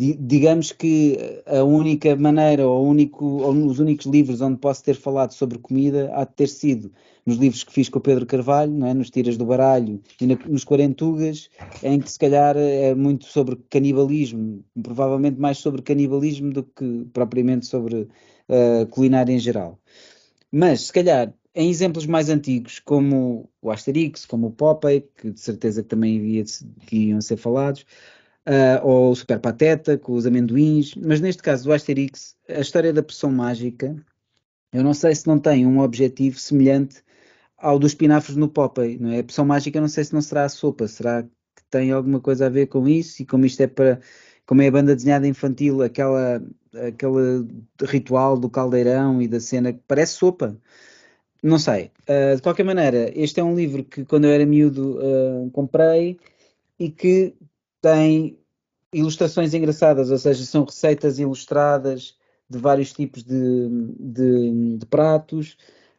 Di- 0.00 0.16
Digamos 0.18 0.72
que 0.72 1.42
a 1.46 1.62
única 1.62 2.16
maneira, 2.16 2.66
ou, 2.66 2.86
único, 2.86 3.24
ou 3.26 3.52
os 3.66 3.78
únicos 3.78 4.06
livros 4.06 4.40
onde 4.40 4.58
posso 4.58 4.82
ter 4.82 4.94
falado 4.96 5.32
sobre 5.32 5.58
comida 5.58 6.10
há 6.14 6.24
de 6.24 6.32
ter 6.34 6.48
sido 6.48 6.90
nos 7.26 7.36
livros 7.36 7.62
que 7.64 7.72
fiz 7.72 7.88
com 7.90 7.98
o 7.98 8.02
Pedro 8.02 8.24
Carvalho, 8.24 8.72
não 8.72 8.86
é? 8.86 8.94
nos 8.94 9.10
Tiras 9.10 9.36
do 9.36 9.44
Baralho 9.44 10.00
e 10.20 10.26
na- 10.26 10.38
nos 10.46 10.64
Quarentugas, 10.64 11.50
em 11.82 12.00
que 12.00 12.10
se 12.10 12.18
calhar 12.18 12.56
é 12.56 12.94
muito 12.94 13.26
sobre 13.26 13.56
canibalismo, 13.68 14.64
provavelmente 14.82 15.38
mais 15.38 15.58
sobre 15.58 15.82
canibalismo 15.82 16.50
do 16.52 16.62
que 16.64 17.04
propriamente 17.12 17.66
sobre 17.66 18.08
eh, 18.48 18.86
culinária 18.90 19.32
em 19.34 19.38
geral. 19.38 19.78
Mas, 20.52 20.82
se 20.86 20.92
calhar, 20.92 21.32
em 21.54 21.68
exemplos 21.70 22.06
mais 22.06 22.28
antigos, 22.28 22.78
como 22.80 23.48
o 23.62 23.70
Asterix, 23.70 24.24
como 24.26 24.48
o 24.48 24.52
Popeye, 24.52 25.02
que 25.16 25.30
de 25.30 25.40
certeza 25.40 25.82
também 25.82 26.18
havia 26.18 26.44
que 26.86 26.96
iam 27.08 27.20
ser 27.20 27.36
falados, 27.36 27.84
ah, 28.46 28.80
ou 28.82 29.10
o 29.12 29.16
Super 29.16 29.38
Pateta, 29.40 29.98
com 29.98 30.12
os 30.14 30.26
amendoins, 30.26 30.94
mas 30.94 31.20
neste 31.20 31.42
caso 31.42 31.64
do 31.64 31.72
Asterix, 31.72 32.36
a 32.48 32.60
história 32.60 32.92
da 32.92 33.02
poção 33.02 33.30
mágica, 33.30 33.96
eu 34.72 34.82
não 34.84 34.94
sei 34.94 35.14
se 35.14 35.26
não 35.26 35.38
tem 35.38 35.66
um 35.66 35.80
objetivo 35.80 36.38
semelhante 36.38 37.02
ao 37.58 37.78
dos 37.78 37.92
espinafres 37.92 38.36
no 38.36 38.48
Popeye, 38.48 38.98
não 38.98 39.10
é? 39.12 39.20
A 39.20 39.24
poção 39.24 39.44
mágica 39.44 39.80
não 39.80 39.88
sei 39.88 40.04
se 40.04 40.14
não 40.14 40.22
será 40.22 40.44
a 40.44 40.48
sopa, 40.48 40.88
será 40.88 41.22
que 41.22 41.30
tem 41.70 41.92
alguma 41.92 42.20
coisa 42.20 42.46
a 42.46 42.48
ver 42.48 42.66
com 42.66 42.88
isso 42.88 43.22
e 43.22 43.26
como 43.26 43.44
isto 43.46 43.60
é 43.62 43.66
para, 43.66 44.00
como 44.46 44.62
é 44.62 44.68
a 44.68 44.72
banda 44.72 44.96
desenhada 44.96 45.26
infantil, 45.28 45.82
aquela, 45.82 46.42
aquele 46.74 47.46
ritual 47.82 48.38
do 48.38 48.50
caldeirão 48.50 49.20
e 49.22 49.28
da 49.28 49.40
cena 49.40 49.72
que 49.72 49.80
parece 49.86 50.14
sopa. 50.14 50.56
Não 51.42 51.58
sei. 51.58 51.90
Ah, 52.08 52.34
de 52.36 52.42
qualquer 52.42 52.64
maneira, 52.64 53.10
este 53.14 53.40
é 53.40 53.44
um 53.44 53.54
livro 53.54 53.84
que 53.84 54.04
quando 54.04 54.24
eu 54.26 54.30
era 54.30 54.46
miúdo 54.46 54.98
ah, 55.00 55.50
comprei 55.52 56.18
e 56.78 56.90
que 56.90 57.34
tem 57.80 58.38
ilustrações 58.92 59.54
engraçadas, 59.54 60.10
ou 60.10 60.18
seja, 60.18 60.44
são 60.44 60.64
receitas 60.64 61.18
ilustradas 61.18 62.16
de 62.48 62.58
vários 62.58 62.92
tipos 62.92 63.22
de, 63.22 63.68
de- 63.98 64.76
de 64.78 64.86
pratos. 64.86 65.56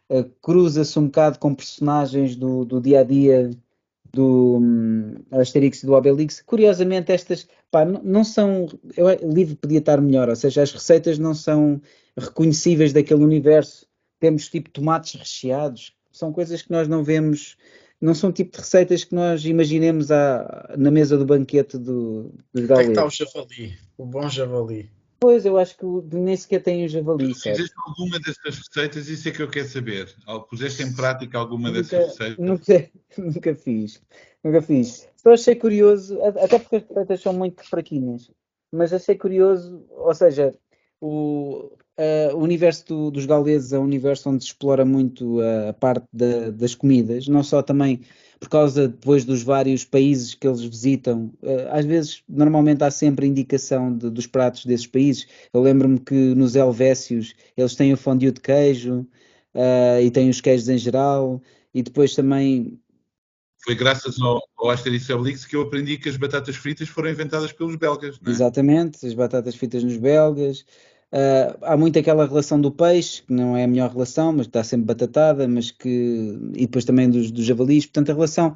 uh, 0.09 0.23
cruza-se 0.41 0.97
um 0.99 1.05
bocado 1.05 1.39
com 1.39 1.55
personagens 1.55 2.35
do, 2.35 2.65
do 2.65 2.81
dia 2.81 2.99
a 3.01 3.03
dia 3.03 3.49
do 4.13 4.57
um, 4.59 5.15
Asterix 5.31 5.83
e 5.83 5.85
do 5.85 5.93
Obelix. 5.93 6.41
Curiosamente, 6.41 7.11
estas 7.11 7.47
pá, 7.71 7.85
não, 7.85 8.01
não 8.03 8.23
são. 8.23 8.67
Eu, 8.97 9.07
o 9.07 9.33
livro 9.33 9.55
podia 9.55 9.79
estar 9.79 10.01
melhor, 10.01 10.27
ou 10.29 10.35
seja, 10.35 10.61
as 10.61 10.71
receitas 10.71 11.17
não 11.17 11.33
são 11.33 11.81
reconhecíveis 12.17 12.91
daquele 12.93 13.23
universo. 13.23 13.87
Temos 14.19 14.49
tipo 14.49 14.69
tomates 14.69 15.15
recheados, 15.15 15.95
são 16.11 16.31
coisas 16.33 16.61
que 16.61 16.71
nós 16.71 16.87
não 16.87 17.03
vemos, 17.03 17.57
não 18.01 18.15
são 18.15 18.31
tipo 18.31 18.53
de 18.53 18.57
receitas 18.57 19.03
que 19.03 19.13
nós 19.13 19.45
imaginemos 19.45 20.11
à, 20.11 20.73
na 20.75 20.89
mesa 20.89 21.17
do 21.17 21.25
banquete 21.25 21.77
do, 21.77 22.33
dos 22.51 22.63
Onde 22.63 22.73
é 22.73 22.83
que 22.83 22.89
está 22.89 23.05
o 23.05 23.09
javali? 23.09 23.77
O 23.97 24.05
bom 24.05 24.27
javali. 24.27 24.89
Pois, 25.19 25.45
eu 25.45 25.55
acho 25.55 25.77
que 25.77 25.85
nem 26.15 26.35
sequer 26.35 26.63
tem 26.63 26.83
o 26.83 26.89
javali. 26.89 27.35
Fizeste 27.35 27.75
alguma 27.85 28.19
dessas 28.19 28.57
receitas? 28.57 29.07
Isso 29.07 29.29
é 29.29 29.31
que 29.31 29.43
eu 29.43 29.47
quero 29.47 29.67
saber. 29.67 30.15
Puseste 30.49 30.81
em 30.81 30.91
prática 30.95 31.37
alguma 31.37 31.69
nunca, 31.69 31.83
dessas 31.83 32.07
receitas? 32.07 32.37
Nunca, 32.39 32.89
nunca 33.15 33.55
fiz. 33.55 34.01
Nunca 34.43 34.61
fiz. 34.63 35.07
Só 35.15 35.33
achei 35.33 35.55
curioso, 35.55 36.19
até 36.23 36.57
porque 36.57 36.77
as 36.77 36.87
receitas 36.87 37.21
são 37.21 37.33
muito 37.33 37.63
fraquinhas, 37.63 38.31
mas 38.71 38.91
achei 38.91 39.15
curioso, 39.15 39.85
ou 39.91 40.15
seja, 40.15 40.51
o, 40.99 41.71
uh, 42.01 42.35
o 42.35 42.39
universo 42.39 42.85
do, 42.87 43.11
dos 43.11 43.25
gauleses 43.25 43.71
é 43.73 43.79
um 43.79 43.83
universo 43.83 44.29
onde 44.29 44.43
se 44.43 44.49
explora 44.49 44.83
muito 44.83 45.39
a, 45.41 45.69
a 45.69 45.73
parte 45.73 46.05
da, 46.11 46.49
das 46.49 46.73
comidas, 46.73 47.27
não 47.27 47.43
só 47.43 47.61
também 47.61 48.01
por 48.39 48.49
causa 48.49 48.87
depois 48.87 49.23
dos 49.23 49.43
vários 49.43 49.85
países 49.85 50.33
que 50.33 50.47
eles 50.47 50.61
visitam, 50.61 51.31
uh, 51.43 51.69
às 51.69 51.85
vezes, 51.85 52.23
normalmente 52.27 52.83
há 52.83 52.89
sempre 52.89 53.27
indicação 53.27 53.95
de, 53.95 54.09
dos 54.09 54.25
pratos 54.25 54.65
desses 54.65 54.87
países. 54.87 55.27
Eu 55.53 55.61
lembro-me 55.61 55.99
que 55.99 56.33
nos 56.33 56.55
Helvécios 56.55 57.35
eles 57.55 57.75
têm 57.75 57.93
o 57.93 57.97
fondue 57.97 58.31
de 58.31 58.41
queijo 58.41 59.05
uh, 59.53 60.01
e 60.01 60.09
têm 60.09 60.29
os 60.29 60.41
queijos 60.41 60.69
em 60.69 60.77
geral, 60.77 61.39
e 61.73 61.83
depois 61.83 62.15
também. 62.15 62.79
Foi 63.63 63.75
graças 63.75 64.19
ao, 64.19 64.41
ao 64.57 64.71
Asterix 64.71 65.07
Obelix 65.11 65.45
que 65.45 65.55
eu 65.55 65.61
aprendi 65.61 65.99
que 65.99 66.09
as 66.09 66.17
batatas 66.17 66.55
fritas 66.55 66.89
foram 66.89 67.11
inventadas 67.11 67.51
pelos 67.51 67.75
belgas. 67.75 68.19
É? 68.25 68.29
Exatamente, 68.31 69.05
as 69.05 69.13
batatas 69.13 69.55
fritas 69.55 69.83
nos 69.83 69.97
belgas. 69.97 70.65
Uh, 71.13 71.57
há 71.61 71.75
muito 71.75 71.99
aquela 71.99 72.25
relação 72.25 72.59
do 72.59 72.71
peixe, 72.71 73.21
que 73.23 73.33
não 73.33 73.57
é 73.57 73.65
a 73.65 73.67
melhor 73.67 73.91
relação, 73.91 74.31
mas 74.31 74.45
está 74.45 74.63
sempre 74.63 74.85
batatada, 74.85 75.47
mas 75.47 75.69
que. 75.69 76.37
e 76.55 76.65
depois 76.65 76.85
também 76.85 77.09
dos, 77.09 77.31
dos 77.31 77.45
javalis, 77.45 77.85
portanto 77.85 78.11
a 78.11 78.13
relação 78.13 78.55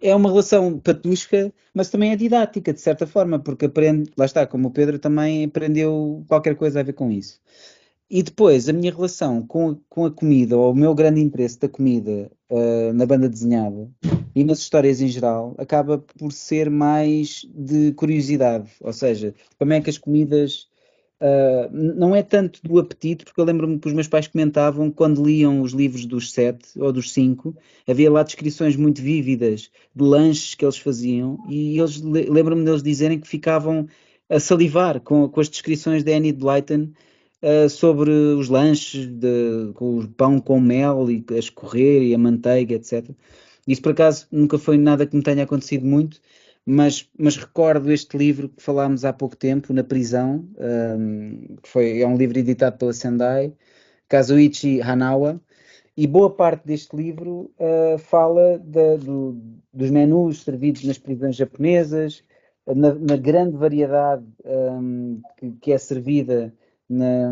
é 0.00 0.14
uma 0.14 0.30
relação 0.30 0.78
patusca, 0.78 1.52
mas 1.74 1.90
também 1.90 2.12
é 2.12 2.16
didática, 2.16 2.72
de 2.72 2.80
certa 2.80 3.06
forma, 3.06 3.38
porque 3.38 3.66
aprende, 3.66 4.10
lá 4.16 4.24
está, 4.24 4.46
como 4.46 4.68
o 4.68 4.70
Pedro 4.70 4.98
também 4.98 5.44
aprendeu 5.44 6.24
qualquer 6.28 6.56
coisa 6.56 6.80
a 6.80 6.82
ver 6.82 6.92
com 6.92 7.10
isso. 7.10 7.40
E 8.08 8.22
depois, 8.22 8.68
a 8.68 8.72
minha 8.72 8.92
relação 8.92 9.46
com, 9.46 9.78
com 9.88 10.04
a 10.04 10.10
comida, 10.10 10.56
ou 10.56 10.72
o 10.72 10.74
meu 10.74 10.94
grande 10.94 11.20
interesse 11.20 11.60
da 11.60 11.68
comida 11.68 12.30
uh, 12.50 12.92
na 12.92 13.06
banda 13.06 13.28
desenhada 13.28 13.88
e 14.34 14.42
nas 14.42 14.58
histórias 14.58 15.00
em 15.00 15.06
geral, 15.06 15.54
acaba 15.58 15.98
por 15.98 16.32
ser 16.32 16.68
mais 16.70 17.46
de 17.54 17.92
curiosidade. 17.92 18.68
Ou 18.80 18.92
seja, 18.92 19.32
como 19.58 19.72
é 19.72 19.80
que 19.80 19.90
as 19.90 19.98
comidas 19.98 20.69
Uh, 21.20 21.68
não 21.70 22.16
é 22.16 22.22
tanto 22.22 22.60
do 22.62 22.78
apetite, 22.78 23.26
porque 23.26 23.38
eu 23.38 23.44
lembro-me 23.44 23.78
que 23.78 23.86
os 23.86 23.92
meus 23.92 24.08
pais 24.08 24.26
comentavam 24.26 24.90
quando 24.90 25.22
liam 25.22 25.60
os 25.60 25.72
livros 25.72 26.06
dos 26.06 26.32
sete 26.32 26.80
ou 26.80 26.90
dos 26.90 27.12
cinco, 27.12 27.54
havia 27.86 28.10
lá 28.10 28.22
descrições 28.22 28.74
muito 28.74 29.02
vívidas 29.02 29.70
de 29.94 30.02
lanches 30.02 30.54
que 30.54 30.64
eles 30.64 30.78
faziam, 30.78 31.38
e 31.46 31.78
eles 31.78 32.00
lembro-me 32.00 32.64
deles 32.64 32.82
dizerem 32.82 33.20
que 33.20 33.28
ficavam 33.28 33.86
a 34.30 34.40
salivar 34.40 34.98
com, 35.00 35.28
com 35.28 35.40
as 35.40 35.50
descrições 35.50 36.02
de 36.02 36.10
Annie 36.10 36.32
Blyton 36.32 36.88
uh, 37.42 37.68
sobre 37.68 38.10
os 38.10 38.48
lanches, 38.48 39.06
de, 39.06 39.72
com 39.74 39.98
o 39.98 40.08
pão 40.08 40.38
com 40.38 40.58
mel 40.58 41.10
e 41.10 41.22
a 41.32 41.38
escorrer 41.38 42.02
e 42.02 42.14
a 42.14 42.18
manteiga, 42.18 42.76
etc. 42.76 43.10
Isso 43.68 43.82
por 43.82 43.92
acaso 43.92 44.26
nunca 44.32 44.58
foi 44.58 44.78
nada 44.78 45.06
que 45.06 45.14
me 45.14 45.22
tenha 45.22 45.44
acontecido 45.44 45.84
muito, 45.84 46.18
mas, 46.66 47.08
mas 47.18 47.36
recordo 47.36 47.90
este 47.90 48.16
livro 48.16 48.48
que 48.48 48.62
falámos 48.62 49.04
há 49.04 49.12
pouco 49.12 49.36
tempo, 49.36 49.72
Na 49.72 49.82
Prisão, 49.84 50.48
um, 50.58 51.56
que 51.62 51.68
foi, 51.68 52.00
é 52.00 52.06
um 52.06 52.16
livro 52.16 52.38
editado 52.38 52.78
pela 52.78 52.92
Sendai, 52.92 53.52
Kazuichi 54.08 54.80
Hanawa, 54.80 55.40
e 55.96 56.06
boa 56.06 56.30
parte 56.30 56.66
deste 56.66 56.96
livro 56.96 57.50
uh, 57.58 57.98
fala 57.98 58.58
do, 58.58 59.36
dos 59.72 59.90
menus 59.90 60.42
servidos 60.42 60.84
nas 60.84 60.98
prisões 60.98 61.36
japonesas, 61.36 62.22
na, 62.66 62.94
na 62.94 63.16
grande 63.16 63.56
variedade 63.56 64.24
um, 64.44 65.20
que, 65.36 65.52
que, 65.52 65.72
é 65.72 65.78
servida 65.78 66.54
na, 66.88 67.30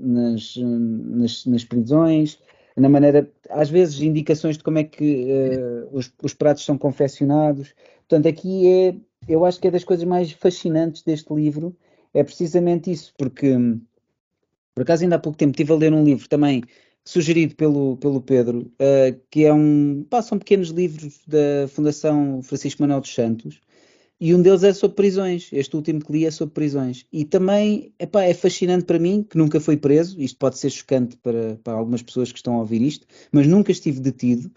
nas, 0.00 0.56
nas, 0.56 1.46
nas, 1.46 1.64
prisões, 1.64 2.38
na 2.76 2.88
maneira, 2.88 3.30
às 3.50 3.70
vezes, 3.70 4.00
indicações 4.00 4.58
de 4.58 4.64
como 4.64 4.78
é 4.78 4.84
que 4.84 5.26
uh, 5.30 5.88
os, 5.96 6.12
os 6.22 6.34
pratos 6.34 6.64
são 6.64 6.76
confeccionados. 6.76 7.74
Portanto, 8.08 8.26
aqui 8.28 8.68
é, 8.68 8.94
eu 9.28 9.44
acho 9.44 9.60
que 9.60 9.68
é 9.68 9.70
das 9.70 9.84
coisas 9.84 10.04
mais 10.04 10.32
fascinantes 10.32 11.02
deste 11.02 11.32
livro, 11.32 11.76
é 12.12 12.22
precisamente 12.22 12.90
isso, 12.90 13.12
porque 13.16 13.56
por 14.74 14.82
acaso 14.82 15.04
ainda 15.04 15.16
há 15.16 15.18
pouco 15.18 15.38
tempo 15.38 15.52
estive 15.52 15.72
a 15.72 15.76
ler 15.76 15.92
um 15.92 16.04
livro 16.04 16.28
também 16.28 16.62
sugerido 17.04 17.54
pelo, 17.54 17.96
pelo 17.98 18.20
Pedro, 18.20 18.72
uh, 18.80 19.20
que 19.30 19.44
é 19.44 19.52
um, 19.52 20.04
pá, 20.08 20.22
são 20.22 20.38
pequenos 20.38 20.70
livros 20.70 21.20
da 21.26 21.68
Fundação 21.68 22.42
Francisco 22.42 22.82
Manuel 22.82 23.00
dos 23.00 23.14
Santos, 23.14 23.60
e 24.20 24.34
um 24.34 24.40
deles 24.40 24.62
é 24.62 24.72
sobre 24.72 24.96
prisões. 24.96 25.48
Este 25.52 25.74
último 25.76 26.04
que 26.04 26.12
li 26.12 26.24
é 26.24 26.30
sobre 26.30 26.54
prisões. 26.54 27.04
E 27.12 27.24
também 27.24 27.92
epá, 27.98 28.22
é 28.22 28.34
fascinante 28.34 28.84
para 28.84 28.98
mim, 28.98 29.22
que 29.22 29.36
nunca 29.36 29.60
fui 29.60 29.76
preso. 29.76 30.20
Isto 30.20 30.38
pode 30.38 30.58
ser 30.58 30.70
chocante 30.70 31.16
para, 31.16 31.56
para 31.62 31.74
algumas 31.74 32.02
pessoas 32.02 32.30
que 32.30 32.38
estão 32.38 32.54
a 32.54 32.60
ouvir 32.60 32.82
isto, 32.82 33.06
mas 33.32 33.46
nunca 33.46 33.72
estive 33.72 34.00
detido 34.00 34.50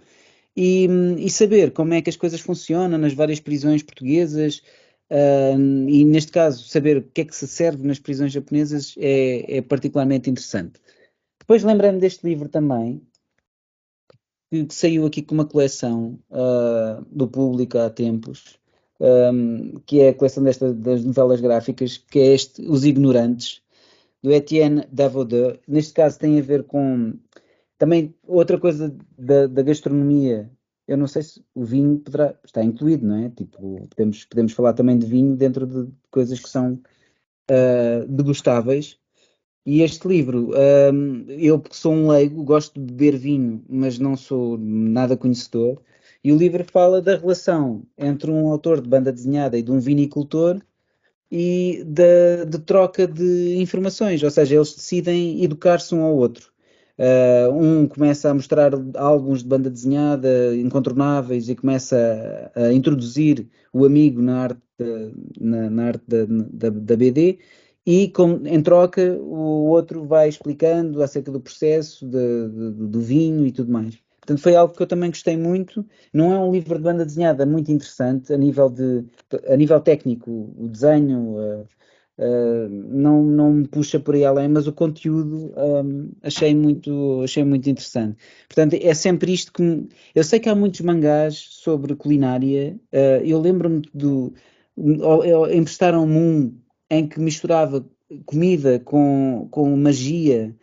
e, 0.57 0.87
e, 1.19 1.29
saber 1.29 1.71
como 1.71 1.93
é 1.93 2.01
que 2.01 2.09
as 2.09 2.15
coisas 2.15 2.41
funcionam 2.41 2.97
nas 2.97 3.13
várias 3.13 3.39
prisões 3.39 3.83
portuguesas 3.83 4.63
uh, 5.11 5.87
e, 5.87 6.03
neste 6.03 6.31
caso, 6.31 6.67
saber 6.67 6.97
o 6.97 7.03
que 7.03 7.21
é 7.21 7.25
que 7.25 7.35
se 7.35 7.47
serve 7.47 7.85
nas 7.85 7.99
prisões 7.99 8.31
japonesas 8.33 8.95
é, 8.97 9.57
é 9.57 9.61
particularmente 9.61 10.31
interessante. 10.31 10.81
Depois 11.39 11.63
lembrei-me 11.63 11.99
deste 11.99 12.25
livro 12.27 12.49
também, 12.49 13.01
que, 14.51 14.65
que, 14.65 14.73
saiu 14.73 15.05
aqui 15.05 15.21
com 15.21 15.35
uma 15.35 15.45
coleção 15.45 16.19
uh, 16.31 17.05
do 17.11 17.27
público 17.27 17.77
há 17.77 17.89
tempos, 17.91 18.59
um, 18.99 19.79
que 19.85 20.01
é 20.01 20.09
a 20.09 20.13
coleção 20.13 20.43
desta, 20.43 20.73
das 20.73 21.03
novelas 21.03 21.41
gráficas, 21.41 21.97
que 21.97 22.19
é 22.19 22.33
este 22.33 22.61
Os 22.67 22.85
Ignorantes, 22.85 23.61
do 24.23 24.31
Etienne 24.31 24.87
Davoudeux. 24.91 25.59
Neste 25.67 25.93
caso 25.93 26.19
tem 26.19 26.39
a 26.39 26.41
ver 26.41 26.63
com 26.63 27.13
também, 27.77 28.13
outra 28.25 28.59
coisa 28.59 28.95
da, 29.17 29.47
da, 29.47 29.61
gastronomia, 29.61 30.49
eu 30.87 30.97
não 30.97 31.07
sei 31.07 31.21
se 31.21 31.43
o 31.53 31.63
vinho 31.63 31.99
poderá, 31.99 32.35
está 32.43 32.63
incluído, 32.63 33.05
não 33.05 33.17
é? 33.17 33.29
Tipo, 33.29 33.87
podemos, 33.89 34.25
podemos 34.25 34.53
falar 34.53 34.73
também 34.73 34.97
de 34.97 35.05
vinho 35.05 35.35
dentro 35.35 35.67
de 35.67 35.91
coisas 36.09 36.39
que 36.39 36.49
são 36.49 36.73
uh, 37.51 38.07
degustáveis. 38.07 38.97
E 39.65 39.81
este 39.81 40.07
livro, 40.07 40.51
um, 40.93 41.25
eu 41.29 41.59
porque 41.59 41.75
sou 41.75 41.93
um 41.93 42.09
leigo, 42.09 42.43
gosto 42.43 42.79
de 42.79 42.93
beber 42.93 43.17
vinho, 43.17 43.63
mas 43.69 43.99
não 43.99 44.15
sou 44.15 44.57
nada 44.57 45.17
conhecedor. 45.17 45.81
E 46.27 46.31
o 46.33 46.35
livro 46.35 46.61
fala 46.65 47.01
da 47.01 47.15
relação 47.15 47.83
entre 47.97 48.29
um 48.29 48.49
autor 48.49 48.81
de 48.81 48.89
banda 48.89 49.13
desenhada 49.13 49.57
e 49.57 49.61
de 49.61 49.71
um 49.71 49.79
vinicultor 49.79 50.59
e 51.31 51.81
da 51.87 52.43
de 52.43 52.59
troca 52.59 53.07
de 53.07 53.55
informações, 53.55 54.21
ou 54.21 54.29
seja, 54.29 54.55
eles 54.55 54.75
decidem 54.75 55.41
educar-se 55.41 55.95
um 55.95 56.01
ao 56.03 56.17
outro. 56.17 56.51
Uh, 56.99 57.53
um 57.53 57.87
começa 57.87 58.29
a 58.29 58.33
mostrar 58.33 58.73
álbuns 58.95 59.41
de 59.41 59.47
banda 59.47 59.69
desenhada 59.69 60.53
incontornáveis 60.57 61.47
e 61.47 61.55
começa 61.55 62.51
a, 62.53 62.63
a 62.63 62.73
introduzir 62.73 63.47
o 63.71 63.85
amigo 63.85 64.21
na 64.21 64.41
arte, 64.41 64.61
na, 65.39 65.69
na 65.69 65.85
arte 65.85 66.03
da, 66.05 66.25
da, 66.27 66.69
da, 66.69 66.97
BD 66.97 67.39
e 67.85 68.09
com, 68.09 68.41
em 68.45 68.61
troca 68.61 69.13
o 69.13 69.69
outro 69.69 70.03
vai 70.05 70.27
explicando 70.27 71.01
acerca 71.01 71.31
do 71.31 71.39
processo 71.39 72.05
de, 72.05 72.49
de, 72.49 72.87
do 72.87 72.99
vinho 72.99 73.47
e 73.47 73.51
tudo 73.53 73.71
mais. 73.71 74.06
Portanto, 74.27 74.43
foi 74.43 74.55
algo 74.57 74.73
que 74.75 74.83
eu 74.83 74.87
também 74.87 75.09
gostei 75.09 75.37
muito. 75.37 75.85
Não 76.13 76.33
é 76.33 76.37
um 76.37 76.51
livro 76.51 76.75
de 76.77 76.83
banda 76.83 77.05
desenhada 77.05 77.45
muito 77.45 77.71
interessante 77.71 78.33
a 78.33 78.37
nível, 78.37 78.69
de, 78.69 79.05
a 79.47 79.55
nível 79.55 79.79
técnico, 79.79 80.53
o 80.57 80.67
desenho, 80.67 81.37
uh, 81.37 82.67
não, 82.69 83.23
não 83.23 83.53
me 83.53 83.67
puxa 83.69 84.01
por 84.01 84.15
aí 84.15 84.25
além, 84.25 84.49
mas 84.49 84.67
o 84.67 84.73
conteúdo 84.73 85.53
um, 85.55 86.11
achei, 86.21 86.53
muito, 86.53 87.21
achei 87.23 87.45
muito 87.45 87.69
interessante. 87.69 88.17
Portanto, 88.49 88.73
é 88.73 88.93
sempre 88.93 89.31
isto 89.31 89.53
que. 89.53 89.61
Me... 89.61 89.87
Eu 90.13 90.25
sei 90.25 90.41
que 90.41 90.49
há 90.49 90.55
muitos 90.55 90.81
mangás 90.81 91.37
sobre 91.49 91.95
culinária. 91.95 92.77
Uh, 92.91 93.23
eu 93.23 93.39
lembro-me 93.39 93.81
do. 93.93 94.33
Emprestaram-me 95.53 96.17
um 96.17 96.57
em 96.89 97.07
que 97.07 97.17
misturava 97.17 97.87
comida 98.25 98.77
com, 98.79 99.47
com 99.49 99.73
magia. 99.77 100.53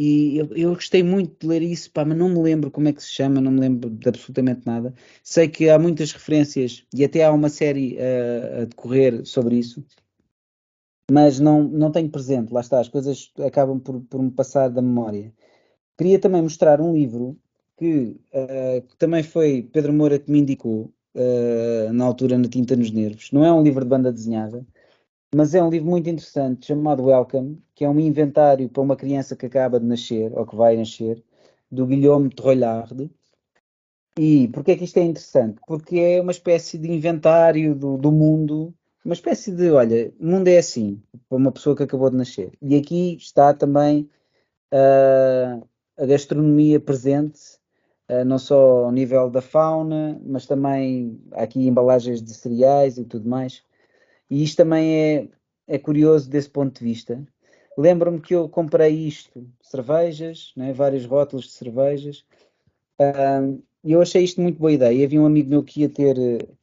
E 0.00 0.38
eu, 0.38 0.48
eu, 0.54 0.74
gostei 0.74 1.02
muito 1.02 1.34
de 1.40 1.46
ler 1.48 1.62
isso, 1.62 1.90
pá, 1.90 2.04
mas 2.04 2.16
não 2.16 2.28
me 2.28 2.40
lembro 2.40 2.70
como 2.70 2.88
é 2.88 2.92
que 2.92 3.02
se 3.02 3.10
chama, 3.10 3.40
não 3.40 3.50
me 3.50 3.60
lembro 3.60 3.90
de 3.90 4.08
absolutamente 4.08 4.64
nada. 4.64 4.94
Sei 5.24 5.48
que 5.48 5.68
há 5.68 5.78
muitas 5.78 6.12
referências 6.12 6.84
e 6.94 7.04
até 7.04 7.24
há 7.24 7.32
uma 7.32 7.48
série 7.48 7.96
uh, 7.96 8.62
a 8.62 8.64
decorrer 8.66 9.26
sobre 9.26 9.56
isso 9.56 9.84
mas 11.10 11.40
não, 11.40 11.62
não 11.64 11.90
tenho 11.90 12.10
presente, 12.10 12.52
lá 12.52 12.60
está, 12.60 12.80
as 12.80 12.88
coisas 12.88 13.32
acabam 13.46 13.80
por, 13.80 14.00
por 14.02 14.22
me 14.22 14.30
passar 14.30 14.68
da 14.68 14.82
memória. 14.82 15.32
queria 15.96 16.18
também 16.18 16.42
mostrar 16.42 16.80
um 16.80 16.92
livro 16.92 17.38
que, 17.76 18.20
uh, 18.32 18.82
que 18.86 18.96
também 18.98 19.22
foi 19.22 19.62
Pedro 19.72 19.92
Moura 19.92 20.18
que 20.18 20.30
me 20.30 20.40
indicou 20.40 20.92
uh, 21.14 21.92
na 21.92 22.04
altura 22.04 22.36
na 22.38 22.48
Tinta 22.48 22.76
nos 22.76 22.90
Nervos. 22.90 23.32
Não 23.32 23.44
é 23.44 23.52
um 23.52 23.62
livro 23.62 23.84
de 23.84 23.90
banda 23.90 24.12
desenhada, 24.12 24.66
mas 25.34 25.54
é 25.54 25.62
um 25.62 25.68
livro 25.68 25.88
muito 25.88 26.08
interessante 26.08 26.66
chamado 26.66 27.04
Welcome, 27.04 27.62
que 27.74 27.84
é 27.84 27.88
um 27.88 28.00
inventário 28.00 28.68
para 28.68 28.82
uma 28.82 28.96
criança 28.96 29.36
que 29.36 29.46
acaba 29.46 29.78
de 29.78 29.86
nascer 29.86 30.32
ou 30.36 30.46
que 30.46 30.56
vai 30.56 30.76
nascer, 30.76 31.22
do 31.70 31.86
Guilherme 31.86 32.30
Trollard. 32.30 33.10
E 34.18 34.48
porquê 34.48 34.72
é 34.72 34.76
que 34.76 34.84
isto 34.84 34.96
é 34.96 35.02
interessante? 35.02 35.60
Porque 35.66 35.98
é 35.98 36.20
uma 36.20 36.32
espécie 36.32 36.78
de 36.78 36.90
inventário 36.90 37.74
do, 37.74 37.96
do 37.98 38.10
mundo, 38.10 38.74
uma 39.04 39.14
espécie 39.14 39.52
de, 39.52 39.70
olha, 39.70 40.12
o 40.18 40.26
mundo 40.26 40.48
é 40.48 40.58
assim, 40.58 41.00
para 41.28 41.38
uma 41.38 41.52
pessoa 41.52 41.76
que 41.76 41.82
acabou 41.82 42.10
de 42.10 42.16
nascer. 42.16 42.52
E 42.60 42.76
aqui 42.76 43.16
está 43.16 43.52
também 43.54 44.08
uh, 44.72 45.66
a 45.96 46.06
gastronomia 46.06 46.80
presente, 46.80 47.40
uh, 48.10 48.24
não 48.24 48.38
só 48.38 48.86
ao 48.86 48.92
nível 48.92 49.30
da 49.30 49.42
fauna, 49.42 50.20
mas 50.24 50.46
também 50.46 51.20
aqui 51.32 51.66
embalagens 51.66 52.22
de 52.22 52.32
cereais 52.32 52.98
e 52.98 53.04
tudo 53.04 53.28
mais. 53.28 53.62
E 54.30 54.42
isto 54.42 54.56
também 54.58 54.94
é, 54.94 55.28
é 55.66 55.78
curioso 55.78 56.28
desse 56.28 56.50
ponto 56.50 56.78
de 56.78 56.84
vista. 56.84 57.22
Lembro-me 57.76 58.20
que 58.20 58.34
eu 58.34 58.48
comprei 58.48 58.92
isto, 58.92 59.46
cervejas, 59.62 60.52
né, 60.56 60.72
vários 60.72 61.06
rótulos 61.06 61.46
de 61.46 61.52
cervejas, 61.52 62.24
uh, 63.00 63.62
e 63.84 63.92
eu 63.92 64.02
achei 64.02 64.24
isto 64.24 64.40
muito 64.40 64.58
boa 64.58 64.72
ideia. 64.72 65.04
Havia 65.04 65.20
um 65.20 65.26
amigo 65.26 65.50
meu 65.50 65.62
que 65.62 65.82
ia 65.82 65.88
ter, 65.88 66.16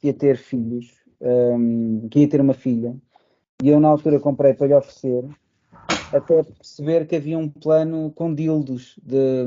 ia 0.03 0.13
ter 0.13 0.37
filhos, 0.37 0.91
um, 1.21 2.07
que 2.09 2.19
ia 2.19 2.27
ter 2.27 2.41
uma 2.41 2.53
filha, 2.53 2.95
e 3.63 3.69
eu 3.69 3.79
na 3.79 3.87
altura 3.87 4.19
comprei 4.19 4.53
para 4.53 4.67
lhe 4.67 4.73
oferecer, 4.73 5.23
até 6.13 6.43
perceber 6.43 7.07
que 7.07 7.15
havia 7.15 7.37
um 7.37 7.49
plano 7.49 8.11
com 8.11 8.33
dildos 8.33 8.99
de, 9.01 9.45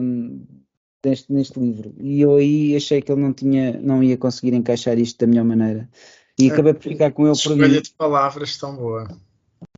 deste, 1.02 1.32
neste 1.32 1.60
livro. 1.60 1.94
E 1.98 2.20
eu 2.20 2.36
aí 2.36 2.74
achei 2.74 3.02
que 3.02 3.12
ele 3.12 3.20
não, 3.20 3.32
tinha, 3.32 3.78
não 3.80 4.02
ia 4.02 4.16
conseguir 4.16 4.54
encaixar 4.54 4.98
isto 4.98 5.18
da 5.18 5.26
melhor 5.26 5.44
maneira. 5.44 5.88
E 6.38 6.50
acabei 6.50 6.74
por 6.74 6.82
ficar 6.82 7.10
com 7.12 7.26
ele 7.26 7.36
por 7.36 7.56
mim. 7.56 7.62
Escolha 7.62 7.82
de 7.82 7.90
palavras 7.90 8.56
tão 8.56 8.76
boa. 8.76 9.08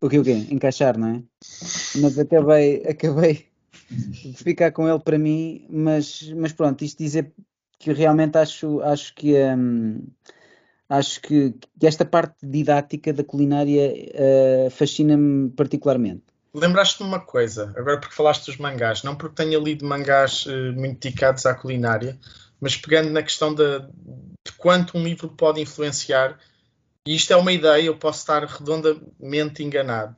O 0.01 0.09
que 0.09 0.19
o 0.19 0.25
quê? 0.25 0.47
Encaixar, 0.51 0.99
não 0.99 1.09
é? 1.09 1.23
Mas 1.97 2.19
acabei, 2.19 2.83
acabei 2.87 3.47
de 3.91 4.35
ficar 4.35 4.71
com 4.73 4.89
ele 4.89 4.99
para 5.01 5.19
mim, 5.19 5.67
mas, 5.71 6.31
mas 6.37 6.53
pronto, 6.53 6.85
isto 6.85 6.99
dizer 6.99 7.33
que 7.79 7.93
realmente 7.93 8.37
acho, 8.37 8.81
acho 8.83 9.15
que 9.15 9.35
um, 9.35 10.07
acho 10.89 11.21
que, 11.23 11.55
que, 11.79 11.87
esta 11.87 12.05
parte 12.05 12.37
didática 12.43 13.13
da 13.13 13.25
culinária 13.25 13.93
uh, 13.93 14.71
fascina-me 14.71 15.51
particularmente. 15.51 16.25
Lembraste-me 16.53 17.09
uma 17.09 17.21
coisa, 17.21 17.73
agora 17.77 17.99
porque 17.99 18.15
falaste 18.15 18.47
dos 18.47 18.59
mangás, 18.59 19.03
não 19.03 19.15
porque 19.17 19.43
tenha 19.43 19.59
lido 19.59 19.87
mangás 19.87 20.47
uh, 20.47 20.73
muito 20.75 21.01
dedicados 21.01 21.47
à 21.47 21.55
culinária, 21.55 22.19
mas 22.61 22.77
pegando 22.77 23.11
na 23.11 23.23
questão 23.23 23.55
de, 23.55 23.81
de 23.81 24.53
quanto 24.59 24.99
um 24.99 25.03
livro 25.03 25.29
pode 25.29 25.61
influenciar, 25.61 26.39
e 27.07 27.15
isto 27.15 27.33
é 27.33 27.37
uma 27.37 27.53
ideia, 27.53 27.85
eu 27.85 27.97
posso 27.97 28.19
estar 28.21 28.45
redondamente 28.45 29.63
enganado, 29.63 30.15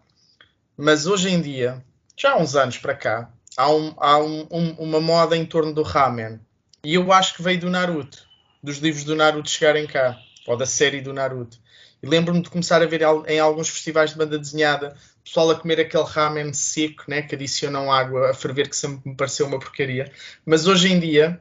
mas 0.76 1.06
hoje 1.06 1.28
em 1.30 1.40
dia, 1.40 1.84
já 2.16 2.32
há 2.32 2.38
uns 2.38 2.56
anos 2.56 2.78
para 2.78 2.94
cá, 2.94 3.32
há, 3.56 3.70
um, 3.70 3.94
há 3.96 4.18
um, 4.18 4.46
um, 4.50 4.70
uma 4.78 5.00
moda 5.00 5.36
em 5.36 5.46
torno 5.46 5.72
do 5.72 5.82
ramen. 5.82 6.40
E 6.84 6.94
eu 6.94 7.12
acho 7.12 7.34
que 7.34 7.42
veio 7.42 7.60
do 7.60 7.70
Naruto, 7.70 8.26
dos 8.62 8.78
livros 8.78 9.04
do 9.04 9.14
Naruto 9.14 9.48
chegarem 9.48 9.86
cá, 9.86 10.18
ou 10.46 10.56
da 10.56 10.66
série 10.66 11.00
do 11.00 11.12
Naruto. 11.12 11.58
E 12.02 12.06
lembro-me 12.06 12.42
de 12.42 12.50
começar 12.50 12.82
a 12.82 12.86
ver 12.86 13.02
em 13.28 13.38
alguns 13.38 13.68
festivais 13.68 14.10
de 14.10 14.16
banda 14.16 14.36
desenhada 14.36 14.96
pessoal 15.24 15.50
a 15.50 15.54
comer 15.54 15.80
aquele 15.80 16.04
ramen 16.04 16.52
seco, 16.52 17.04
né, 17.06 17.22
que 17.22 17.34
adicionam 17.34 17.92
água 17.92 18.30
a 18.30 18.34
ferver, 18.34 18.68
que 18.68 18.76
sempre 18.76 19.08
me 19.08 19.16
pareceu 19.16 19.46
uma 19.46 19.58
porcaria. 19.58 20.10
Mas 20.44 20.66
hoje 20.66 20.92
em 20.92 20.98
dia 20.98 21.40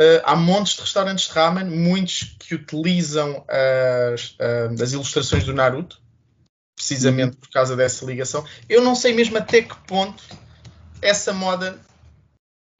uh, 0.00 0.22
há 0.24 0.34
montes 0.34 0.74
de 0.74 0.80
restaurantes 0.80 1.26
de 1.26 1.32
ramen, 1.32 1.64
muitos 1.64 2.36
que 2.38 2.54
utilizam 2.54 3.44
as, 3.46 4.30
uh, 4.32 4.82
as 4.82 4.92
ilustrações 4.92 5.44
do 5.44 5.52
Naruto, 5.52 6.00
precisamente 6.74 7.36
por 7.36 7.50
causa 7.50 7.76
dessa 7.76 8.04
ligação. 8.06 8.44
Eu 8.68 8.82
não 8.82 8.94
sei 8.94 9.12
mesmo 9.12 9.36
até 9.36 9.62
que 9.62 9.76
ponto 9.86 10.22
essa 11.02 11.32
moda 11.32 11.78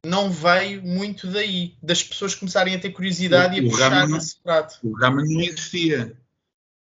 não 0.05 0.31
veio 0.31 0.83
muito 0.83 1.27
daí, 1.27 1.77
das 1.83 2.03
pessoas 2.03 2.35
começarem 2.35 2.75
a 2.75 2.81
ter 2.81 2.91
curiosidade 2.91 3.61
o, 3.61 3.63
e 3.63 3.67
a 3.67 3.71
puxar 3.71 3.93
ramen, 3.93 4.17
esse 4.17 4.37
prato. 4.41 4.79
O 4.83 4.97
ramen 4.97 5.27
não 5.29 5.41
existia. 5.43 6.17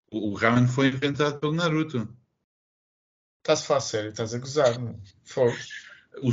O, 0.09 0.29
o 0.29 0.33
ramen 0.33 0.67
foi 0.67 0.87
inventado 0.87 1.39
pelo 1.39 1.53
Naruto. 1.53 2.07
Estás 3.39 3.61
a 3.61 3.63
falar 3.65 3.81
sério, 3.81 4.09
estás 4.11 4.33
a 4.33 4.37
gozar, 4.37 4.79
não? 4.79 4.97
Fogo. 5.25 5.53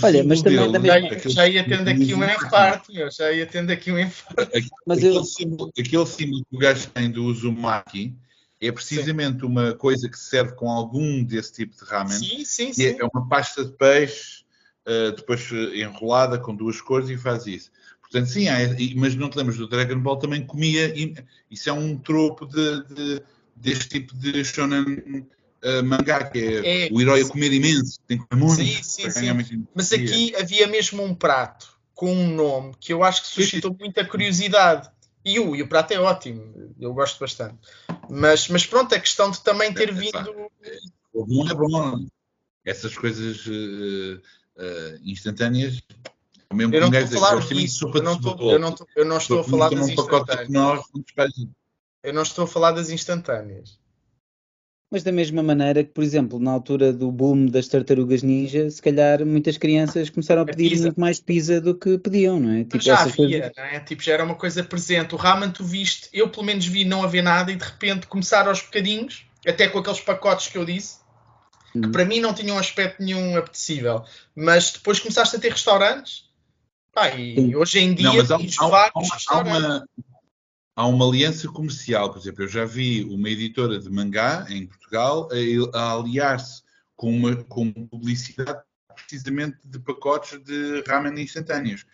Olha, 0.02 0.24
mas 0.24 0.42
também 0.42 0.70
dele, 0.70 0.86
já, 0.86 0.96
aquele, 0.96 1.34
já 1.34 1.48
ia 1.48 1.64
tendo 1.64 1.88
aqui 1.88 2.14
um 2.14 2.24
infarto, 2.24 2.92
meu, 2.92 3.10
já 3.10 3.32
ia 3.32 3.46
tendo 3.46 3.70
aqui 3.70 3.90
um 3.90 3.98
infarto. 3.98 4.50
Mas 4.86 4.98
aquele, 4.98 5.16
eu... 5.16 5.24
símbolo, 5.24 5.72
aquele 5.78 6.06
símbolo 6.06 6.44
que 6.48 6.56
o 6.56 6.58
gajo 6.58 6.88
tem 6.90 7.10
do 7.10 7.24
Uzumaki 7.24 8.14
é 8.60 8.70
precisamente 8.70 9.40
sim. 9.40 9.46
uma 9.46 9.72
coisa 9.74 10.08
que 10.08 10.18
serve 10.18 10.52
com 10.54 10.70
algum 10.70 11.24
desse 11.24 11.52
tipo 11.52 11.74
de 11.76 11.90
ramen. 11.90 12.18
Sim, 12.18 12.44
sim, 12.44 12.72
sim. 12.72 12.96
É 12.98 13.04
uma 13.04 13.26
pasta 13.26 13.64
de 13.64 13.72
peixe 13.72 14.44
uh, 14.86 15.12
depois 15.16 15.50
enrolada 15.74 16.38
com 16.38 16.54
duas 16.54 16.80
cores 16.80 17.08
e 17.08 17.16
faz 17.16 17.46
isso. 17.46 17.70
Portanto, 18.00 18.28
sim, 18.28 18.48
há, 18.48 18.56
mas 18.96 19.14
não 19.14 19.30
te 19.30 19.38
lembras 19.38 19.56
do 19.56 19.68
Dragon 19.68 19.98
Ball 19.98 20.18
também 20.18 20.44
comia, 20.44 20.92
isso 21.50 21.70
é 21.70 21.72
um 21.72 21.96
tropo 21.96 22.44
de, 22.44 22.84
de, 22.84 23.22
deste 23.54 23.88
tipo 23.88 24.16
de 24.16 24.44
shonen 24.44 25.24
uh, 25.64 25.84
mangá, 25.84 26.24
que 26.24 26.38
é, 26.38 26.86
é, 26.86 26.88
o 26.92 27.00
herói 27.00 27.22
a 27.22 27.28
comer 27.28 27.52
imenso, 27.52 27.98
tem 28.06 28.18
que 28.18 28.26
comer 28.26 28.44
muito. 28.44 28.62
Sim, 28.62 28.82
sim, 28.82 29.10
sim. 29.10 29.66
Mas 29.74 29.92
aqui 29.92 30.34
havia 30.36 30.66
mesmo 30.66 31.02
um 31.02 31.14
prato 31.14 31.78
com 31.94 32.12
um 32.12 32.34
nome 32.34 32.74
que 32.80 32.92
eu 32.92 33.04
acho 33.04 33.22
que 33.22 33.28
suscitou 33.28 33.76
muita 33.78 34.04
curiosidade. 34.04 34.90
E 35.22 35.38
o, 35.38 35.54
e 35.54 35.60
o 35.60 35.68
prato 35.68 35.92
é 35.92 36.00
ótimo, 36.00 36.74
eu 36.80 36.94
gosto 36.94 37.20
bastante. 37.20 37.58
Mas, 38.08 38.48
mas 38.48 38.64
pronto, 38.64 38.94
a 38.94 38.98
questão 38.98 39.30
de 39.30 39.42
também 39.42 39.70
ter 39.72 39.90
é, 39.90 39.92
vindo. 39.92 40.50
O 41.12 41.26
bom 41.26 41.46
é 41.46 41.54
bom. 41.54 42.06
Essas 42.64 42.96
coisas 42.96 43.46
uh, 43.46 44.16
uh, 44.56 45.00
instantâneas. 45.04 45.78
O 46.50 46.54
mesmo 46.54 46.74
eu 46.74 46.80
não 46.80 46.98
estou 46.98 47.18
a 47.18 47.30
falar 47.30 47.46
disso. 47.46 47.90
Eu 47.94 48.02
não 48.02 48.14
estou, 48.14 48.52
eu 48.52 48.58
não 48.58 48.68
estou, 48.70 48.86
eu 48.96 49.04
não 49.04 49.18
estou 49.18 49.40
a 49.40 49.44
falar 49.44 49.68
das 49.68 49.88
instantâneas. 49.88 50.82
Eu 52.02 52.14
não 52.14 52.22
estou 52.22 52.44
a 52.44 52.48
falar 52.48 52.72
das 52.72 52.88
instantâneas. 52.88 53.79
Mas 54.90 55.04
da 55.04 55.12
mesma 55.12 55.40
maneira 55.40 55.84
que, 55.84 55.90
por 55.90 56.02
exemplo, 56.02 56.40
na 56.40 56.50
altura 56.50 56.92
do 56.92 57.12
boom 57.12 57.46
das 57.46 57.68
tartarugas 57.68 58.24
ninja, 58.24 58.68
se 58.68 58.82
calhar 58.82 59.24
muitas 59.24 59.56
crianças 59.56 60.10
começaram 60.10 60.42
a 60.42 60.44
pedir 60.44 60.76
a 60.78 60.80
muito 60.80 61.00
mais 61.00 61.20
pizza 61.20 61.60
do 61.60 61.76
que 61.76 61.96
pediam, 61.96 62.40
não 62.40 62.52
é? 62.52 62.64
Tipo, 62.64 62.80
já 62.80 63.00
havia, 63.00 63.14
coisas... 63.14 63.52
não 63.56 63.64
é? 63.64 63.80
Tipo, 63.80 64.02
já 64.02 64.14
era 64.14 64.24
uma 64.24 64.34
coisa 64.34 64.64
presente. 64.64 65.14
O 65.14 65.18
ramen 65.18 65.52
tu 65.52 65.62
viste, 65.62 66.08
eu 66.12 66.28
pelo 66.28 66.44
menos 66.44 66.66
vi 66.66 66.84
não 66.84 67.04
haver 67.04 67.22
nada 67.22 67.52
e 67.52 67.56
de 67.56 67.64
repente 67.64 68.08
começar 68.08 68.48
aos 68.48 68.62
bocadinhos, 68.62 69.24
até 69.46 69.68
com 69.68 69.78
aqueles 69.78 70.00
pacotes 70.00 70.48
que 70.48 70.58
eu 70.58 70.64
disse, 70.64 70.98
que 71.72 71.78
hum. 71.78 71.92
para 71.92 72.04
mim 72.04 72.18
não 72.18 72.34
tinham 72.34 72.58
aspecto 72.58 73.00
nenhum 73.00 73.36
apetecível. 73.36 74.02
Mas 74.34 74.72
depois 74.72 74.98
começaste 74.98 75.36
a 75.36 75.38
ter 75.38 75.52
restaurantes, 75.52 76.24
pá, 76.92 77.10
e 77.10 77.54
hoje 77.54 77.78
em 77.78 77.94
dia 77.94 78.08
não, 78.08 78.16
mas 78.16 78.30
há, 78.32 78.34
há, 78.34 78.90
há, 79.28 79.38
uma, 79.38 79.88
há 80.76 80.86
uma 80.86 81.06
aliança 81.06 81.48
comercial, 81.48 82.10
por 82.10 82.18
exemplo, 82.18 82.44
eu 82.44 82.48
já 82.48 82.64
vi 82.64 83.04
uma 83.04 83.28
editora 83.28 83.78
de 83.78 83.90
mangá 83.90 84.46
em 84.48 84.66
Portugal 84.66 85.28
a, 85.72 85.78
a 85.78 85.92
aliar-se 85.94 86.62
com 86.96 87.14
uma, 87.14 87.36
com 87.44 87.72
publicidade 87.72 88.60
precisamente 88.94 89.58
de 89.64 89.78
pacotes 89.78 90.38
de 90.42 90.82
ramen 90.86 91.22
instantâneos. 91.22 91.84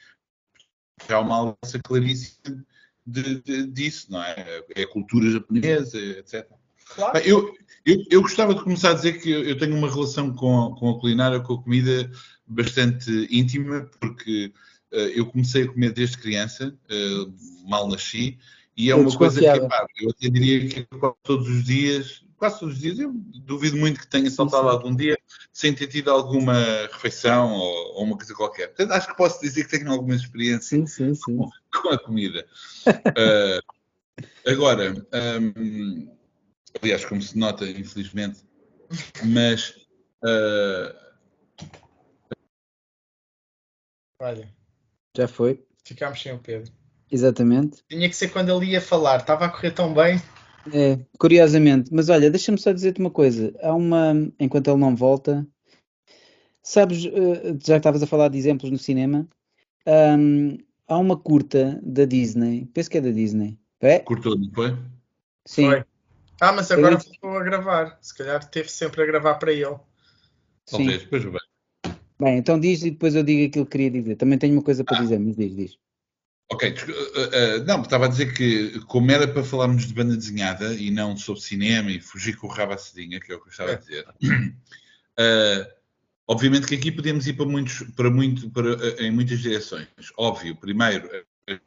Já 1.08 1.16
há 1.16 1.20
uma 1.20 1.38
aliança 1.40 1.78
claríssima 1.82 2.64
de, 3.06 3.40
de, 3.42 3.66
disso, 3.68 4.10
não 4.10 4.22
é? 4.22 4.64
É 4.74 4.82
a 4.82 4.88
cultura 4.88 5.30
japonesa, 5.30 5.98
etc. 5.98 6.48
Claro. 6.94 7.18
Eu, 7.18 7.54
eu, 7.84 8.04
eu, 8.10 8.22
gostava 8.22 8.54
de 8.54 8.62
começar 8.62 8.90
a 8.90 8.94
dizer 8.94 9.20
que 9.20 9.30
eu 9.30 9.58
tenho 9.58 9.76
uma 9.76 9.90
relação 9.90 10.34
com 10.34 10.66
a, 10.66 10.78
com 10.78 10.90
a 10.90 11.00
culinária, 11.00 11.40
com 11.40 11.54
a 11.54 11.62
comida 11.62 12.10
bastante 12.46 13.10
íntima, 13.30 13.88
porque 14.00 14.52
uh, 14.92 14.96
eu 14.96 15.26
comecei 15.26 15.64
a 15.64 15.68
comer 15.68 15.92
desde 15.92 16.18
criança, 16.18 16.76
uh, 16.90 17.68
mal 17.68 17.88
nasci, 17.88 18.38
e 18.76 18.90
é 18.90 18.92
eu 18.92 19.00
uma 19.00 19.16
coisa 19.16 19.40
que 19.40 19.68
pá, 19.68 19.86
eu 20.00 20.10
até 20.10 20.28
diria 20.28 20.68
que 20.68 20.84
quase 20.84 21.16
todos 21.22 21.48
os 21.48 21.64
dias, 21.64 22.24
quase 22.36 22.60
todos 22.60 22.74
os 22.74 22.80
dias, 22.80 22.98
eu 22.98 23.10
duvido 23.44 23.76
muito 23.78 24.00
que 24.00 24.06
tenha 24.06 24.30
saltado 24.30 24.68
algum 24.68 24.94
dia 24.94 25.16
sem 25.50 25.74
ter 25.74 25.86
tido 25.86 26.10
alguma 26.10 26.54
refeição 26.92 27.54
ou, 27.54 27.94
ou, 27.94 28.04
uma 28.04 28.16
coisa 28.16 28.34
qualquer. 28.34 28.68
Portanto, 28.68 28.92
acho 28.92 29.08
que 29.08 29.16
posso 29.16 29.40
dizer 29.40 29.64
que 29.64 29.78
tenho 29.78 29.90
alguma 29.90 30.14
experiência 30.14 30.76
sim, 30.76 30.86
sim, 30.86 31.14
sim. 31.14 31.36
Com, 31.36 31.50
com, 31.72 31.88
a 31.88 31.98
comida. 31.98 32.46
uh, 32.86 33.76
agora, 34.46 34.92
um, 35.40 36.14
aliás, 36.82 37.04
como 37.06 37.22
se 37.22 37.38
nota, 37.38 37.66
infelizmente, 37.66 38.44
mas. 39.24 39.70
Uh... 40.22 41.06
Olha. 44.20 44.54
Já 45.16 45.26
foi. 45.26 45.66
Ficámos 45.82 46.20
sem 46.20 46.32
o 46.32 46.38
Pedro. 46.38 46.70
Exatamente. 47.10 47.82
Tinha 47.88 48.08
que 48.08 48.16
ser 48.16 48.28
quando 48.28 48.50
ele 48.50 48.72
ia 48.72 48.80
falar, 48.80 49.18
estava 49.18 49.46
a 49.46 49.48
correr 49.48 49.70
tão 49.70 49.92
bem. 49.92 50.20
É, 50.72 50.98
curiosamente. 51.18 51.90
Mas 51.92 52.08
olha, 52.08 52.30
deixa-me 52.30 52.58
só 52.58 52.72
dizer-te 52.72 53.00
uma 53.00 53.10
coisa. 53.10 53.54
Há 53.62 53.72
uma. 53.72 54.12
Enquanto 54.40 54.68
ele 54.68 54.80
não 54.80 54.96
volta. 54.96 55.46
Sabes, 56.62 57.04
eh, 57.04 57.56
já 57.64 57.74
que 57.74 57.78
estavas 57.78 58.02
a 58.02 58.06
falar 58.08 58.28
de 58.28 58.38
exemplos 58.38 58.72
no 58.72 58.78
cinema, 58.78 59.28
Ahm, 59.86 60.58
há 60.88 60.98
uma 60.98 61.16
curta 61.16 61.80
da 61.82 62.04
Disney, 62.04 62.66
penso 62.74 62.90
que 62.90 62.98
é 62.98 63.00
da 63.00 63.10
Disney. 63.10 63.56
É? 63.80 64.00
Cortou, 64.00 64.36
não 64.36 64.50
foi? 64.52 64.76
Sim. 65.46 65.70
Foi. 65.70 65.84
Ah, 66.40 66.52
mas 66.52 66.70
agora 66.70 66.96
voltou 66.96 67.38
a 67.38 67.44
gravar. 67.44 67.98
Se 68.02 68.14
calhar 68.14 68.44
teve 68.50 68.68
sempre 68.68 69.02
a 69.02 69.06
gravar 69.06 69.36
para 69.36 69.52
ele. 69.52 69.76
Sim. 70.66 70.78
Talvez, 70.78 71.02
depois 71.04 71.24
vai. 71.24 71.40
Bem, 72.18 72.38
então 72.38 72.58
diz 72.58 72.82
e 72.82 72.90
depois 72.90 73.14
eu 73.14 73.22
digo 73.22 73.46
aquilo 73.46 73.64
que 73.64 73.72
queria 73.72 73.90
dizer. 73.90 74.16
Também 74.16 74.38
tenho 74.38 74.54
uma 74.54 74.62
coisa 74.62 74.82
para 74.82 74.98
dizer, 74.98 75.20
mas 75.20 75.36
diz, 75.36 75.54
diz. 75.54 75.78
Ok, 76.48 76.70
uh, 76.70 77.60
uh, 77.60 77.64
não, 77.64 77.82
estava 77.82 78.04
a 78.04 78.08
dizer 78.08 78.32
que, 78.32 78.78
como 78.86 79.10
era 79.10 79.26
para 79.26 79.42
falarmos 79.42 79.86
de 79.86 79.92
banda 79.92 80.16
desenhada 80.16 80.74
e 80.74 80.92
não 80.92 81.16
sobre 81.16 81.42
cinema 81.42 81.90
e 81.90 82.00
fugir 82.00 82.36
com 82.36 82.46
o 82.46 82.50
rabo 82.50 82.72
à 82.74 82.78
sedinha, 82.78 83.20
que 83.20 83.32
é 83.32 83.34
o 83.34 83.40
que 83.40 83.48
eu 83.48 83.50
estava 83.50 83.72
a 83.72 83.74
dizer, 83.74 84.06
uh, 84.08 85.66
obviamente 86.28 86.68
que 86.68 86.76
aqui 86.76 86.92
podemos 86.92 87.26
ir 87.26 87.32
para 87.32 87.46
muitos, 87.46 87.82
para 87.96 88.10
muito, 88.10 88.48
para, 88.50 89.02
em 89.02 89.10
muitas 89.10 89.40
direções. 89.40 89.88
Óbvio, 90.16 90.54
primeiro, 90.54 91.10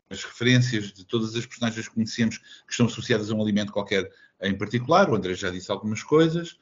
as 0.10 0.24
referências 0.24 0.94
de 0.94 1.06
todas 1.06 1.36
as 1.36 1.46
personagens 1.46 1.88
que 1.88 1.96
conhecemos 1.96 2.38
que 2.38 2.72
estão 2.72 2.86
associadas 2.86 3.30
a 3.30 3.36
um 3.36 3.42
alimento 3.42 3.74
qualquer 3.74 4.10
em 4.42 4.58
particular, 4.58 5.10
o 5.10 5.16
André 5.16 5.34
já 5.34 5.50
disse 5.50 5.70
algumas 5.70 6.04
coisas, 6.04 6.58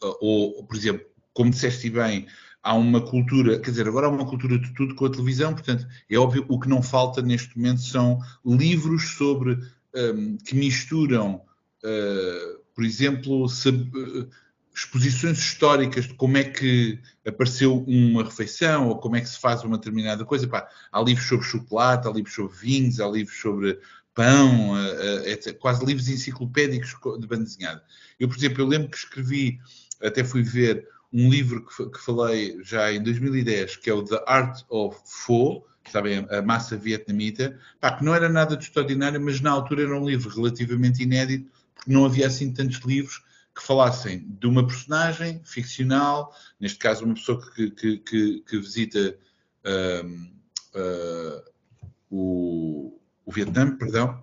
ou, 0.00 0.64
por 0.64 0.76
exemplo, 0.76 1.04
como 1.32 1.50
disseste 1.50 1.90
bem, 1.90 2.28
há 2.66 2.74
uma 2.74 3.00
cultura, 3.00 3.60
quer 3.60 3.70
dizer, 3.70 3.86
agora 3.86 4.08
há 4.08 4.10
uma 4.10 4.26
cultura 4.26 4.58
de 4.58 4.74
tudo 4.74 4.96
com 4.96 5.06
a 5.06 5.10
televisão, 5.10 5.54
portanto, 5.54 5.86
é 6.10 6.18
óbvio, 6.18 6.44
o 6.48 6.58
que 6.58 6.68
não 6.68 6.82
falta 6.82 7.22
neste 7.22 7.56
momento 7.56 7.80
são 7.80 8.18
livros 8.44 9.10
sobre, 9.10 9.56
um, 9.94 10.36
que 10.38 10.56
misturam, 10.56 11.42
uh, 11.84 12.58
por 12.74 12.84
exemplo, 12.84 13.46
uh, 13.46 14.28
exposições 14.74 15.38
históricas 15.38 16.06
de 16.08 16.14
como 16.14 16.38
é 16.38 16.42
que 16.42 16.98
apareceu 17.24 17.84
uma 17.86 18.24
refeição 18.24 18.88
ou 18.88 18.98
como 18.98 19.14
é 19.14 19.20
que 19.20 19.28
se 19.28 19.38
faz 19.38 19.62
uma 19.62 19.78
determinada 19.78 20.24
coisa. 20.24 20.48
Pá, 20.48 20.68
há 20.90 21.00
livros 21.00 21.28
sobre 21.28 21.46
chocolate, 21.46 22.08
há 22.08 22.10
livros 22.10 22.34
sobre 22.34 22.56
vinhos, 22.56 22.98
há 22.98 23.06
livros 23.06 23.40
sobre 23.40 23.78
pão, 24.12 24.72
uh, 24.72 25.26
etc. 25.28 25.56
quase 25.56 25.86
livros 25.86 26.08
enciclopédicos 26.08 26.94
co- 26.94 27.16
de 27.16 27.28
banda 27.28 27.44
desenhada. 27.44 27.84
Eu, 28.18 28.26
por 28.26 28.36
exemplo, 28.36 28.60
eu 28.60 28.66
lembro 28.66 28.90
que 28.90 28.96
escrevi, 28.96 29.60
até 30.02 30.24
fui 30.24 30.42
ver 30.42 30.95
um 31.12 31.30
livro 31.30 31.64
que, 31.64 31.90
que 31.90 32.04
falei 32.04 32.58
já 32.62 32.92
em 32.92 33.02
2010, 33.02 33.76
que 33.76 33.90
é 33.90 33.94
o 33.94 34.04
The 34.04 34.22
Art 34.26 34.62
of 34.68 34.98
Pho, 35.04 35.64
sabem, 35.90 36.26
a 36.30 36.42
massa 36.42 36.76
vietnamita, 36.76 37.58
pá, 37.80 37.96
que 37.96 38.04
não 38.04 38.14
era 38.14 38.28
nada 38.28 38.56
de 38.56 38.64
extraordinário, 38.64 39.20
mas 39.20 39.40
na 39.40 39.50
altura 39.50 39.82
era 39.82 39.98
um 39.98 40.06
livro 40.06 40.34
relativamente 40.34 41.02
inédito, 41.02 41.50
porque 41.74 41.92
não 41.92 42.04
havia 42.04 42.26
assim 42.26 42.52
tantos 42.52 42.78
livros 42.78 43.22
que 43.54 43.62
falassem 43.62 44.26
de 44.38 44.46
uma 44.46 44.66
personagem 44.66 45.40
ficcional, 45.44 46.34
neste 46.60 46.78
caso 46.78 47.04
uma 47.04 47.14
pessoa 47.14 47.40
que, 47.54 47.70
que, 47.70 47.98
que, 47.98 48.40
que 48.40 48.58
visita 48.58 49.16
ahm, 49.64 50.36
ah, 50.74 51.42
o, 52.10 53.00
o 53.24 53.32
Vietnã, 53.32 53.76
perdão, 53.76 54.22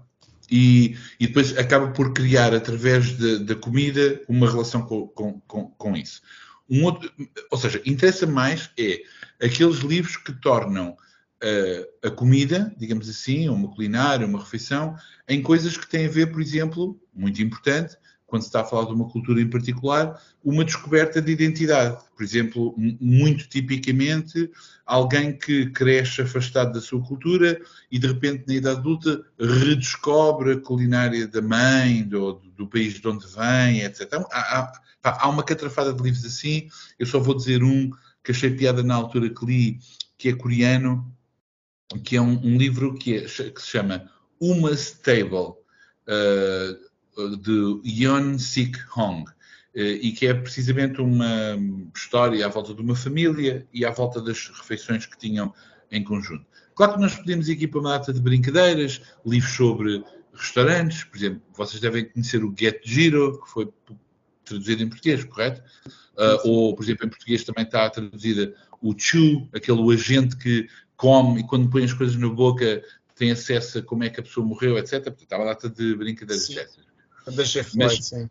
e, 0.52 0.96
e 1.20 1.28
depois 1.28 1.58
acaba 1.58 1.92
por 1.92 2.14
criar, 2.14 2.54
através 2.54 3.14
da 3.40 3.56
comida, 3.56 4.22
uma 4.28 4.50
relação 4.50 4.84
com, 4.84 5.08
com, 5.08 5.40
com, 5.42 5.70
com 5.70 5.96
isso. 5.96 6.22
Um 6.70 6.84
outro, 6.84 7.12
ou 7.52 7.58
seja, 7.58 7.82
interessa 7.86 8.26
mais 8.26 8.72
é 8.78 9.02
aqueles 9.42 9.80
livros 9.80 10.18
que 10.18 10.32
tornam 10.32 10.98
eh, 11.42 11.90
a 12.04 12.10
comida, 12.10 12.74
digamos 12.78 13.10
assim, 13.10 13.50
uma 13.50 13.70
culinária, 13.70 14.26
uma 14.26 14.40
refeição, 14.40 14.96
em 15.28 15.42
coisas 15.42 15.76
que 15.76 15.90
têm 15.90 16.06
a 16.06 16.10
ver, 16.10 16.32
por 16.32 16.42
exemplo, 16.42 16.98
muito 17.14 17.42
importante, 17.42 17.98
quando 18.34 18.42
se 18.42 18.48
está 18.48 18.62
a 18.62 18.66
falar 18.66 18.88
de 18.88 18.94
uma 18.94 19.08
cultura 19.08 19.40
em 19.40 19.48
particular, 19.48 20.20
uma 20.44 20.66
descoberta 20.66 21.22
de 21.22 21.32
identidade. 21.32 22.04
Por 22.18 22.24
exemplo, 22.24 22.74
muito 23.00 23.48
tipicamente, 23.48 24.50
alguém 24.88 25.38
que 25.38 25.68
cresce 25.70 26.24
afastado 26.24 26.74
da 26.74 26.82
sua 26.82 27.00
cultura 27.04 27.62
e 27.92 28.00
de 28.00 28.08
repente, 28.08 28.46
na 28.48 28.56
idade 28.56 28.80
adulta, 28.80 29.24
redescobre 29.40 30.54
a 30.54 30.60
culinária 30.60 31.28
da 31.28 31.44
mãe, 31.44 32.02
do, 32.02 32.42
do 32.58 32.68
país 32.68 33.00
de 33.00 33.08
onde 33.08 33.24
vem, 33.28 33.82
etc. 33.84 34.02
Então, 34.02 34.28
Há, 34.32 34.62
há- 34.62 34.82
há 35.04 35.30
uma 35.30 35.44
catrafada 35.44 35.94
de 35.94 36.02
livros 36.02 36.26
assim. 36.26 36.68
Eu 36.98 37.06
só 37.06 37.20
vou 37.20 37.36
dizer 37.38 37.62
um 37.64 37.92
que 38.24 38.32
achei 38.32 38.50
piada 38.50 38.82
na 38.82 38.96
altura 38.96 39.30
que 39.30 39.46
li, 39.46 39.80
que 40.18 40.30
é 40.30 40.34
coreano, 40.34 41.16
que 42.04 42.16
é 42.16 42.22
um, 42.22 42.44
um 42.44 42.58
livro 42.58 42.96
que, 42.96 43.16
é- 43.16 43.22
que 43.52 43.62
se 43.62 43.68
chama 43.68 44.10
Uma 44.42 44.72
Stable, 44.72 45.54
uh, 46.08 46.93
de 47.40 47.82
Yeon 47.86 48.38
Sik 48.38 48.78
Hong, 48.96 49.24
uh, 49.24 49.34
e 49.76 50.12
que 50.12 50.28
é 50.28 50.34
precisamente 50.34 51.02
uma 51.02 51.58
história 51.96 52.46
à 52.46 52.50
volta 52.50 52.74
de 52.74 52.82
uma 52.82 52.96
família 52.96 53.68
e 53.74 53.86
à 53.86 53.92
volta 53.92 54.22
das 54.22 54.50
refeições 54.50 55.06
que 55.06 55.18
tinham 55.18 55.54
em 55.92 56.04
conjunto. 56.04 56.46
Claro 56.76 56.94
que 56.94 57.02
nós 57.02 57.16
podemos 57.16 57.48
ir 57.50 57.54
aqui 57.54 57.68
para 57.68 57.80
uma 57.80 57.92
data 57.92 58.12
de 58.12 58.20
brincadeiras, 58.20 59.02
livros 59.26 59.54
sobre 59.54 60.04
restaurantes, 60.34 61.04
por 61.04 61.18
exemplo, 61.18 61.42
vocês 61.54 61.80
devem 61.80 62.06
conhecer 62.10 62.44
o 62.44 62.54
Get 62.58 62.82
Giro, 62.84 63.40
que 63.42 63.50
foi 63.50 63.72
traduzido 64.44 64.84
em 64.84 64.90
português, 64.90 65.24
correto? 65.24 65.62
Uh, 66.16 66.48
ou, 66.48 66.76
por 66.76 66.84
exemplo, 66.84 67.06
em 67.06 67.10
português 67.10 67.44
também 67.44 67.64
está 67.64 67.90
traduzida 67.90 68.54
o 68.82 68.94
Chew, 68.98 69.48
aquele 69.54 69.94
agente 69.94 70.36
que 70.36 70.68
come 70.98 71.42
e 71.42 71.48
quando 71.48 71.70
põe 71.70 71.84
as 71.84 71.94
coisas 71.94 72.16
na 72.16 72.30
boca 72.30 72.84
tem 73.16 73.32
acesso 73.32 73.80
a 73.80 73.82
como 73.82 74.04
é 74.04 74.10
que 74.10 74.20
a 74.20 74.24
pessoa 74.24 74.46
morreu, 74.46 74.78
etc. 74.78 75.04
Portanto, 75.04 75.34
há 75.34 75.38
uma 75.38 75.46
data 75.46 75.70
de 75.70 75.96
brincadeiras 75.96 76.48
dessas. 76.50 76.93
Da 77.26 77.44
Jeff 77.44 77.78
Mas- 77.78 78.06
sim. 78.06 78.30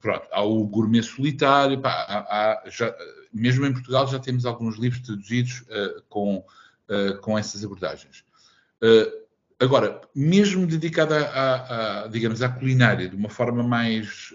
Pronto, 0.00 0.26
há 0.30 0.42
o 0.42 0.64
gourmet 0.66 1.02
solitário, 1.02 1.80
pá, 1.80 1.90
há- 1.90 2.62
há 2.66 2.70
já- 2.70 2.94
mesmo 3.32 3.64
em 3.64 3.72
Portugal 3.72 4.06
já 4.06 4.18
temos 4.18 4.44
alguns 4.44 4.76
livros 4.76 5.00
traduzidos 5.00 5.60
uh, 5.62 6.02
com, 6.10 6.36
uh, 6.90 7.18
com 7.22 7.38
essas 7.38 7.64
abordagens. 7.64 8.22
Uh, 8.82 9.24
agora, 9.58 10.00
mesmo 10.14 10.66
dedicado 10.66 11.14
à, 11.14 12.06
digamos, 12.12 12.42
à 12.42 12.50
culinária 12.50 13.08
de 13.08 13.16
uma 13.16 13.30
forma 13.30 13.62
mais 13.62 14.32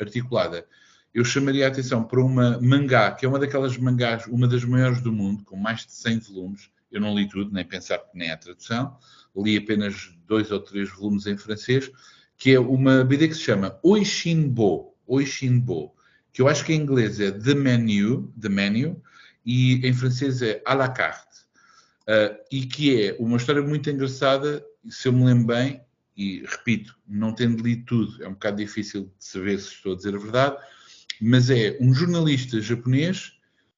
articulada, 0.00 0.66
eu 1.12 1.24
chamaria 1.24 1.66
a 1.66 1.68
atenção 1.68 2.02
para 2.02 2.20
uma 2.20 2.58
mangá, 2.60 3.12
que 3.12 3.24
é 3.24 3.28
uma 3.28 3.38
daquelas 3.38 3.76
mangás, 3.76 4.26
uma 4.26 4.48
das 4.48 4.64
maiores 4.64 5.00
do 5.00 5.12
mundo, 5.12 5.44
com 5.44 5.54
mais 5.56 5.86
de 5.86 5.92
100 5.92 6.18
volumes. 6.18 6.70
Eu 6.90 7.00
não 7.00 7.14
li 7.14 7.28
tudo, 7.28 7.52
nem 7.52 7.64
pensar 7.64 7.98
que 7.98 8.16
nem 8.18 8.32
a 8.32 8.36
tradução. 8.36 8.96
Li 9.36 9.56
apenas 9.56 10.12
dois 10.26 10.50
ou 10.50 10.58
três 10.58 10.90
volumes 10.90 11.26
em 11.26 11.36
francês, 11.36 11.90
que 12.36 12.52
é 12.52 12.60
uma 12.60 13.04
BD 13.04 13.28
que 13.28 13.34
se 13.34 13.42
chama 13.42 13.78
Oishinbo, 13.82 14.94
Oishinbo, 15.06 15.94
que 16.32 16.42
eu 16.42 16.48
acho 16.48 16.64
que 16.64 16.72
em 16.72 16.80
inglês 16.80 17.20
é 17.20 17.30
The 17.30 17.54
Menu, 17.54 18.32
The 18.40 18.48
Menu, 18.48 19.00
e 19.44 19.86
em 19.86 19.92
francês 19.92 20.42
é 20.42 20.62
à 20.64 20.74
la 20.74 20.88
carte. 20.88 21.44
Uh, 22.02 22.36
e 22.50 22.66
que 22.66 23.02
é 23.02 23.16
uma 23.18 23.36
história 23.36 23.62
muito 23.62 23.88
engraçada, 23.88 24.64
se 24.88 25.08
eu 25.08 25.12
me 25.12 25.24
lembro 25.24 25.46
bem, 25.46 25.80
e 26.16 26.44
repito, 26.46 26.96
não 27.06 27.34
tendo 27.34 27.62
lido 27.62 27.84
tudo, 27.86 28.22
é 28.22 28.28
um 28.28 28.32
bocado 28.32 28.58
difícil 28.58 29.12
de 29.18 29.24
saber 29.24 29.58
se 29.58 29.68
estou 29.68 29.92
a 29.92 29.96
dizer 29.96 30.14
a 30.14 30.18
verdade, 30.18 30.56
mas 31.20 31.50
é 31.50 31.76
um 31.80 31.94
jornalista 31.94 32.60
japonês 32.60 33.32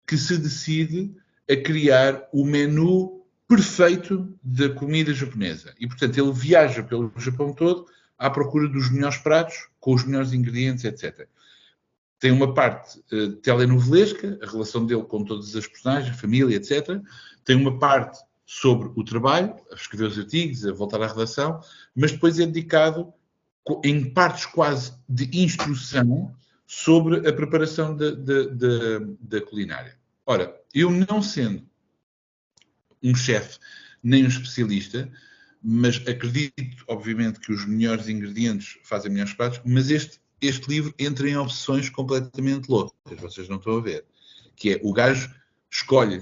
que 0.06 0.16
se 0.16 0.36
decide 0.38 1.14
a 1.48 1.56
criar 1.56 2.28
o 2.32 2.44
menu 2.44 3.24
perfeito 3.48 4.36
da 4.42 4.68
comida 4.70 5.14
japonesa. 5.14 5.74
E, 5.78 5.86
portanto, 5.86 6.18
ele 6.18 6.32
viaja 6.32 6.82
pelo 6.82 7.12
Japão 7.16 7.52
todo 7.52 7.86
à 8.18 8.30
procura 8.30 8.68
dos 8.68 8.90
melhores 8.90 9.18
pratos, 9.18 9.68
com 9.80 9.94
os 9.94 10.04
melhores 10.04 10.32
ingredientes, 10.32 10.84
etc. 10.84 11.28
Tem 12.18 12.30
uma 12.30 12.54
parte 12.54 12.98
uh, 13.12 13.32
telenovelesca, 13.36 14.38
a 14.42 14.50
relação 14.50 14.86
dele 14.86 15.02
com 15.04 15.24
todas 15.24 15.54
as 15.54 15.66
personagens, 15.66 16.14
a 16.14 16.18
família, 16.18 16.56
etc. 16.56 17.00
Tem 17.44 17.56
uma 17.56 17.78
parte 17.78 18.18
sobre 18.46 18.90
o 18.94 19.04
trabalho, 19.04 19.54
a 19.70 19.74
escrever 19.74 20.06
os 20.06 20.18
artigos, 20.18 20.64
a 20.64 20.72
voltar 20.72 21.02
à 21.02 21.08
redação, 21.08 21.60
mas 21.94 22.12
depois 22.12 22.38
é 22.38 22.46
dedicado 22.46 23.12
em 23.82 24.08
partes 24.12 24.46
quase 24.46 24.92
de 25.08 25.28
instrução 25.42 26.34
sobre 26.66 27.28
a 27.28 27.32
preparação 27.32 27.96
da 27.96 29.40
culinária. 29.40 29.98
Ora, 30.24 30.54
eu 30.72 30.90
não 30.90 31.20
sendo 31.20 31.64
um 33.02 33.14
chefe 33.14 33.58
nem 34.02 34.24
um 34.24 34.28
especialista, 34.28 35.10
mas 35.68 35.96
acredito, 36.06 36.84
obviamente, 36.86 37.40
que 37.40 37.50
os 37.50 37.66
melhores 37.66 38.08
ingredientes 38.08 38.78
fazem 38.84 39.10
melhores 39.10 39.34
pratos, 39.34 39.60
mas 39.64 39.90
este, 39.90 40.20
este 40.40 40.68
livro 40.68 40.94
entra 40.96 41.28
em 41.28 41.36
obsessões 41.36 41.90
completamente 41.90 42.68
loucas, 42.68 43.18
vocês 43.20 43.48
não 43.48 43.56
estão 43.56 43.76
a 43.76 43.80
ver. 43.80 44.04
Que 44.54 44.74
é, 44.74 44.80
o 44.84 44.92
gajo 44.92 45.28
escolhe 45.68 46.20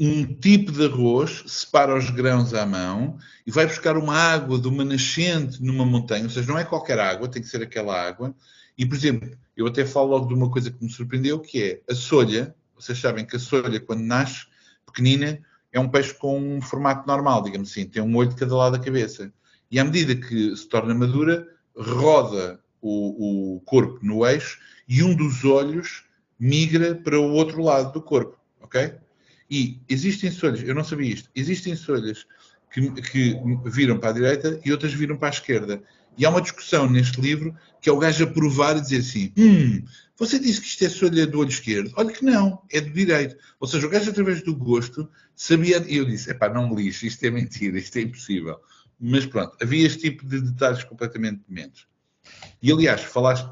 um 0.00 0.24
tipo 0.24 0.72
de 0.72 0.86
arroz, 0.86 1.44
separa 1.46 1.94
os 1.94 2.08
grãos 2.08 2.54
à 2.54 2.64
mão 2.64 3.18
e 3.46 3.50
vai 3.50 3.66
buscar 3.66 3.98
uma 3.98 4.16
água 4.16 4.58
de 4.58 4.66
uma 4.66 4.82
nascente 4.82 5.62
numa 5.62 5.84
montanha, 5.84 6.24
ou 6.24 6.30
seja, 6.30 6.50
não 6.50 6.58
é 6.58 6.64
qualquer 6.64 6.98
água, 6.98 7.28
tem 7.28 7.42
que 7.42 7.48
ser 7.48 7.62
aquela 7.62 7.94
água. 8.00 8.34
E, 8.78 8.86
por 8.86 8.96
exemplo, 8.96 9.30
eu 9.54 9.66
até 9.66 9.84
falo 9.84 10.08
logo 10.08 10.26
de 10.26 10.32
uma 10.32 10.50
coisa 10.50 10.70
que 10.70 10.82
me 10.82 10.90
surpreendeu, 10.90 11.38
que 11.38 11.62
é 11.62 11.92
a 11.92 11.94
solha. 11.94 12.54
Vocês 12.74 12.98
sabem 12.98 13.26
que 13.26 13.36
a 13.36 13.38
solha, 13.38 13.78
quando 13.78 14.00
nasce, 14.00 14.46
pequenina, 14.86 15.38
é 15.74 15.80
um 15.80 15.88
peixe 15.88 16.14
com 16.14 16.38
um 16.38 16.62
formato 16.62 17.04
normal, 17.06 17.42
digamos 17.42 17.70
assim, 17.70 17.84
tem 17.84 18.00
um 18.00 18.16
olho 18.16 18.30
de 18.30 18.36
cada 18.36 18.56
lado 18.56 18.78
da 18.78 18.84
cabeça. 18.84 19.32
E 19.68 19.78
à 19.78 19.84
medida 19.84 20.14
que 20.14 20.56
se 20.56 20.68
torna 20.68 20.94
madura, 20.94 21.46
roda 21.76 22.60
o, 22.80 23.56
o 23.56 23.60
corpo 23.62 23.98
no 24.00 24.24
eixo 24.24 24.60
e 24.88 25.02
um 25.02 25.14
dos 25.16 25.44
olhos 25.44 26.04
migra 26.38 26.94
para 26.94 27.18
o 27.18 27.32
outro 27.32 27.60
lado 27.60 27.92
do 27.92 28.00
corpo, 28.00 28.38
ok? 28.62 28.94
E 29.50 29.80
existem 29.88 30.30
solhas, 30.30 30.62
eu 30.62 30.76
não 30.76 30.84
sabia 30.84 31.12
isto, 31.12 31.28
existem 31.34 31.74
solhas 31.74 32.24
que, 32.70 32.90
que 33.02 33.36
viram 33.64 33.98
para 33.98 34.10
a 34.10 34.12
direita 34.12 34.60
e 34.64 34.70
outras 34.70 34.94
viram 34.94 35.16
para 35.16 35.28
a 35.28 35.30
esquerda. 35.30 35.82
E 36.16 36.24
há 36.24 36.30
uma 36.30 36.40
discussão 36.40 36.88
neste 36.88 37.20
livro 37.20 37.54
que 37.80 37.88
é 37.88 37.92
o 37.92 37.98
gajo 37.98 38.24
a 38.24 38.26
provar 38.26 38.76
e 38.76 38.80
dizer 38.80 38.98
assim: 38.98 39.32
hum, 39.36 39.84
você 40.16 40.38
disse 40.38 40.60
que 40.60 40.66
isto 40.66 40.84
é 40.84 40.88
solha 40.88 41.26
do 41.26 41.38
olho 41.38 41.48
esquerdo. 41.48 41.92
Olha 41.96 42.12
que 42.12 42.24
não, 42.24 42.62
é 42.70 42.80
do 42.80 42.90
direito. 42.90 43.36
Ou 43.58 43.66
seja, 43.66 43.86
o 43.86 43.90
gajo, 43.90 44.10
através 44.10 44.42
do 44.42 44.54
gosto, 44.54 45.08
sabia. 45.34 45.84
E 45.88 45.96
eu 45.96 46.04
disse: 46.04 46.30
epá, 46.30 46.48
não 46.48 46.68
me 46.68 46.82
lixe, 46.82 47.06
isto 47.06 47.24
é 47.24 47.30
mentira, 47.30 47.78
isto 47.78 47.96
é 47.98 48.02
impossível. 48.02 48.58
Mas 48.98 49.26
pronto, 49.26 49.56
havia 49.60 49.86
este 49.86 50.10
tipo 50.10 50.26
de 50.26 50.40
detalhes 50.40 50.84
completamente 50.84 51.42
dementes. 51.48 51.86
E 52.62 52.72
aliás, 52.72 53.02
falaste 53.02 53.46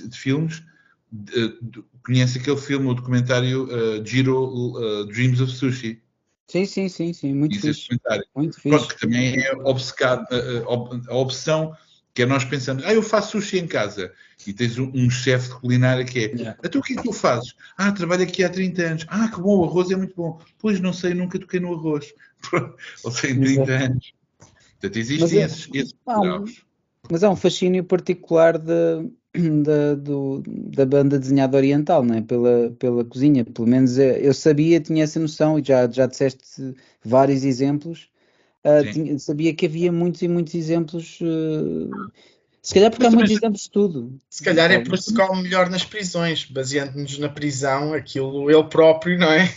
de, 0.00 0.08
de 0.08 0.18
filmes, 0.18 0.62
de, 1.10 1.58
de, 1.62 1.84
conhece 2.04 2.38
aquele 2.38 2.58
filme, 2.58 2.88
o 2.88 2.94
documentário 2.94 3.64
uh, 3.64 4.04
Giro 4.04 4.74
uh, 4.74 5.06
Dreams 5.06 5.40
of 5.40 5.52
Sushi? 5.52 6.02
Sim, 6.46 6.64
sim, 6.64 6.88
sim, 6.88 7.12
sim, 7.12 7.34
muito 7.34 7.54
Isso 7.56 7.66
fixe. 7.66 8.00
Muito 8.34 8.54
fixe. 8.56 8.68
Pronto, 8.68 8.88
que 8.88 9.00
também 9.00 9.38
é 9.38 9.52
obcecado, 9.64 10.26
a, 10.30 11.12
a, 11.12 11.16
opção 11.16 11.76
que 12.18 12.22
é 12.22 12.26
nós 12.26 12.44
pensamos, 12.44 12.82
ah, 12.84 12.92
eu 12.92 13.00
faço 13.00 13.30
sushi 13.30 13.60
em 13.60 13.66
casa. 13.68 14.12
E 14.44 14.52
tens 14.52 14.76
um, 14.76 14.90
um 14.92 15.08
chefe 15.08 15.50
de 15.50 15.54
culinária 15.54 16.04
que 16.04 16.18
é, 16.18 16.22
yeah. 16.32 16.58
então 16.64 16.80
o 16.80 16.84
que 16.84 16.94
é 16.94 16.96
que 16.96 17.02
tu 17.04 17.12
fazes? 17.12 17.54
Ah, 17.76 17.92
trabalho 17.92 18.24
aqui 18.24 18.42
há 18.42 18.48
30 18.48 18.82
anos. 18.82 19.06
Ah, 19.08 19.28
que 19.28 19.40
bom, 19.40 19.60
o 19.60 19.64
arroz 19.64 19.88
é 19.92 19.96
muito 19.96 20.16
bom. 20.16 20.40
Pois 20.58 20.80
não 20.80 20.92
sei, 20.92 21.14
nunca 21.14 21.38
toquei 21.38 21.60
no 21.60 21.72
arroz. 21.72 22.12
Ou 23.04 23.12
em 23.12 23.40
30 23.40 23.44
Exato. 23.44 23.70
anos. 23.70 24.12
Portanto, 24.80 24.96
existem 24.98 25.38
é, 25.38 25.44
esses, 25.44 25.68
esses 25.72 25.94
ah, 26.08 26.42
Mas 27.08 27.22
há 27.22 27.30
um 27.30 27.36
fascínio 27.36 27.84
particular 27.84 28.58
de, 28.58 29.12
da, 29.62 29.94
do, 29.94 30.42
da 30.44 30.84
banda 30.84 31.20
desenhada 31.20 31.56
oriental, 31.56 32.02
não 32.02 32.16
é? 32.16 32.20
pela, 32.20 32.74
pela 32.80 33.04
cozinha. 33.04 33.44
Pelo 33.44 33.68
menos 33.68 33.96
eh, 33.96 34.18
eu 34.20 34.34
sabia, 34.34 34.80
tinha 34.80 35.04
essa 35.04 35.20
noção, 35.20 35.56
e 35.56 35.62
já, 35.64 35.88
já 35.88 36.06
disseste 36.06 36.74
vários 37.04 37.44
exemplos. 37.44 38.10
Uh, 38.64 38.92
tinha, 38.92 39.18
sabia 39.18 39.54
que 39.54 39.66
havia 39.66 39.92
muitos 39.92 40.22
e 40.22 40.28
muitos 40.28 40.54
exemplos. 40.54 41.18
Uh, 41.20 41.90
se 42.60 42.74
calhar 42.74 42.90
porque 42.90 43.04
Mas 43.04 43.14
há 43.14 43.16
muitos 43.16 43.36
exemplos 43.36 43.62
de 43.62 43.70
tudo. 43.70 44.18
Se 44.28 44.42
calhar 44.42 44.70
é 44.70 44.80
por 44.80 44.94
isso 44.94 45.14
que 45.14 45.26
come 45.26 45.42
melhor 45.42 45.70
nas 45.70 45.84
prisões, 45.84 46.44
baseando-nos 46.44 47.18
na 47.18 47.28
prisão, 47.28 47.94
aquilo 47.94 48.50
ele 48.50 48.64
próprio, 48.64 49.18
não 49.18 49.30
é? 49.32 49.52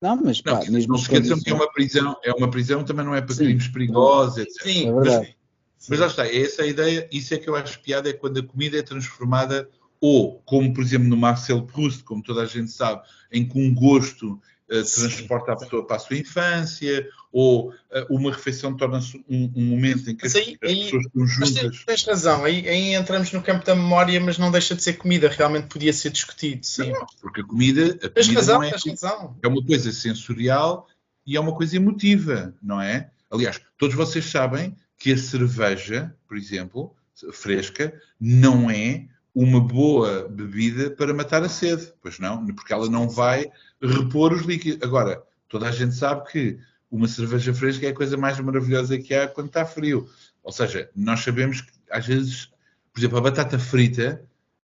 Não, 0.00 0.16
mas 0.16 0.40
pá, 0.40 0.62
não, 0.64 0.72
mesmo 0.72 0.92
não 0.92 1.00
esqueçam 1.00 1.40
que 1.40 1.50
é 1.50 1.54
uma 1.54 1.70
prisão, 1.72 2.16
é 2.22 2.32
uma 2.32 2.50
prisão 2.50 2.84
também 2.84 3.04
não 3.04 3.14
é 3.14 3.20
para 3.20 3.34
crimes 3.34 3.68
perigosos, 3.68 4.38
etc. 4.38 4.62
Sim, 4.62 4.88
é 4.88 4.92
verdade. 4.92 5.36
Mas, 5.78 5.88
mas 5.88 5.98
lá 5.98 6.06
está, 6.06 6.26
é 6.26 6.36
essa 6.42 6.62
a 6.62 6.66
ideia, 6.66 7.08
isso 7.10 7.34
é 7.34 7.38
que 7.38 7.48
eu 7.48 7.56
acho 7.56 7.80
piada, 7.80 8.08
é 8.08 8.12
quando 8.12 8.38
a 8.38 8.42
comida 8.42 8.78
é 8.78 8.82
transformada, 8.82 9.68
ou 10.00 10.40
como 10.44 10.72
por 10.72 10.82
exemplo 10.82 11.08
no 11.08 11.16
Marcel 11.16 11.62
Proust, 11.62 12.04
como 12.04 12.22
toda 12.22 12.42
a 12.42 12.46
gente 12.46 12.70
sabe, 12.70 13.02
em 13.32 13.48
que 13.48 13.58
um 13.58 13.74
gosto 13.74 14.32
uh, 14.34 14.40
transporta 14.68 15.52
a 15.52 15.56
pessoa 15.56 15.86
para 15.86 15.96
a 15.96 16.00
sua 16.00 16.18
infância, 16.18 17.08
ou 17.32 17.70
uh, 17.70 17.74
uma 18.08 18.32
refeição 18.32 18.76
torna-se 18.76 19.22
um, 19.28 19.52
um, 19.54 19.64
momento 19.66 20.10
em 20.10 20.16
que 20.16 20.26
as, 20.26 20.34
aí, 20.34 20.56
as 20.62 20.70
aí, 20.70 20.84
pessoas 20.84 21.06
estão 21.06 21.26
juntas. 21.26 21.54
Tens, 21.54 21.84
tens 21.84 22.04
razão, 22.04 22.44
aí, 22.44 22.68
aí, 22.68 22.94
entramos 22.94 23.32
no 23.32 23.42
campo 23.42 23.64
da 23.64 23.74
memória, 23.74 24.20
mas 24.20 24.38
não 24.38 24.50
deixa 24.50 24.74
de 24.74 24.82
ser 24.82 24.94
comida, 24.94 25.28
realmente 25.28 25.66
podia 25.68 25.92
ser 25.92 26.10
discutido, 26.10 26.64
sim. 26.64 26.92
Não, 26.92 27.06
porque 27.20 27.40
a 27.40 27.44
comida, 27.44 27.98
a 28.02 28.08
tens 28.08 28.26
comida 28.26 28.40
razão, 28.40 28.62
é, 28.62 28.70
razão. 28.70 29.36
é 29.42 29.48
uma 29.48 29.64
coisa 29.64 29.92
sensorial 29.92 30.88
e 31.26 31.36
é 31.36 31.40
uma 31.40 31.54
coisa 31.54 31.76
emotiva, 31.76 32.54
não 32.62 32.80
é? 32.80 33.10
Aliás, 33.30 33.60
todos 33.76 33.94
vocês 33.94 34.24
sabem 34.26 34.74
que 34.98 35.12
a 35.12 35.18
cerveja, 35.18 36.14
por 36.26 36.36
exemplo, 36.36 36.94
fresca, 37.32 37.92
não 38.20 38.70
é 38.70 39.06
uma 39.34 39.60
boa 39.60 40.26
bebida 40.28 40.90
para 40.90 41.12
matar 41.12 41.42
a 41.42 41.48
sede, 41.48 41.92
pois 42.00 42.18
não, 42.18 42.46
porque 42.46 42.72
ela 42.72 42.88
não 42.88 43.06
vai 43.06 43.50
repor 43.82 44.32
os 44.32 44.46
líquidos. 44.46 44.82
Agora, 44.82 45.22
toda 45.46 45.68
a 45.68 45.72
gente 45.72 45.94
sabe 45.94 46.30
que 46.30 46.58
uma 46.96 47.08
cerveja 47.08 47.52
fresca 47.52 47.86
é 47.86 47.90
a 47.90 47.94
coisa 47.94 48.16
mais 48.16 48.38
maravilhosa 48.40 48.98
que 48.98 49.14
há 49.14 49.28
quando 49.28 49.48
está 49.48 49.64
frio. 49.64 50.08
Ou 50.42 50.52
seja, 50.52 50.90
nós 50.94 51.20
sabemos 51.20 51.60
que 51.60 51.70
às 51.90 52.06
vezes, 52.06 52.46
por 52.92 53.00
exemplo, 53.00 53.18
a 53.18 53.20
batata 53.20 53.58
frita 53.58 54.24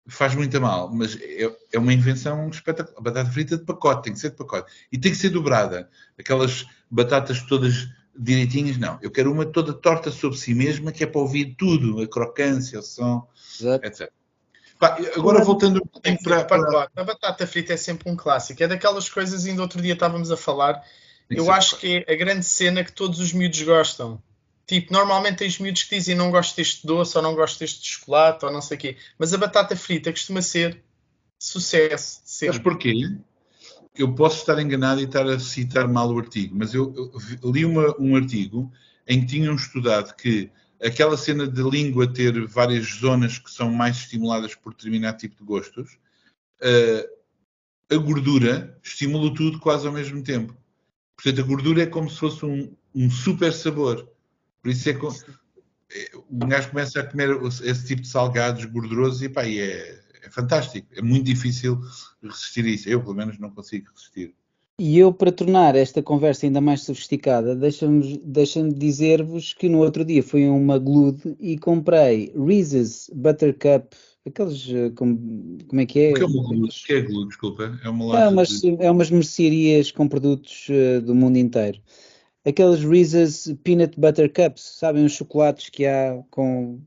faz 0.08 0.36
muito 0.36 0.60
mal, 0.60 0.94
mas 0.94 1.18
é, 1.22 1.50
é 1.74 1.80
uma 1.80 1.94
invenção 1.94 2.50
espetacular. 2.50 2.98
A 2.98 3.02
batata 3.02 3.30
frita 3.30 3.58
de 3.58 3.64
pacote, 3.64 4.04
tem 4.04 4.14
que 4.14 4.20
ser 4.20 4.32
de 4.32 4.38
pacote. 4.38 4.72
E 4.92 4.98
tem 4.98 5.12
que 5.12 5.18
ser 5.18 5.30
dobrada. 5.30 5.90
Aquelas 6.18 6.66
batatas 6.90 7.42
todas 7.44 7.90
direitinhas, 8.18 8.78
não. 8.78 9.00
Eu 9.02 9.12
quero 9.12 9.32
uma 9.32 9.46
toda 9.46 9.74
torta 9.74 10.12
sobre 10.12 10.38
si 10.38 10.54
mesma, 10.54 10.92
que 10.92 11.04
é 11.04 11.08
para 11.08 11.22
ouvir 11.22 11.56
tudo, 11.58 12.02
a 12.02 12.08
crocância, 12.08 12.80
o 12.80 12.84
som, 12.84 13.28
Exato. 13.60 13.86
etc. 13.86 14.12
Pá, 14.80 14.98
agora 15.16 15.44
voltando 15.44 15.82
um 15.82 16.18
para, 16.24 16.44
para... 16.44 16.90
A 16.96 17.04
batata 17.04 17.48
frita 17.48 17.74
é 17.74 17.78
sempre 17.78 18.12
um 18.12 18.16
clássico. 18.16 18.62
É 18.62 18.68
daquelas 18.68 19.10
coisas, 19.10 19.46
ainda 19.46 19.62
outro 19.62 19.82
dia 19.82 19.94
estávamos 19.94 20.32
a 20.32 20.38
falar, 20.38 20.84
eu 21.30 21.52
acho 21.52 21.78
que 21.78 22.06
é 22.08 22.14
a 22.14 22.16
grande 22.16 22.46
cena 22.46 22.84
que 22.84 22.92
todos 22.92 23.20
os 23.20 23.34
miúdos 23.34 23.62
gostam. 23.64 24.22
Tipo, 24.66 24.94
normalmente 24.94 25.38
tens 25.38 25.60
miúdos 25.60 25.84
que 25.84 25.96
dizem 25.96 26.16
não 26.16 26.32
gosto 26.32 26.56
deste 26.56 26.88
doce, 26.88 27.18
ou 27.18 27.24
não 27.24 27.36
gosto 27.36 27.60
deste 27.60 27.86
chocolate, 27.88 28.46
ou 28.46 28.52
não 28.52 28.62
sei 28.62 28.78
o 28.78 28.80
quê. 28.80 28.98
Mas 29.18 29.34
a 29.34 29.38
batata 29.38 29.76
frita 29.76 30.12
costuma 30.12 30.42
ser 30.42 30.82
sucesso. 31.38 32.22
Sempre. 32.24 32.56
Mas 32.56 32.64
porquê? 32.64 32.94
eu 33.96 34.14
posso 34.14 34.40
estar 34.40 34.60
enganado 34.60 35.02
e 35.02 35.04
estar 35.04 35.26
a 35.28 35.40
citar 35.40 35.88
mal 35.88 36.12
o 36.12 36.18
artigo, 36.18 36.56
mas 36.58 36.74
eu, 36.74 36.94
eu 37.42 37.52
li 37.52 37.64
uma, 37.64 37.96
um 38.00 38.16
artigo 38.16 38.72
em 39.08 39.22
que 39.22 39.28
tinham 39.28 39.56
estudado 39.56 40.16
que 40.16 40.50
aquela 40.82 41.16
cena 41.16 41.48
de 41.48 41.62
língua 41.62 42.12
ter 42.12 42.46
várias 42.48 42.86
zonas 42.86 43.38
que 43.38 43.52
são 43.52 43.72
mais 43.72 43.98
estimuladas 43.98 44.56
por 44.56 44.74
determinado 44.74 45.18
tipo 45.18 45.36
de 45.36 45.44
gostos, 45.44 45.98
uh, 46.62 47.94
a 47.94 47.98
gordura 47.98 48.78
estimula 48.84 49.34
tudo 49.34 49.60
quase 49.60 49.86
ao 49.86 49.94
mesmo 49.94 50.24
tempo. 50.24 50.56
Portanto, 51.24 51.40
a 51.40 51.48
gordura 51.48 51.84
é 51.84 51.86
como 51.86 52.10
se 52.10 52.18
fosse 52.18 52.46
um, 52.46 52.70
um 52.94 53.10
super 53.10 53.54
sabor. 53.54 54.10
Por 54.62 54.70
isso 54.70 54.90
é 54.90 54.94
que 54.94 55.06
um 56.30 56.48
gajo 56.50 56.70
começa 56.70 57.00
a 57.00 57.06
comer 57.06 57.40
esse 57.64 57.88
tipo 57.88 58.02
de 58.02 58.10
salgados 58.10 58.66
gordurosos 58.66 59.22
e 59.22 59.30
pá, 59.30 59.46
e 59.46 59.60
é, 59.60 60.02
é 60.22 60.30
fantástico. 60.30 60.88
É 60.94 61.02
muito 61.02 61.26
difícil 61.26 61.80
resistir 62.22 62.66
a 62.66 62.70
isso. 62.70 62.90
Eu, 62.90 63.02
pelo 63.02 63.16
menos, 63.16 63.40
não 63.40 63.50
consigo 63.50 63.90
resistir. 63.96 64.36
E 64.78 64.98
eu, 64.98 65.14
para 65.14 65.32
tornar 65.32 65.76
esta 65.76 66.02
conversa 66.02 66.46
ainda 66.46 66.60
mais 66.60 66.82
sofisticada, 66.82 67.56
deixa-me 67.56 68.18
deixa 68.26 68.68
dizer-vos 68.68 69.54
que 69.54 69.70
no 69.70 69.80
outro 69.80 70.04
dia 70.04 70.24
fui 70.24 70.46
a 70.46 70.52
uma 70.52 70.80
Glued 70.80 71.38
e 71.40 71.58
comprei 71.58 72.34
Reese's 72.36 73.10
Buttercup, 73.14 73.96
aqueles, 74.28 74.68
eh, 74.70 74.90
como, 74.96 75.58
como 75.68 75.82
é 75.82 75.86
que 75.86 76.00
é? 76.00 76.12
O 76.12 76.14
que 76.16 76.22
é 76.22 76.26
uma 76.26 76.68
que 76.68 76.94
é 76.94 77.02
desculpa? 77.02 77.80
É 77.84 77.90
uma 77.90 78.06
loja 78.06 78.20
é 78.20 78.28
umas, 78.28 78.62
de... 78.62 78.78
é 78.80 78.92
umas 78.92 79.10
mercearias 79.10 79.92
com 79.92 80.08
produtos 80.08 80.68
uh, 80.70 81.02
do 81.02 81.14
mundo 81.14 81.38
inteiro. 81.38 81.82
Aqueles 82.46 82.84
Reese's 82.84 83.54
Peanut 83.64 84.00
Butter 84.00 84.32
Cups, 84.32 84.64
sabem, 84.64 85.06
os 85.06 85.14
chocolates 85.14 85.70
que 85.70 85.86
há 85.86 86.22
com 86.30 86.82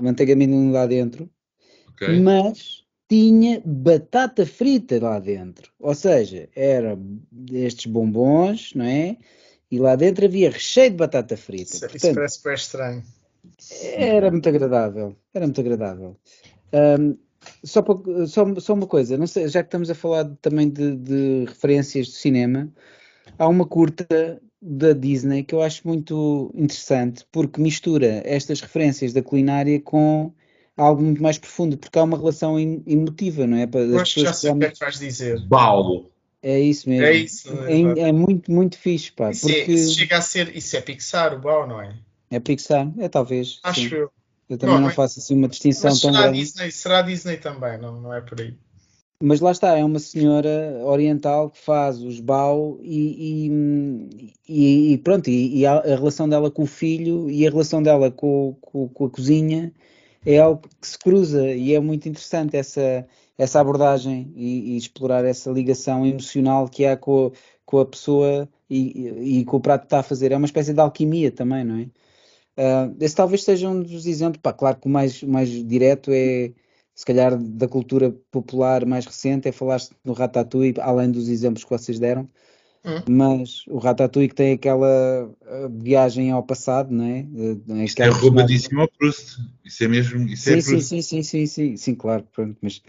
manteiga 0.00 0.34
amendoim 0.34 0.70
lá 0.70 0.86
dentro. 0.86 1.28
Okay. 1.94 2.20
Mas 2.20 2.84
tinha 3.08 3.60
batata 3.64 4.46
frita 4.46 5.00
lá 5.02 5.18
dentro. 5.18 5.72
Ou 5.80 5.94
seja, 5.94 6.48
era 6.54 6.96
estes 7.52 7.86
bombons, 7.86 8.72
não 8.74 8.84
é? 8.84 9.16
E 9.68 9.78
lá 9.78 9.96
dentro 9.96 10.24
havia 10.24 10.50
recheio 10.50 10.90
de 10.90 10.96
batata 10.96 11.36
frita. 11.36 11.74
Isso, 11.74 11.80
Portanto, 11.80 12.04
isso 12.04 12.14
parece 12.14 12.44
bem 12.44 12.54
estranho. 12.54 13.02
Era 13.96 14.30
muito 14.30 14.48
agradável. 14.48 15.16
Era 15.34 15.46
muito 15.46 15.60
agradável. 15.60 16.16
Um, 16.72 17.16
só, 17.64 17.82
só, 18.26 18.60
só, 18.60 18.74
uma 18.74 18.86
coisa, 18.86 19.16
não 19.16 19.26
sei, 19.26 19.48
já 19.48 19.62
que 19.62 19.68
estamos 19.68 19.90
a 19.90 19.94
falar 19.94 20.26
também 20.42 20.68
de, 20.68 20.94
de, 20.96 21.44
referências 21.46 22.08
de 22.08 22.12
cinema, 22.12 22.70
há 23.38 23.48
uma 23.48 23.66
curta 23.66 24.40
da 24.60 24.92
Disney 24.92 25.42
que 25.42 25.54
eu 25.54 25.62
acho 25.62 25.88
muito 25.88 26.52
interessante 26.54 27.24
porque 27.32 27.60
mistura 27.60 28.22
estas 28.26 28.60
referências 28.60 29.14
da 29.14 29.22
culinária 29.22 29.80
com 29.80 30.34
algo 30.76 31.02
muito 31.02 31.22
mais 31.22 31.38
profundo, 31.38 31.78
porque 31.78 31.98
há 31.98 32.02
uma 32.02 32.16
relação 32.16 32.58
emotiva, 32.58 33.46
não 33.46 33.56
é? 33.56 33.66
Para 33.66 33.80
Eu 33.80 33.98
acho 33.98 34.14
que 34.14 34.20
já 34.20 34.32
sei 34.32 34.50
o 34.50 34.58
que 34.58 34.64
é 34.66 34.70
que 34.70 34.80
vais 34.80 34.98
dizer. 34.98 35.46
Paulo. 35.48 36.10
É 36.42 36.58
isso 36.58 36.88
mesmo. 36.88 37.04
É 37.04 37.12
isso. 37.12 37.48
É, 37.64 38.02
é, 38.02 38.08
é 38.08 38.12
muito, 38.12 38.50
muito 38.50 38.78
fixe, 38.78 39.12
pá. 39.12 39.30
Isso, 39.30 39.48
é- 39.48 39.52
porque... 39.52 39.72
é, 39.72 39.74
isso, 39.74 39.94
chega 39.94 40.18
a 40.18 40.22
ser, 40.22 40.56
isso 40.56 40.76
é 40.76 40.80
Pixar, 40.80 41.34
o 41.34 41.38
Bao, 41.38 41.66
não 41.66 41.80
é? 41.80 41.94
É 42.30 42.40
Pixar, 42.40 42.90
é 42.98 43.08
talvez. 43.08 43.60
Acho 43.62 43.80
sim. 43.80 43.94
eu. 43.94 44.10
Eu 44.50 44.58
também 44.58 44.74
não, 44.74 44.82
não 44.82 44.90
faço 44.90 45.20
assim 45.20 45.36
uma 45.36 45.46
distinção 45.46 45.90
mas 45.90 46.00
tão 46.00 46.12
será 46.12 46.22
grande. 46.24 46.40
Disney, 46.40 46.70
será 46.72 47.02
Disney 47.02 47.36
também, 47.36 47.78
não, 47.78 48.00
não 48.00 48.12
é 48.12 48.20
por 48.20 48.40
aí. 48.40 48.52
Mas 49.22 49.40
lá 49.40 49.52
está, 49.52 49.78
é 49.78 49.84
uma 49.84 50.00
senhora 50.00 50.80
oriental 50.82 51.50
que 51.50 51.58
faz 51.60 52.02
os 52.02 52.18
BAU 52.18 52.80
e, 52.82 53.48
e, 54.48 54.92
e 54.94 54.98
pronto, 54.98 55.28
e, 55.28 55.58
e, 55.58 55.66
a, 55.66 55.80
relação 55.82 56.28
dela 56.28 56.50
com 56.50 56.62
o 56.62 56.66
filho 56.66 57.30
e 57.30 57.46
a 57.46 57.50
relação 57.50 57.82
dela 57.82 58.10
com, 58.10 58.56
com, 58.60 58.88
com 58.88 59.04
a 59.04 59.10
cozinha 59.10 59.72
é 60.26 60.38
algo 60.38 60.62
que 60.80 60.88
se 60.88 60.98
cruza 60.98 61.46
e 61.52 61.74
é 61.74 61.78
muito 61.80 62.08
interessante 62.08 62.56
essa, 62.56 63.06
essa 63.38 63.60
abordagem 63.60 64.32
e, 64.34 64.72
e 64.72 64.76
explorar 64.78 65.24
essa 65.24 65.50
ligação 65.50 66.04
emocional 66.04 66.66
que 66.66 66.86
há 66.86 66.96
com, 66.96 67.30
com 67.64 67.78
a 67.78 67.86
pessoa 67.86 68.48
e, 68.68 69.40
e, 69.40 69.44
com 69.44 69.58
o 69.58 69.60
prato 69.60 69.82
que 69.82 69.86
está 69.86 70.00
a 70.00 70.02
fazer. 70.02 70.32
É 70.32 70.36
uma 70.36 70.46
espécie 70.46 70.72
de 70.72 70.80
alquimia 70.80 71.30
também, 71.30 71.62
não 71.62 71.76
é? 71.76 71.86
Uh, 72.60 72.94
esse 73.00 73.14
talvez 73.14 73.42
seja 73.42 73.70
um 73.70 73.82
dos 73.82 74.04
exemplos. 74.06 74.42
Pá, 74.42 74.52
claro 74.52 74.76
que 74.76 74.86
o 74.86 74.90
mais, 74.90 75.22
mais 75.22 75.48
direto 75.48 76.10
é, 76.12 76.52
se 76.94 77.06
calhar, 77.06 77.38
da 77.38 77.66
cultura 77.66 78.14
popular 78.30 78.84
mais 78.84 79.06
recente, 79.06 79.48
é 79.48 79.52
falar 79.52 79.80
no 80.04 80.12
Ratatouille, 80.12 80.78
além 80.78 81.10
dos 81.10 81.30
exemplos 81.30 81.64
que 81.64 81.70
vocês 81.70 81.98
deram. 81.98 82.28
Hum. 82.84 83.00
Mas 83.08 83.64
o 83.66 83.78
Ratatouille 83.78 84.28
que 84.28 84.34
tem 84.34 84.52
aquela 84.52 85.26
uh, 85.26 85.70
viagem 85.82 86.30
ao 86.30 86.42
passado, 86.42 86.92
não 86.92 87.04
é? 87.04 87.20
Uh, 87.32 87.62
é 87.98 88.08
roubadíssimo 88.08 88.82
ao 88.82 88.88
Proust. 88.88 89.38
Isso 89.64 89.84
é 89.84 89.88
mesmo. 89.88 90.28
Isso 90.28 90.50
é 90.50 90.60
Sim, 90.60 90.80
sim, 90.80 90.80
sim, 90.80 91.02
sim, 91.02 91.22
sim, 91.22 91.46
sim, 91.46 91.76
sim, 91.78 91.94
claro, 91.94 92.26
pronto, 92.30 92.58
mas, 92.60 92.82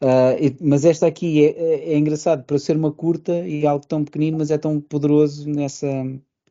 ah, 0.00 0.36
e- 0.40 0.56
mas 0.60 0.84
esta 0.84 1.08
aqui 1.08 1.44
é, 1.44 1.50
é, 1.50 1.94
é 1.94 1.98
engraçado 1.98 2.44
para 2.44 2.58
ser 2.60 2.76
uma 2.76 2.92
curta 2.92 3.44
e 3.46 3.66
algo 3.66 3.84
tão 3.86 4.04
pequenino, 4.04 4.38
mas 4.38 4.52
é 4.52 4.58
tão 4.58 4.80
poderoso 4.80 5.48
nessa, 5.48 5.88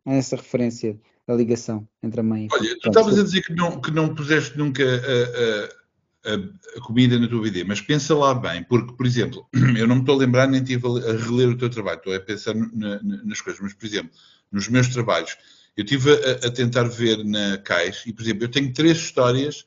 nessa 0.06 0.36
referência 0.36 0.98
da 1.28 1.34
ligação 1.36 1.88
entre 2.04 2.20
a 2.20 2.24
mãe 2.24 2.46
e 2.46 2.48
Olha, 2.52 2.62
tu 2.76 2.80
Pronto, 2.82 2.88
estavas 3.00 3.20
a 3.20 3.24
dizer 3.24 3.42
que 3.42 3.54
não, 3.54 3.82
que 3.82 3.92
não 3.92 4.14
puseste 4.14 4.58
nunca 4.58 4.84
a, 4.84 6.30
a- 6.30 6.34
a- 6.34 6.78
a 6.78 6.82
comida 6.82 7.18
na 7.20 7.28
tua 7.28 7.42
vida, 7.44 7.64
mas 7.68 7.82
pensa 7.82 8.16
lá 8.16 8.34
bem, 8.34 8.64
porque, 8.64 8.94
por 8.94 9.06
exemplo, 9.06 9.48
eu 9.78 9.88
não 9.88 9.96
me 9.96 10.02
estou 10.02 10.16
a 10.16 10.20
lembrar 10.20 10.48
nem 10.48 10.62
estive 10.62 10.88
a 10.88 11.12
a 11.12 11.18
reler 11.18 11.50
o 11.50 11.58
teu 11.58 11.70
trabalho, 11.70 11.98
estou 11.98 12.14
a 12.16 12.20
pensar 12.20 12.54
na- 12.56 13.02
na- 13.02 13.24
nas 13.24 13.42
coisas, 13.42 13.62
mas, 13.62 13.74
por 13.74 13.86
exemplo, 13.86 14.12
nos 14.52 14.68
meus 14.68 14.88
trabalhos, 14.90 15.36
eu 15.76 15.84
estive 15.84 16.12
a, 16.14 16.48
a 16.48 16.52
tentar 16.52 16.84
ver 16.84 17.24
na 17.26 17.58
Caixa 17.58 18.08
e, 18.10 18.14
por 18.14 18.22
exemplo, 18.24 18.44
eu 18.44 18.50
tenho 18.50 18.74
três 18.74 18.98
histórias 18.98 19.66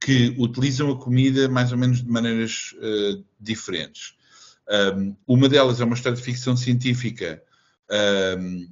que 0.00 0.34
utilizam 0.38 0.90
a 0.92 0.98
comida 0.98 1.48
mais 1.48 1.72
ou 1.72 1.78
menos 1.78 2.02
de 2.02 2.08
maneiras 2.10 2.74
eh, 2.82 3.18
diferentes. 3.40 4.14
Um, 4.94 5.16
uma 5.26 5.48
delas 5.48 5.80
é 5.80 5.84
uma 5.84 5.94
história 5.94 6.16
de 6.18 6.22
ficção 6.22 6.54
científica 6.56 7.42
um, 8.38 8.68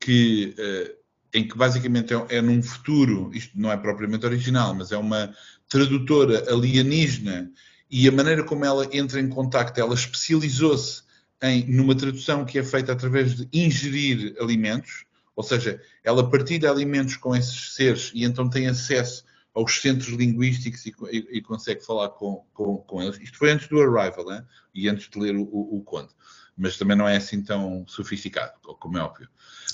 que, 0.00 0.54
eh, 0.56 0.94
em 1.34 1.46
que 1.46 1.58
basicamente 1.58 2.14
é, 2.14 2.36
é 2.36 2.40
num 2.40 2.62
futuro, 2.62 3.30
isto 3.34 3.58
não 3.58 3.70
é 3.70 3.76
propriamente 3.76 4.24
original, 4.24 4.72
mas 4.72 4.92
é 4.92 4.96
uma 4.96 5.34
tradutora 5.68 6.48
alienígena 6.50 7.50
e 7.90 8.08
a 8.08 8.12
maneira 8.12 8.44
como 8.44 8.64
ela 8.64 8.88
entra 8.92 9.20
em 9.20 9.28
contacto, 9.28 9.78
ela 9.80 9.94
especializou-se 9.94 11.02
em 11.42 11.66
numa 11.66 11.94
tradução 11.94 12.44
que 12.44 12.58
é 12.58 12.62
feita 12.62 12.92
através 12.92 13.34
de 13.34 13.48
ingerir 13.52 14.36
alimentos, 14.40 15.04
ou 15.34 15.42
seja, 15.42 15.80
ela 16.04 16.30
partilha 16.30 16.70
alimentos 16.70 17.16
com 17.16 17.34
esses 17.34 17.74
seres 17.74 18.12
e 18.14 18.24
então 18.24 18.48
tem 18.48 18.68
acesso 18.68 19.24
aos 19.52 19.80
centros 19.80 20.08
linguísticos 20.14 20.86
e, 20.86 20.94
e- 21.10 21.38
e 21.38 21.42
consegue 21.42 21.84
falar 21.84 22.10
com, 22.10 22.44
com, 22.54 22.78
com 22.78 23.02
eles. 23.02 23.18
Isto 23.20 23.38
foi 23.38 23.50
antes 23.50 23.68
do 23.68 23.80
Arrival 23.80 24.32
hein? 24.32 24.42
e 24.72 24.88
antes 24.88 25.08
de 25.08 25.18
ler 25.18 25.34
o, 25.36 25.42
o, 25.42 25.78
o 25.78 25.82
conto, 25.82 26.14
mas 26.56 26.76
também 26.76 26.96
não 26.96 27.08
é 27.08 27.16
assim 27.16 27.42
tão 27.42 27.84
sofisticado, 27.88 28.52
como 28.78 28.98
é 28.98 29.02
óbvio. 29.02 29.28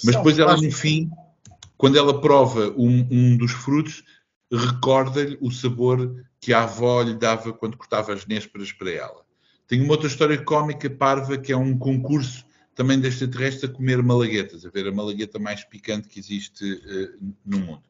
Mas 0.04 0.16
depois 0.16 0.38
ela, 0.38 0.56
no 0.56 0.72
fim, 0.72 1.10
quando 1.80 1.96
ela 1.96 2.20
prova 2.20 2.74
um, 2.76 3.08
um 3.10 3.36
dos 3.38 3.52
frutos, 3.52 4.04
recorda-lhe 4.52 5.38
o 5.40 5.50
sabor 5.50 6.14
que 6.38 6.52
a 6.52 6.64
avó 6.64 7.00
lhe 7.00 7.14
dava 7.14 7.54
quando 7.54 7.78
cortava 7.78 8.12
as 8.12 8.26
nésperas 8.26 8.70
para 8.70 8.90
ela. 8.90 9.24
Tem 9.66 9.80
uma 9.80 9.92
outra 9.92 10.06
história 10.06 10.36
cómica 10.44 10.90
parva 10.90 11.38
que 11.38 11.50
é 11.50 11.56
um 11.56 11.78
concurso 11.78 12.44
também 12.74 13.00
de 13.00 13.08
extraterrestre 13.08 13.64
a 13.64 13.72
comer 13.72 14.02
malaguetas, 14.02 14.66
a 14.66 14.68
ver 14.68 14.88
a 14.88 14.92
malagueta 14.92 15.38
mais 15.38 15.64
picante 15.64 16.06
que 16.06 16.20
existe 16.20 16.82
eh, 16.84 17.16
no 17.46 17.60
mundo. 17.60 17.82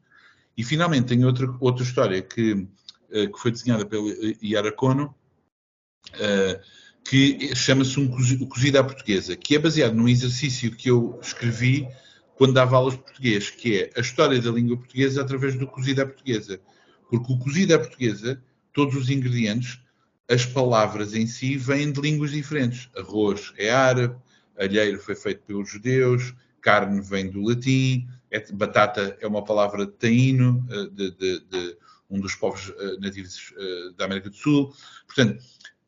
E 0.55 0.63
finalmente 0.63 1.07
tem 1.07 1.25
outra, 1.25 1.53
outra 1.59 1.83
história 1.83 2.21
que, 2.21 2.65
eh, 3.11 3.27
que 3.27 3.37
foi 3.37 3.51
desenhada 3.51 3.85
pelo 3.85 4.07
Yara 4.41 4.71
Kono, 4.71 5.13
eh, 6.13 6.61
que 7.03 7.53
chama-se 7.57 7.99
um 7.99 8.07
cozido 8.47 8.79
à 8.79 8.83
portuguesa, 8.85 9.35
que 9.35 9.53
é 9.53 9.59
baseado 9.59 9.95
num 9.95 10.07
exercício 10.07 10.71
que 10.71 10.89
eu 10.89 11.19
escrevi 11.21 11.89
quando 12.41 12.53
dava 12.55 12.75
aulas 12.75 12.95
de 12.95 13.03
português, 13.03 13.51
que 13.51 13.77
é 13.83 13.91
a 13.95 14.01
história 14.01 14.41
da 14.41 14.49
língua 14.49 14.75
portuguesa 14.75 15.21
através 15.21 15.53
do 15.55 15.67
cozido 15.67 16.01
à 16.01 16.07
portuguesa. 16.07 16.59
Porque 17.07 17.31
o 17.33 17.37
cozido 17.37 17.75
à 17.75 17.77
portuguesa, 17.77 18.43
todos 18.73 18.95
os 18.95 19.11
ingredientes, 19.11 19.79
as 20.27 20.43
palavras 20.43 21.13
em 21.13 21.27
si 21.27 21.55
vêm 21.55 21.91
de 21.91 22.01
línguas 22.01 22.31
diferentes. 22.31 22.89
Arroz 22.97 23.53
é 23.59 23.69
árabe, 23.69 24.15
alheiro 24.57 24.97
foi 24.99 25.13
feito 25.13 25.43
pelos 25.43 25.69
judeus, 25.69 26.33
carne 26.61 26.99
vem 26.99 27.29
do 27.29 27.43
latim, 27.43 28.07
batata 28.53 29.15
é 29.21 29.27
uma 29.27 29.43
palavra 29.43 29.85
taíno, 29.85 30.65
eh, 30.71 30.87
de, 30.91 31.11
de- 31.11 31.39
de 31.41 31.77
um 32.09 32.19
dos 32.19 32.33
povos 32.33 32.73
eh, 32.75 32.97
nativos 32.99 33.53
eh, 33.55 33.91
da 33.95 34.05
América 34.05 34.31
do 34.31 34.35
Sul. 34.35 34.73
Portanto, 35.05 35.43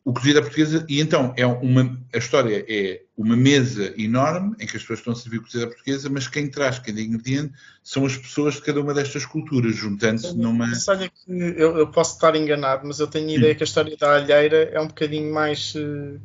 o 0.06 0.14
cozido 0.14 0.40
à 0.40 0.42
portuguesa, 0.42 0.86
e 0.90 1.00
então 1.00 1.34
é 1.38 1.46
uma, 1.46 1.98
a 2.14 2.18
história 2.18 2.66
é 2.68 3.02
uma 3.18 3.38
mesa 3.38 3.94
enorme 3.98 4.54
em 4.60 4.68
que 4.68 4.76
as 4.76 4.82
pessoas 4.82 5.00
estão 5.00 5.14
a 5.14 5.16
servir 5.16 5.40
cozido 5.40 5.64
à 5.64 5.68
portuguesa, 5.68 6.10
mas 6.10 6.28
quem 6.28 6.50
traz 6.50 6.78
cada 6.78 7.00
ingrediente 7.00 7.54
são 7.82 8.06
as 8.06 8.18
pessoas 8.18 8.56
de 8.56 8.62
cada 8.64 8.82
uma 8.82 8.94
destas 8.94 9.26
culturas, 9.26 9.76
juntando-se 9.76 10.36
numa. 10.36 10.68
Mas 10.68 10.88
olha 10.90 11.10
que 11.10 11.32
eu, 11.32 11.78
eu 11.78 11.88
posso 11.88 12.16
estar 12.16 12.36
enganado, 12.36 12.86
mas 12.86 13.00
eu 13.00 13.08
tenho 13.08 13.30
a 13.30 13.34
ideia 13.34 13.56
que 13.56 13.64
a 13.64 13.66
história 13.66 13.96
da 13.96 14.16
alheira 14.16 14.70
é 14.74 14.80
um 14.82 14.88
bocadinho 14.88 15.34
mais 15.34 15.74
eh, 15.78 16.18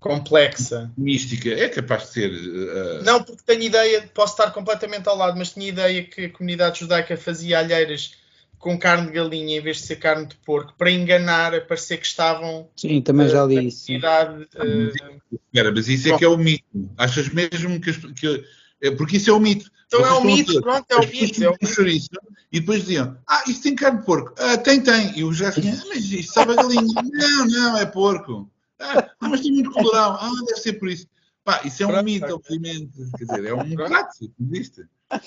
complexa. 0.00 0.90
mística. 0.96 1.50
É 1.50 1.68
capaz 1.68 2.04
de 2.04 2.08
ser. 2.10 2.30
eh, 2.32 3.02
Não, 3.02 3.22
porque 3.22 3.42
tenho 3.44 3.62
ideia, 3.62 4.08
posso 4.14 4.34
estar 4.34 4.52
completamente 4.52 5.08
ao 5.08 5.16
lado, 5.16 5.36
mas 5.36 5.50
tinha 5.50 5.68
ideia 5.68 6.04
que 6.04 6.26
a 6.26 6.30
comunidade 6.30 6.80
judaica 6.80 7.16
fazia 7.16 7.58
alheiras 7.58 8.12
com 8.58 8.78
carne 8.78 9.06
de 9.06 9.12
galinha 9.12 9.58
em 9.58 9.60
vez 9.60 9.78
de 9.78 9.82
ser 9.84 9.96
carne 9.96 10.26
de 10.26 10.36
porco, 10.36 10.74
para 10.76 10.90
enganar, 10.90 11.54
a 11.54 11.60
parecer 11.60 11.98
que 11.98 12.06
estavam 12.06 12.68
Sim, 12.76 13.00
também 13.02 13.28
já 13.28 13.44
li 13.44 13.56
na 13.56 13.62
isso. 13.62 13.86
comunidade. 13.86 14.48
eh, 14.56 15.18
Espera, 15.32 15.72
mas 15.72 15.88
isso 15.88 16.08
é 16.12 16.18
que 16.18 16.24
é 16.24 16.28
o 16.28 16.36
mito. 16.36 16.64
Achas 16.96 17.28
mesmo 17.28 17.80
que. 17.80 17.90
as- 17.90 17.96
que 17.96 18.44
é, 18.80 18.90
porque 18.92 19.16
isso 19.16 19.30
é 19.30 19.32
o 19.32 19.40
mito. 19.40 19.70
Então 19.86 20.00
é 20.00 20.02
Vocês 20.02 20.12
o 20.12 20.16
estão 20.18 20.30
a 20.32 20.36
mito, 20.36 20.46
dizer, 20.48 20.60
pronto, 20.60 20.86
é 20.90 20.96
o 20.96 21.08
mito. 21.08 21.44
É 21.44 21.50
o 21.50 21.66
chouriço 21.66 22.08
e 22.52 22.60
depois 22.60 22.80
diziam: 22.82 23.18
Ah, 23.26 23.42
isto 23.46 23.62
tem 23.62 23.74
carne 23.74 24.00
de 24.00 24.04
porco. 24.06 24.34
Ah, 24.38 24.56
tem, 24.58 24.80
tem. 24.80 25.18
E 25.18 25.24
o 25.24 25.32
já 25.32 25.48
ah, 25.48 25.52
mas 25.88 26.04
isto 26.12 26.32
sabe 26.32 26.52
a 26.52 26.56
galinha. 26.56 26.82
não, 27.12 27.46
não, 27.46 27.78
é 27.78 27.86
porco. 27.86 28.50
Ah, 28.78 29.10
ah, 29.20 29.28
mas 29.28 29.40
tem 29.40 29.52
muito 29.52 29.70
colorau. 29.70 30.12
Ah, 30.20 30.30
deve 30.46 30.60
ser 30.60 30.74
por 30.74 30.88
isso. 30.88 31.06
Pá, 31.44 31.62
isso 31.64 31.82
é 31.82 31.86
um 31.86 31.90
Pronto, 31.90 32.04
mito, 32.04 32.34
obviamente. 32.34 32.92
Quer 33.16 33.24
dizer, 33.24 33.44
é 33.46 33.54
um 33.54 33.74
prato 33.74 34.18
que 34.18 34.30
existe. 34.40 34.84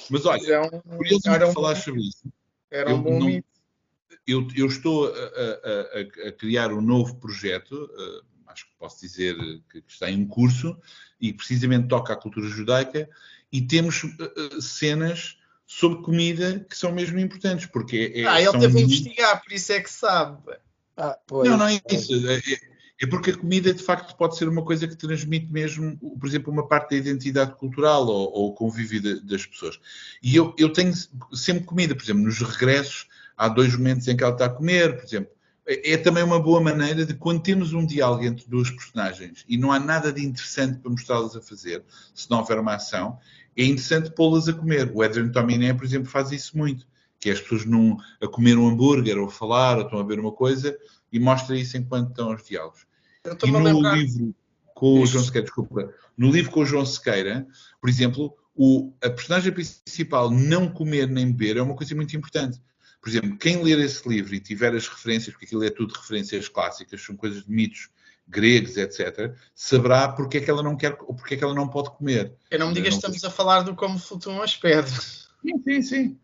Mas 0.10 0.26
olha, 0.26 0.54
é 0.54 0.62
um, 0.62 0.70
curioso 0.98 1.24
um, 1.28 1.54
falar 1.54 1.76
sobre 1.76 2.02
isso. 2.02 2.32
Era 2.72 2.90
um 2.90 2.94
eu 2.94 2.98
bom 3.04 3.20
não- 3.20 3.28
mito. 3.28 3.48
eu, 4.26 4.48
eu 4.56 4.66
estou 4.68 5.08
a, 5.08 5.18
a- 5.18 6.28
a- 6.30 6.32
criar 6.32 6.72
um 6.72 6.82
novo 6.82 7.16
projeto, 7.18 7.90
eh, 7.98 8.22
acho 8.48 8.66
que 8.66 8.72
posso 8.80 9.00
dizer 9.02 9.36
que, 9.70 9.82
que 9.82 9.92
está 9.92 10.10
em 10.10 10.26
curso, 10.26 10.78
e 11.20 11.32
precisamente 11.34 11.88
toca 11.88 12.14
à 12.14 12.16
cultura 12.16 12.48
judaica, 12.48 13.10
e 13.52 13.62
temos 13.62 14.04
eh, 14.04 14.62
cenas 14.62 15.38
sobre 15.66 16.02
comida 16.04 16.60
que 16.70 16.76
são 16.78 16.92
mesmo 16.92 17.20
importantes, 17.20 17.66
porque 17.66 18.12
é, 18.16 18.26
Ah, 18.26 18.42
ele 18.42 18.52
teve 18.60 18.80
a 18.80 18.82
investigar, 18.82 19.44
por 19.44 19.52
isso 19.54 19.72
é 19.72 19.80
que 19.80 19.90
sabe. 19.90 20.38
Ah, 20.98 21.18
pois. 21.26 21.50
Não, 21.50 21.58
não 21.58 21.68
é 21.68 21.82
isso. 21.90 22.14
É, 22.30 22.40
é- 23.02 23.08
porque 23.08 23.32
a 23.32 23.38
comida, 23.38 23.74
de 23.74 23.84
facto, 23.84 24.16
pode 24.16 24.38
ser 24.38 24.48
uma 24.48 24.64
coisa 24.64 24.88
que 24.88 24.96
transmite 24.96 25.52
mesmo, 25.52 25.98
por 25.98 26.28
exemplo, 26.28 26.54
uma 26.54 26.68
parte 26.68 26.92
da 26.92 26.98
identidade 26.98 27.56
cultural 27.56 28.06
ou, 28.06 28.50
o 28.50 28.54
convívio 28.54 29.02
de- 29.02 29.20
das 29.22 29.46
pessoas. 29.46 29.80
E 30.22 30.36
eu, 30.36 30.54
eu 30.58 30.72
tenho 30.72 30.94
sempre 31.34 31.66
comida, 31.66 31.96
por 31.96 32.04
exemplo, 32.04 32.22
nos 32.24 32.40
regressos, 32.40 33.08
há 33.36 33.48
dois 33.50 33.76
momentos 33.76 34.08
em 34.08 34.16
que 34.16 34.24
ela 34.24 34.34
está 34.34 34.46
a 34.46 34.50
comer, 34.50 34.96
por 34.98 35.06
exemplo. 35.06 35.32
É, 35.66 35.94
é 35.94 35.98
também 35.98 36.24
uma 36.24 36.40
boa 36.40 36.62
maneira 36.62 37.06
de, 37.06 37.14
quando 37.14 37.42
temos 37.42 37.74
um 37.74 37.86
diálogo 37.86 38.24
entre 38.24 38.48
duas 38.48 38.70
personagens 38.70 39.46
e 39.48 39.58
não 39.58 39.72
há 39.72 39.80
nada 39.80 40.12
de 40.12 40.24
interessante 40.24 40.80
para 40.80 40.92
mostrá-las 40.92 41.36
a 41.36 41.42
fazer, 41.42 41.84
se 42.14 42.30
não 42.30 42.40
houver 42.40 42.60
uma 42.60 42.76
ação, 42.76 43.18
é 43.56 43.64
interessante 43.66 44.12
pô-las 44.12 44.48
a 44.48 44.54
comer. 44.54 44.92
O 44.94 45.02
Adrian 45.02 45.30
Tominé, 45.30 45.74
por 45.74 45.86
exemplo, 45.86 46.10
faz 46.10 46.32
isso 46.32 46.58
muito, 46.58 46.88
que 47.20 47.30
é 47.30 47.34
as 47.34 47.42
pessoas 47.42 47.66
num, 47.66 47.98
a 48.22 48.28
comer 48.28 48.58
um 48.58 48.68
hambúrguer 48.68 49.18
ou 49.18 49.28
a 49.28 49.32
falar 49.32 49.78
ou 49.78 49.84
estão 49.84 50.00
a 50.00 50.04
ver 50.04 50.20
uma 50.20 50.32
coisa 50.32 50.78
e 51.12 51.20
mostra 51.20 51.58
isso 51.58 51.78
enquanto 51.78 52.10
estão 52.10 52.32
aos 52.32 52.44
diálogos. 52.44 52.86
E 53.44 53.52
no 53.52 53.60
lembrar. 53.60 53.96
livro 53.96 54.36
com 54.74 55.02
o. 55.02 55.06
João 55.06 55.24
Sequeira, 55.24 55.46
desculpa, 55.46 55.94
no 56.18 56.32
livro 56.32 56.52
com 56.52 56.62
o 56.62 56.66
João 56.66 56.86
Sequeira, 56.86 57.48
por 57.80 57.90
exemplo, 57.90 58.36
o, 58.56 58.94
a 59.02 59.10
personagem 59.10 59.52
principal 59.52 60.32
não 60.32 60.68
comer 60.68 61.08
nem 61.08 61.32
beber 61.32 61.58
é 61.58 61.62
uma 61.62 61.76
coisa 61.76 61.94
muito 61.96 62.16
importante. 62.16 62.60
Por 63.00 63.10
exemplo, 63.10 63.38
quem 63.38 63.64
ler 63.64 63.80
esse 63.80 64.08
livro 64.08 64.34
e 64.34 64.40
tiver 64.40 64.76
as 64.76 64.88
referências, 64.88 65.34
porque 65.34 65.46
aquilo 65.46 65.64
é 65.64 65.70
tudo 65.70 65.94
referências 65.94 66.48
clássicas, 66.48 67.02
são 67.02 67.16
coisas 67.16 67.46
de 67.46 67.52
mitos 67.52 67.90
gregos, 68.28 68.78
etc., 68.78 69.36
saberá 69.54 70.08
porque 70.10 70.38
é 70.38 70.42
que 70.42 70.50
ela 70.50 70.64
não 70.64 70.76
quer 70.76 70.98
ou 71.02 71.14
porque 71.14 71.34
é 71.34 71.38
que 71.38 71.44
ela 71.44 71.54
não 71.54 71.68
pode 71.68 71.92
comer. 71.92 72.34
Eu 72.50 72.60
não 72.60 72.70
me 72.70 72.74
digas 72.74 72.90
que 72.90 72.96
estamos 72.96 73.24
a 73.24 73.30
falar 73.30 73.62
do 73.62 73.76
como 73.76 74.00
flutuam 74.00 74.42
as 74.42 74.56
pedras. 74.56 75.28
Sim, 75.42 75.62
sim, 75.64 75.82
sim. 75.82 76.20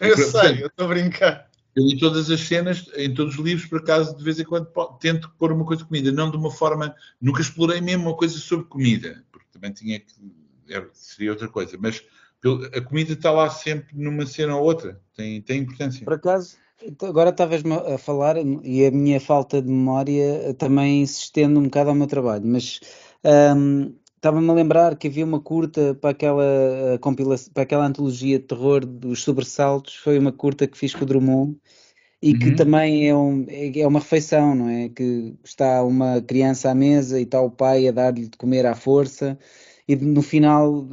Eu 0.00 0.16
Portanto, 0.16 0.30
sei, 0.30 0.62
eu 0.62 0.66
estou 0.68 0.86
a 0.86 0.88
brincar. 0.88 1.50
Eu 1.74 1.84
em 1.84 1.96
todas 1.96 2.30
as 2.30 2.40
cenas, 2.40 2.86
em 2.96 3.12
todos 3.14 3.34
os 3.38 3.40
livros, 3.40 3.66
por 3.66 3.78
acaso, 3.80 4.16
de 4.16 4.22
vez 4.22 4.38
em 4.38 4.44
quando 4.44 4.66
tento 5.00 5.30
pôr 5.38 5.52
uma 5.52 5.64
coisa 5.64 5.82
de 5.82 5.88
comida, 5.88 6.12
não 6.12 6.30
de 6.30 6.36
uma 6.36 6.50
forma. 6.50 6.94
Nunca 7.20 7.40
explorei 7.40 7.80
mesmo 7.80 8.08
uma 8.08 8.16
coisa 8.16 8.38
sobre 8.38 8.66
comida, 8.66 9.24
porque 9.32 9.46
também 9.50 9.72
tinha 9.72 9.98
que. 9.98 10.12
era- 10.68 10.88
seria 10.92 11.30
outra 11.32 11.48
coisa, 11.48 11.76
mas 11.80 12.02
a 12.74 12.80
comida 12.80 13.12
está 13.12 13.30
lá 13.30 13.48
sempre 13.48 13.96
numa 13.96 14.26
cena 14.26 14.56
ou 14.56 14.64
outra, 14.64 15.00
tem, 15.14 15.40
tem 15.40 15.60
importância. 15.60 16.04
Por 16.04 16.14
acaso, 16.14 16.56
então, 16.82 17.08
agora 17.08 17.30
estavas-me 17.30 17.72
a 17.74 17.96
falar 17.96 18.36
e 18.36 18.84
a 18.84 18.90
minha 18.90 19.20
falta 19.20 19.62
de 19.62 19.68
memória 19.68 20.52
também 20.54 21.06
se 21.06 21.20
estende 21.20 21.58
um 21.58 21.64
bocado 21.64 21.90
ao 21.90 21.96
meu 21.96 22.06
trabalho, 22.08 22.44
mas 22.44 22.80
ahm, 23.24 23.92
estava-me 24.22 24.48
a 24.48 24.52
lembrar 24.52 24.96
que 24.96 25.08
havia 25.08 25.24
uma 25.24 25.40
curta 25.40 25.96
para 25.96 26.10
aquela 26.10 26.44
eh, 26.94 26.98
compilação, 26.98 27.52
para 27.52 27.64
aquela 27.64 27.84
antologia 27.86 28.38
de 28.38 28.44
terror 28.46 28.86
dos 28.86 29.24
sobressaltos, 29.24 29.96
foi 29.96 30.16
uma 30.16 30.30
curta 30.30 30.64
que 30.68 30.78
fiz 30.78 30.94
com 30.94 31.02
o 31.02 31.06
Drummond 31.06 31.58
e 32.22 32.34
que 32.34 32.50
Uhum. 32.50 32.56
também 32.56 33.08
é, 33.08 33.16
um, 33.16 33.46
é 33.48 33.86
uma 33.86 33.98
refeição, 34.00 34.54
não 34.54 34.68
é? 34.68 34.88
Que 34.90 35.36
está 35.44 35.82
uma 35.84 36.22
criança 36.22 36.70
à 36.70 36.74
mesa 36.74 37.18
e 37.18 37.24
está 37.24 37.40
o 37.40 37.50
pai 37.50 37.88
a 37.88 37.92
dar-lhe 37.92 38.28
de 38.28 38.38
comer 38.38 38.64
à 38.66 38.74
força 38.76 39.38
e 39.86 39.96
no 39.96 40.22
final 40.22 40.86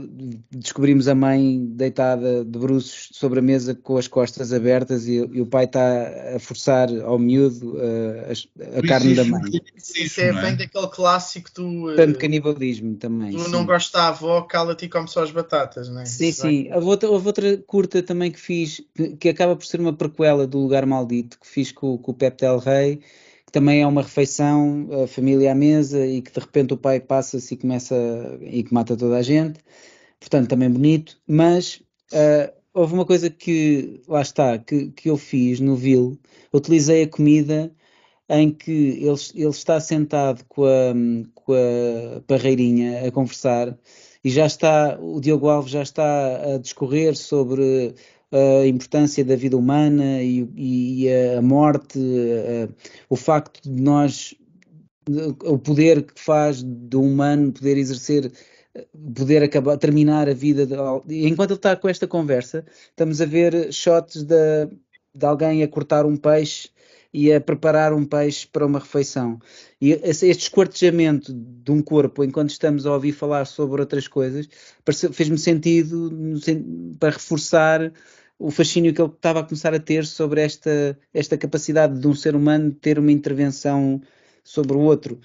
descobrimos 0.51 1.07
a 1.07 1.13
mãe 1.13 1.63
deitada 1.63 2.43
de 2.43 2.57
bruços 2.57 3.09
sobre 3.11 3.39
a 3.39 3.41
mesa 3.41 3.75
com 3.75 3.97
as 3.97 4.07
costas 4.07 4.51
abertas 4.51 5.07
e, 5.07 5.15
e 5.15 5.41
o 5.41 5.45
pai 5.45 5.65
está 5.65 6.35
a 6.35 6.39
forçar 6.39 6.89
ao 7.03 7.19
miúdo 7.19 7.75
uh, 7.75 8.73
a, 8.75 8.79
a 8.79 8.87
carne 8.87 9.13
da 9.13 9.23
mãe. 9.23 9.61
Isso 9.75 10.21
é, 10.21 10.33
bem 10.33 10.55
daquele 10.55 10.87
clássico 10.87 11.51
do. 11.53 11.95
Tanto 11.95 12.17
canibalismo 12.17 12.95
também. 12.95 13.31
Tu 13.31 13.43
sim. 13.43 13.51
não 13.51 13.65
gostas 13.65 13.91
da 13.91 14.07
avó, 14.07 14.41
cala-te 14.41 14.85
e 14.85 14.89
come 14.89 15.07
só 15.07 15.23
as 15.23 15.31
batatas, 15.31 15.87
não 15.87 16.01
é? 16.01 16.05
Sim, 16.05 16.31
sim. 16.31 16.69
Houve 16.73 16.87
outra, 16.87 17.09
houve 17.09 17.27
outra 17.27 17.57
curta 17.57 18.01
também 18.01 18.31
que 18.31 18.39
fiz, 18.39 18.81
que 19.19 19.29
acaba 19.29 19.55
por 19.55 19.65
ser 19.65 19.79
uma 19.79 19.93
prequela 19.93 20.47
do 20.47 20.57
Lugar 20.57 20.85
Maldito, 20.85 21.39
que 21.39 21.47
fiz 21.47 21.71
com, 21.71 21.95
com 21.97 22.11
o 22.11 22.15
Pepe 22.15 22.41
Del 22.41 22.57
Rey 22.57 23.01
que 23.49 23.53
também 23.53 23.81
é 23.81 23.87
uma 23.87 24.03
refeição, 24.03 24.87
a 25.03 25.07
família 25.07 25.53
à 25.53 25.55
mesa 25.55 26.05
e 26.05 26.21
que 26.21 26.31
de 26.31 26.39
repente 26.39 26.71
o 26.71 26.77
pai 26.77 26.99
passa-se 26.99 27.55
e 27.55 27.57
começa 27.57 27.95
e 28.41 28.63
que 28.63 28.71
mata 28.71 28.95
toda 28.95 29.17
a 29.17 29.23
gente, 29.23 29.59
portanto 30.19 30.49
também 30.49 30.69
bonito, 30.69 31.19
mas 31.27 31.81
uh, 32.13 32.53
houve 32.71 32.93
uma 32.93 33.07
coisa 33.07 33.27
que, 33.27 34.03
lá 34.07 34.21
está, 34.21 34.59
que, 34.59 34.91
que 34.91 35.09
eu 35.09 35.17
fiz 35.17 35.59
no 35.59 35.75
Vil, 35.75 36.19
utilizei 36.53 37.01
a 37.01 37.07
comida 37.07 37.73
em 38.29 38.51
que 38.51 38.71
ele, 38.71 39.17
ele 39.33 39.49
está 39.49 39.79
sentado 39.79 40.45
com 40.47 40.65
a, 40.65 40.93
com 41.33 41.53
a 41.53 42.21
parreirinha 42.27 43.07
a 43.07 43.11
conversar 43.11 43.75
e 44.23 44.29
já 44.29 44.45
está, 44.45 44.95
o 45.01 45.19
Diogo 45.19 45.49
Alves 45.49 45.71
já 45.71 45.81
está 45.81 46.53
a 46.53 46.57
discorrer 46.59 47.15
sobre 47.17 47.95
a 48.31 48.65
importância 48.65 49.23
da 49.25 49.35
vida 49.35 49.57
humana 49.57 50.21
e, 50.21 50.47
e 50.55 51.09
a 51.37 51.41
morte, 51.41 51.99
o 53.09 53.15
facto 53.15 53.61
de 53.63 53.81
nós, 53.81 54.35
o 55.43 55.57
poder 55.57 56.03
que 56.03 56.19
faz 56.19 56.61
do 56.61 57.01
humano 57.01 57.51
poder 57.51 57.77
exercer, 57.77 58.31
poder 59.15 59.43
acabar, 59.43 59.77
terminar 59.77 60.29
a 60.29 60.33
vida. 60.33 60.65
De, 60.65 61.27
enquanto 61.27 61.51
ele 61.51 61.57
está 61.57 61.75
com 61.75 61.89
esta 61.89 62.07
conversa, 62.07 62.63
estamos 62.89 63.19
a 63.19 63.25
ver 63.25 63.73
shots 63.73 64.23
de, 64.23 64.67
de 65.15 65.25
alguém 65.25 65.63
a 65.63 65.67
cortar 65.67 66.05
um 66.05 66.15
peixe 66.15 66.69
e 67.11 67.33
a 67.33 67.41
preparar 67.41 67.91
um 67.91 68.05
peixe 68.05 68.45
para 68.45 68.65
uma 68.65 68.77
refeição. 68.77 69.39
E 69.81 69.93
este 70.03 70.29
esquartejamento 70.29 71.33
de 71.33 71.71
um 71.71 71.81
corpo 71.81 72.23
enquanto 72.23 72.51
estamos 72.51 72.85
a 72.85 72.93
ouvir 72.93 73.13
falar 73.13 73.45
sobre 73.45 73.81
outras 73.81 74.07
coisas 74.07 74.47
fez-me 75.11 75.37
sentido 75.37 76.11
para 76.99 77.11
reforçar 77.11 77.91
o 78.39 78.49
fascínio 78.49 78.93
que 78.93 79.01
ele 79.01 79.11
estava 79.11 79.41
a 79.41 79.43
começar 79.43 79.73
a 79.73 79.79
ter 79.79 80.05
sobre 80.05 80.41
esta, 80.41 80.97
esta 81.13 81.37
capacidade 81.37 81.99
de 81.99 82.07
um 82.07 82.15
ser 82.15 82.35
humano 82.35 82.71
ter 82.71 82.97
uma 82.97 83.11
intervenção 83.11 84.01
sobre 84.41 84.77
o 84.77 84.79
outro. 84.79 85.19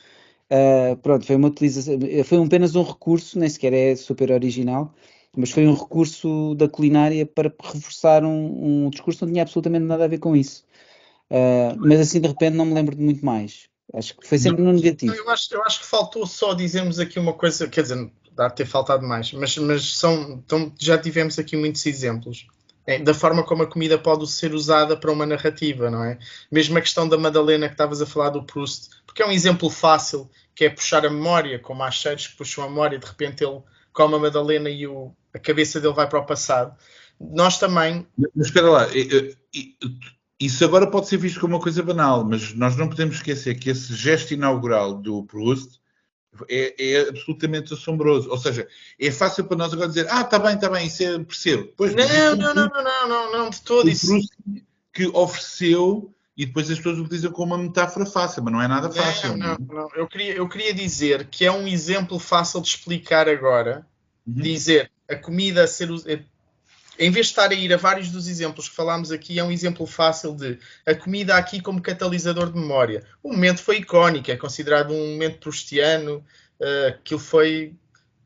Uh, 0.51 0.97
pronto, 0.97 1.25
foi 1.25 1.37
uma 1.37 1.49
utilização, 1.49 1.97
foi 2.25 2.45
apenas 2.45 2.75
um 2.75 2.83
recurso, 2.83 3.39
nem 3.39 3.49
sequer 3.49 3.73
é 3.73 3.95
super 3.95 4.33
original, 4.33 4.93
mas 5.37 5.53
foi 5.53 5.67
um 5.67 5.75
recurso 5.75 6.57
da 6.57 6.69
culinária 6.69 7.25
para 7.25 7.55
reforçar 7.63 8.25
um, 8.25 8.87
um 8.87 8.91
discurso 8.91 9.21
que 9.21 9.25
não 9.27 9.33
tinha 9.33 9.43
absolutamente 9.43 9.85
nada 9.85 10.05
a 10.05 10.09
ver 10.09 10.19
com 10.19 10.35
isso. 10.35 10.65
Uh, 11.31 11.79
mas 11.79 12.01
assim 12.01 12.21
de 12.21 12.29
repente 12.29 12.57
não 12.57 12.67
me 12.67 12.75
lembro 12.75 12.97
de 12.97 13.03
muito 13.03 13.25
mais. 13.25 13.69
Acho 13.93 14.17
que 14.17 14.27
foi 14.27 14.39
sempre 14.39 14.63
no 14.63 14.73
negativo. 14.73 15.15
Eu 15.15 15.31
acho, 15.31 15.55
eu 15.55 15.63
acho 15.63 15.81
que 15.81 15.87
faltou 15.87 16.27
só 16.27 16.53
dizermos 16.53 16.99
aqui 16.99 17.19
uma 17.19 17.33
coisa, 17.33 17.69
quer 17.69 17.83
dizer, 17.83 18.11
dá 18.35 18.51
ter 18.51 18.67
faltado 18.67 19.07
mais, 19.07 19.33
mas, 19.33 19.57
mas 19.57 19.97
são, 19.97 20.43
então, 20.45 20.73
já 20.79 20.99
tivemos 20.99 21.39
aqui 21.39 21.57
muitos 21.57 21.87
exemplos 21.87 22.47
da 23.03 23.15
forma 23.15 23.43
como 23.43 23.63
a 23.63 23.67
comida 23.67 23.99
pode 23.99 24.31
ser 24.31 24.53
usada 24.53 24.97
para 24.97 25.11
uma 25.11 25.25
narrativa, 25.25 25.91
não 25.91 26.05
é? 26.05 26.19
Mesmo 26.53 26.77
a 26.77 26.81
questão 26.81 27.09
da 27.09 27.17
Madalena 27.17 27.67
que 27.67 27.75
estavas 27.75 28.03
a 28.03 28.07
falar 28.07 28.31
do 28.31 28.43
Proust, 28.43 28.91
porque 29.07 29.23
é 29.23 29.27
um 29.27 29.33
exemplo 29.33 29.71
fácil, 29.71 30.31
que 30.55 30.67
é 30.67 30.71
puxar 30.71 31.05
a 31.07 31.11
memória, 31.11 31.59
como 31.59 31.83
há 31.83 31.91
cheiros 31.91 32.27
que 32.27 32.37
puxam 32.37 32.65
a 32.65 32.69
memória, 32.69 32.99
de 32.99 33.07
repente 33.07 33.43
ele 33.43 33.63
come 33.93 34.17
a 34.17 34.19
Madalena 34.19 34.69
e 34.69 34.87
o, 34.87 35.13
a 35.33 35.39
cabeça 35.39 35.81
dele 35.81 35.95
vai 35.95 36.09
para 36.09 36.21
o 36.21 36.27
passado. 36.27 36.75
Nós 37.19 37.59
também. 37.59 38.07
Mas 38.35 38.49
espera 38.49 38.69
lá, 38.69 38.87
isso 40.39 40.65
agora 40.65 40.91
pode 40.91 41.09
ser 41.09 41.17
visto 41.17 41.41
como 41.41 41.55
uma 41.55 41.63
coisa 41.63 41.83
banal, 41.83 42.25
mas 42.25 42.53
nós 42.55 42.77
não 42.77 42.89
podemos 42.89 43.17
esquecer 43.17 43.55
que 43.55 43.71
esse 43.71 43.95
gesto 43.95 44.35
inaugural 44.35 44.95
do 44.95 45.23
Proust 45.25 45.81
é, 46.49 46.75
é, 46.79 47.09
absolutamente 47.09 47.75
assombroso. 47.75 48.31
Ou 48.31 48.39
seja, 48.39 48.67
é 48.99 49.11
fácil 49.11 49.45
para 49.45 49.57
nós 49.57 49.73
agora 49.73 49.89
dizer, 49.89 50.07
ah, 50.11 50.23
está 50.23 50.39
bem, 50.39 50.55
está 50.55 50.69
bem, 50.69 50.87
isso 50.87 51.03
é, 51.03 51.19
percebo. 51.19 51.73
Pois, 51.77 51.95
não, 51.95 52.07
não, 52.37 52.37
não, 52.37 52.55
não, 52.55 52.85
não, 52.85 53.09
não, 53.09 53.33
não, 53.33 53.51
de 53.51 53.61
todo 53.63 53.89
isso. 53.89 54.19
Que 54.93 55.07
ofereceu 55.09 56.15
e 56.37 56.47
depois 56.47 56.71
as 56.71 56.79
pessoas 56.79 56.99
utilizam 56.99 57.31
como 57.31 57.55
uma 57.55 57.63
metáfora 57.63 58.07
fácil, 58.07 58.43
mas 58.43 58.53
não 58.53 58.63
é 58.63 58.69
nada 58.69 58.91
fácil. 58.91 59.37
Não, 59.37 59.57
não, 59.59 59.75
não. 59.75 59.89
Eu, 59.95 60.07
queria, 60.07 60.35
eu 60.35 60.49
queria 60.49 60.75
dizer 60.75 61.27
que 61.29 61.45
é 61.45 61.53
um 61.53 61.67
exemplo 61.67 62.19
fácil 62.19 62.61
de 62.61 62.69
explicar 62.69 63.29
agora. 63.29 63.87
Uhum. 64.27 64.35
Dizer 64.35 64.91
a 65.09 65.17
comida 65.17 65.65
a 65.65 65.67
ser 65.67 65.91
em 66.99 67.11
vez 67.11 67.27
de 67.27 67.33
estar 67.33 67.51
a 67.51 67.55
ir 67.55 67.73
a 67.73 67.77
vários 67.77 68.11
dos 68.11 68.29
exemplos 68.29 68.69
que 68.69 68.75
falámos 68.75 69.11
aqui, 69.11 69.39
é 69.39 69.45
um 69.45 69.51
exemplo 69.51 69.87
fácil 69.87 70.35
de 70.35 70.59
a 70.87 70.95
comida 70.95 71.37
aqui 71.37 71.61
como 71.61 71.83
catalisador 71.83 72.53
de 72.53 72.59
memória. 72.59 73.03
O 73.23 73.33
momento 73.33 73.63
foi 73.63 73.79
icónico, 73.79 74.31
é 74.31 74.37
considerado 74.37 74.93
um 74.93 75.13
momento 75.13 75.39
prustiano, 75.39 76.25
uh, 76.61 76.89
aquilo 76.89 77.21
foi. 77.21 77.75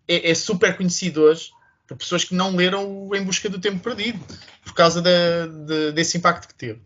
É, 0.07 0.31
é, 0.31 0.35
super 0.35 0.75
conhecido 0.75 1.21
hoje 1.21 1.51
por 1.87 1.97
pessoas 1.97 2.25
que 2.25 2.35
não 2.35 2.57
leram 2.57 3.11
Em 3.15 3.23
Busca 3.23 3.49
do 3.49 3.61
Tempo 3.61 3.81
Perdido, 3.81 4.19
por 4.65 4.75
causa 4.75 5.03
de, 5.03 5.93
desse 5.93 6.17
impacto 6.17 6.49
que 6.49 6.55
teve. 6.55 6.81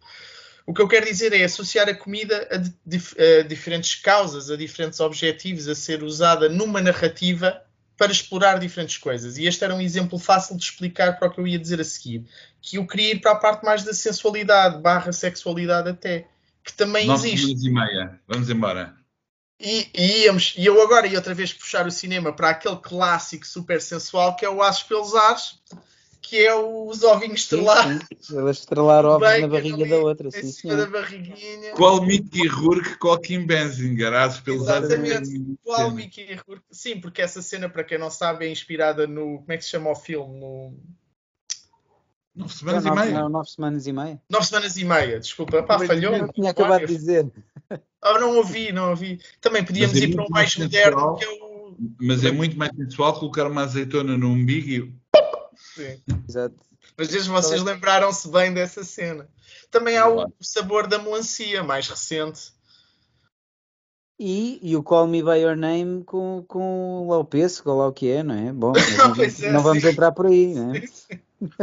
O 0.66 0.72
que 0.72 0.80
eu 0.80 0.88
quero 0.88 1.06
dizer 1.06 1.32
é 1.32 1.44
associar 1.44 1.88
a 1.88 1.94
comida 1.94 2.48
a, 2.50 2.56
a 2.56 3.42
diferentes 3.42 3.96
causas, 3.96 4.50
a 4.50 4.56
diferentes 4.56 5.00
objetivos, 5.00 5.68
a 5.68 5.74
ser 5.74 6.02
usada 6.02 6.48
numa 6.48 6.80
narrativa 6.80 7.62
para 7.96 8.12
explorar 8.12 8.58
diferentes 8.58 8.96
coisas. 8.98 9.38
E 9.38 9.46
este 9.46 9.64
era 9.64 9.74
um 9.74 9.80
exemplo 9.80 10.18
fácil 10.18 10.56
de 10.56 10.64
explicar 10.64 11.18
para 11.18 11.28
o 11.28 11.30
que 11.30 11.40
eu 11.40 11.46
ia 11.46 11.58
dizer 11.58 11.80
a 11.80 11.84
seguir. 11.84 12.24
Que 12.60 12.76
eu 12.76 12.86
queria 12.86 13.12
ir 13.12 13.20
para 13.20 13.32
a 13.32 13.36
parte 13.36 13.64
mais 13.64 13.84
da 13.84 13.92
sensualidade, 13.92 14.80
barra 14.80 15.12
sexualidade 15.12 15.90
até. 15.90 16.26
Que 16.64 16.72
também 16.72 17.06
Nove 17.06 17.32
existe. 17.32 17.66
e 17.66 17.70
meia. 17.70 18.20
Vamos 18.26 18.48
embora. 18.48 18.94
E, 19.60 19.88
e, 19.94 20.24
íamos, 20.24 20.54
e 20.58 20.66
eu 20.66 20.82
agora 20.82 21.06
ia 21.06 21.16
outra 21.16 21.34
vez 21.34 21.52
puxar 21.52 21.86
o 21.86 21.90
cinema 21.90 22.32
para 22.32 22.50
aquele 22.50 22.76
clássico 22.76 23.46
super 23.46 23.80
sensual 23.80 24.34
que 24.34 24.44
é 24.44 24.50
o 24.50 24.60
Aços 24.60 24.82
pelos 24.82 25.14
Ares, 25.14 25.60
que 26.22 26.38
é 26.38 26.54
os 26.54 27.02
ovinhos 27.02 27.40
estrelados. 27.40 28.30
Elas 28.32 28.60
estrelaram 28.60 29.10
ovos 29.10 29.40
na 29.40 29.48
barriga 29.48 29.86
da 29.86 29.96
outra. 29.96 30.30
Sim, 30.30 30.52
sim. 30.52 30.68
da 30.68 30.86
barriguinha. 30.86 31.72
Qual 31.74 32.00
Mickey 32.06 32.46
Rourke, 32.46 32.96
qual 32.96 33.18
Kim 33.18 33.44
Basinger? 33.44 34.14
Aços 34.14 34.40
pelos 34.40 34.62
Exatamente. 34.62 35.56
Qual 35.64 35.90
Mickey 35.90 36.34
Rourke? 36.46 36.64
Sim, 36.70 37.00
porque 37.00 37.20
essa 37.20 37.42
cena, 37.42 37.68
para 37.68 37.82
quem 37.84 37.98
não 37.98 38.08
sabe, 38.08 38.46
é 38.46 38.50
inspirada 38.50 39.06
no... 39.06 39.40
Como 39.40 39.52
é 39.52 39.56
que 39.56 39.64
se 39.64 39.70
chama 39.70 39.90
o 39.90 39.96
filme? 39.96 40.38
No... 40.38 40.78
Nove 42.34 42.54
semanas 42.54 42.84
não, 42.84 42.92
e 42.92 42.96
meia. 42.96 43.20
Não, 43.20 43.28
nove 43.28 43.50
semanas 43.50 43.86
e 43.86 43.92
meia. 43.92 44.22
Nove 44.30 44.46
semanas 44.46 44.76
e 44.76 44.84
meia, 44.84 45.20
desculpa. 45.20 45.62
Pá, 45.62 45.78
falhou. 45.80 46.14
Eu 46.14 46.32
tinha 46.32 46.50
acabado 46.50 46.86
de 46.86 46.96
dizer. 46.96 47.30
Ah, 48.00 48.18
não 48.18 48.36
ouvi, 48.36 48.72
não 48.72 48.90
ouvi. 48.90 49.20
Também 49.40 49.64
podíamos 49.64 49.96
é 49.96 50.00
ir 50.00 50.14
para 50.14 50.24
um 50.24 50.28
mais 50.30 50.56
moderno, 50.56 51.16
que 51.16 51.24
é 51.24 51.28
o... 51.28 51.76
Mas 52.00 52.24
é 52.24 52.30
muito 52.30 52.56
mais 52.56 52.74
sensual 52.74 53.18
colocar 53.18 53.46
uma 53.46 53.62
azeitona 53.62 54.16
no 54.16 54.28
umbigo 54.28 54.70
e 54.70 55.01
Sim. 55.74 56.02
Exato. 56.28 56.56
Mas 56.96 57.26
vocês 57.26 57.62
lembraram-se 57.62 58.28
bem 58.28 58.52
dessa 58.52 58.84
cena. 58.84 59.28
Também 59.70 59.96
há 59.96 60.08
o 60.08 60.30
sabor 60.40 60.86
da 60.86 60.98
melancia, 60.98 61.62
mais 61.62 61.88
recente. 61.88 62.52
E, 64.18 64.60
e 64.62 64.76
o 64.76 64.82
Call 64.82 65.08
Me 65.08 65.22
By 65.22 65.40
Your 65.40 65.56
Name 65.56 66.04
com, 66.04 66.44
com 66.46 67.08
lá 67.08 67.18
o 67.18 67.24
pêssego, 67.24 67.70
ou 67.70 67.78
lá 67.78 67.88
o 67.88 67.92
que 67.92 68.08
é, 68.08 68.22
não 68.22 68.34
é? 68.34 68.52
Bom, 68.52 68.72
não, 68.98 69.24
é, 69.24 69.52
não 69.52 69.62
vamos 69.62 69.82
entrar 69.82 70.12
por 70.12 70.26
aí, 70.26 70.54
não 70.54 70.74
é? 70.74 70.82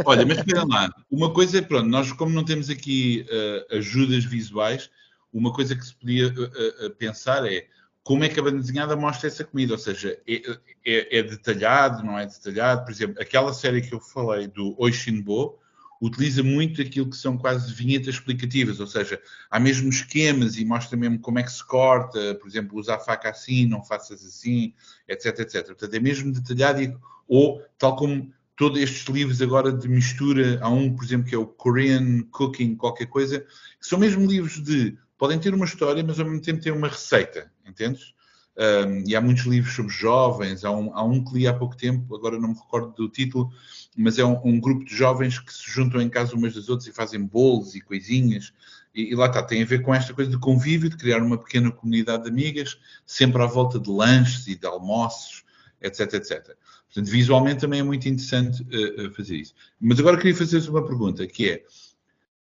Olha, 0.04 0.26
mas 0.26 0.38
espera 0.38 0.64
lá, 0.66 0.92
uma 1.10 1.32
coisa 1.32 1.56
é, 1.56 1.62
pronto, 1.62 1.88
nós 1.88 2.12
como 2.12 2.34
não 2.34 2.44
temos 2.44 2.68
aqui 2.68 3.24
uh, 3.30 3.76
ajudas 3.76 4.24
visuais, 4.24 4.90
uma 5.32 5.54
coisa 5.54 5.74
que 5.74 5.86
se 5.86 5.94
podia 5.94 6.26
uh, 6.26 6.86
uh, 6.86 6.90
pensar 6.96 7.50
é, 7.50 7.66
como 8.10 8.24
é 8.24 8.28
que 8.28 8.40
a 8.40 8.42
banda 8.42 8.58
desenhada 8.58 8.96
mostra 8.96 9.28
essa 9.28 9.44
comida, 9.44 9.72
ou 9.72 9.78
seja, 9.78 10.18
é, 10.26 10.42
é, 10.84 11.18
é, 11.18 11.22
detalhado, 11.22 12.04
não 12.04 12.18
é 12.18 12.26
detalhado, 12.26 12.84
por 12.84 12.90
exemplo, 12.90 13.22
aquela 13.22 13.52
série 13.52 13.80
que 13.80 13.94
eu 13.94 14.00
falei 14.00 14.48
do 14.48 14.74
Oishinbo 14.82 15.60
utiliza 16.02 16.42
muito 16.42 16.82
aquilo 16.82 17.08
que 17.08 17.16
são 17.16 17.38
quase 17.38 17.72
vinhetas 17.72 18.14
explicativas, 18.14 18.80
ou 18.80 18.86
seja, 18.88 19.22
há 19.48 19.60
mesmo 19.60 19.88
esquemas 19.88 20.56
e 20.56 20.64
mostra 20.64 20.98
mesmo 20.98 21.20
como 21.20 21.38
é 21.38 21.44
que 21.44 21.52
se 21.52 21.64
corta, 21.64 22.34
por 22.34 22.48
exemplo, 22.48 22.76
usa 22.80 22.96
a 22.96 22.98
faca 22.98 23.30
assim, 23.30 23.64
não 23.64 23.84
faças 23.84 24.26
assim, 24.26 24.74
etc, 25.06 25.26
etc. 25.38 25.66
Portanto, 25.66 25.94
é 25.94 26.00
mesmo 26.00 26.32
detalhado 26.32 26.82
e, 26.82 26.92
ou 27.28 27.62
tal 27.78 27.94
como 27.94 28.28
todos 28.56 28.80
estes 28.80 29.06
livros 29.06 29.40
agora 29.40 29.72
de 29.72 29.88
mistura, 29.88 30.58
há 30.60 30.68
um, 30.68 30.96
por 30.96 31.04
exemplo, 31.04 31.28
que 31.28 31.34
é 31.36 31.38
o 31.38 31.46
Korean 31.46 32.22
Cooking, 32.32 32.74
qualquer 32.74 33.06
coisa, 33.06 33.38
que 33.78 33.86
são 33.86 34.00
mesmo 34.00 34.26
livros 34.26 34.60
de 34.60 34.98
podem 35.20 35.38
ter 35.38 35.52
uma 35.52 35.66
história, 35.66 36.02
mas 36.02 36.18
ao 36.18 36.24
mesmo 36.24 36.40
tempo 36.40 36.62
têm 36.62 36.72
uma 36.72 36.88
receita, 36.88 37.52
entendes? 37.66 38.14
Um, 38.56 39.04
e 39.06 39.14
há 39.14 39.20
muitos 39.20 39.44
livros 39.44 39.74
sobre 39.74 39.92
jovens, 39.92 40.64
há 40.64 40.70
um, 40.70 40.94
há 40.94 41.04
um 41.04 41.22
que 41.22 41.34
li 41.34 41.46
há 41.46 41.52
pouco 41.52 41.76
tempo, 41.76 42.16
agora 42.16 42.38
não 42.38 42.48
me 42.48 42.54
recordo 42.54 42.92
do 42.94 43.08
título, 43.08 43.52
mas 43.96 44.18
é 44.18 44.24
um, 44.24 44.40
um, 44.42 44.58
grupo 44.58 44.82
de 44.82 44.96
jovens 44.96 45.38
que 45.38 45.52
se 45.52 45.70
juntam 45.70 46.00
em 46.00 46.08
casa 46.08 46.34
umas 46.34 46.54
das 46.54 46.70
outras 46.70 46.88
e 46.88 46.92
fazem 46.92 47.22
bolos 47.22 47.74
e 47.74 47.82
coisinhas, 47.82 48.52
e, 48.94 49.12
e, 49.12 49.14
lá 49.14 49.26
está, 49.26 49.42
tem 49.42 49.62
a 49.62 49.66
ver 49.66 49.82
com 49.82 49.94
esta 49.94 50.14
coisa 50.14 50.30
de 50.30 50.38
convívio, 50.38 50.88
de 50.88 50.96
criar 50.96 51.22
uma 51.22 51.36
pequena 51.36 51.70
comunidade 51.70 52.24
de 52.24 52.30
amigas, 52.30 52.78
sempre 53.04 53.42
à 53.42 53.46
volta 53.46 53.78
de 53.78 53.90
lanches 53.90 54.46
e 54.46 54.56
de 54.56 54.66
almoços, 54.66 55.44
etc, 55.82 56.14
etc. 56.14 56.56
Portanto, 56.86 57.10
visualmente 57.10 57.60
também 57.60 57.80
é 57.80 57.84
muito 57.84 58.08
interessante 58.08 58.62
uh, 58.62 59.14
fazer 59.14 59.36
isso. 59.36 59.54
Mas 59.78 60.00
agora 60.00 60.16
queria 60.16 60.34
fazer-vos 60.34 60.68
uma 60.68 60.84
pergunta, 60.84 61.26
que 61.26 61.50
é, 61.50 61.64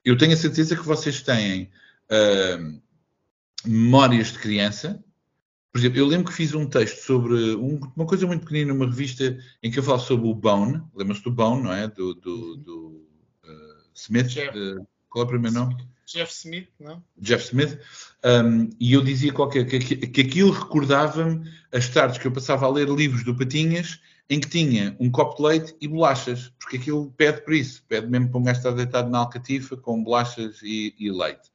eu 0.03 0.17
tenho 0.17 0.33
a 0.33 0.37
certeza 0.37 0.75
que 0.75 0.85
vocês 0.85 1.21
têm 1.21 1.71
uh, 2.11 2.81
memórias 3.65 4.31
de 4.31 4.39
criança. 4.39 5.03
Por 5.71 5.79
exemplo, 5.79 5.99
eu 5.99 6.05
lembro 6.05 6.27
que 6.27 6.37
fiz 6.37 6.53
um 6.53 6.65
texto 6.65 7.03
sobre 7.03 7.55
um, 7.55 7.79
uma 7.95 8.05
coisa 8.05 8.25
muito 8.25 8.41
pequenina, 8.41 8.73
numa 8.73 8.85
revista 8.85 9.37
em 9.61 9.69
que 9.69 9.79
eu 9.79 9.83
falo 9.83 9.99
sobre 9.99 10.27
o 10.27 10.33
Bone. 10.33 10.81
Lembra-se 10.95 11.23
do 11.23 11.31
Bone, 11.31 11.63
não 11.63 11.73
é? 11.73 11.87
Do, 11.87 12.13
do, 12.13 12.55
do 12.55 13.07
uh, 13.43 13.83
Smith. 13.93 14.33
qual 15.09 15.23
é 15.23 15.25
o 15.25 15.29
primeiro 15.29 15.55
nome? 15.55 15.75
Jeff 16.05 16.31
Smith, 16.31 16.69
não? 16.79 17.03
Jeff 17.17 17.43
Smith, 17.45 17.79
um, 18.23 18.69
e 18.79 18.93
eu 18.93 19.03
dizia 19.03 19.33
qualquer, 19.33 19.65
que, 19.65 19.79
que 19.79 20.21
aquilo 20.21 20.51
recordava-me 20.51 21.49
as 21.71 21.89
tardes 21.89 22.19
que 22.19 22.27
eu 22.27 22.31
passava 22.31 22.65
a 22.65 22.69
ler 22.69 22.87
livros 22.87 23.23
do 23.23 23.35
Patinhas 23.35 23.99
em 24.29 24.39
que 24.39 24.49
tinha 24.49 24.95
um 24.99 25.09
copo 25.09 25.37
de 25.37 25.43
leite 25.43 25.75
e 25.79 25.87
bolachas, 25.87 26.51
porque 26.59 26.77
aquilo 26.77 27.11
pede 27.11 27.41
por 27.41 27.53
isso, 27.53 27.83
pede 27.87 28.07
mesmo 28.07 28.29
para 28.29 28.39
um 28.39 28.43
gajo 28.43 28.59
estar 28.59 28.71
deitado 28.71 29.09
na 29.09 29.19
alcatifa 29.19 29.77
com 29.77 30.03
bolachas 30.03 30.61
e, 30.63 30.95
e 30.97 31.11
leite. 31.11 31.51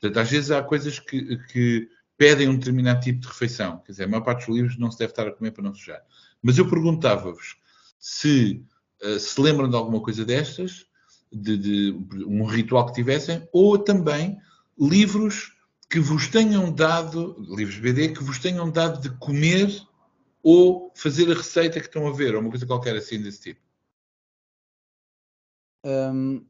Portanto, 0.00 0.22
às 0.22 0.30
vezes 0.30 0.50
há 0.50 0.62
coisas 0.62 0.98
que, 0.98 1.36
que, 1.48 1.88
pedem 2.16 2.50
um 2.50 2.56
determinado 2.58 3.00
tipo 3.00 3.20
de 3.20 3.28
refeição. 3.28 3.78
Quer 3.78 3.92
dizer, 3.92 4.04
a 4.04 4.08
maior 4.08 4.22
parte 4.22 4.46
dos 4.46 4.54
livros 4.54 4.78
não 4.78 4.90
se 4.90 4.98
deve 4.98 5.12
estar 5.12 5.26
a 5.26 5.32
comer 5.32 5.52
para 5.52 5.64
não 5.64 5.74
sujar. 5.74 6.02
Mas 6.42 6.58
eu 6.58 6.68
perguntava-vos 6.68 7.56
se 7.98 8.62
uh, 9.02 9.18
se 9.18 9.40
lembram 9.40 9.70
de 9.70 9.74
alguma 9.74 10.02
coisa 10.02 10.22
destas, 10.22 10.84
de, 11.32 11.56
de, 11.56 12.24
um 12.24 12.44
ritual 12.44 12.84
que 12.86 12.92
tivessem, 12.92 13.48
ou 13.52 13.78
também 13.78 14.38
livros 14.78 15.56
que 15.88 15.98
vos 15.98 16.28
tenham 16.28 16.70
dado, 16.70 17.36
livros 17.56 17.78
BD, 17.78 18.08
que 18.08 18.22
vos 18.22 18.38
tenham 18.38 18.70
dado 18.70 19.00
de 19.00 19.08
comer 19.16 19.70
ou 20.42 20.92
fazer 20.94 21.30
a 21.30 21.34
receita 21.34 21.80
que 21.80 21.86
estão 21.86 22.06
a 22.06 22.12
ver, 22.12 22.34
ou 22.34 22.40
uma 22.42 22.50
coisa 22.50 22.66
qualquer 22.66 22.96
assim 22.96 23.20
desse 23.20 23.40
tipo. 23.40 23.60
Hum, 25.84 26.44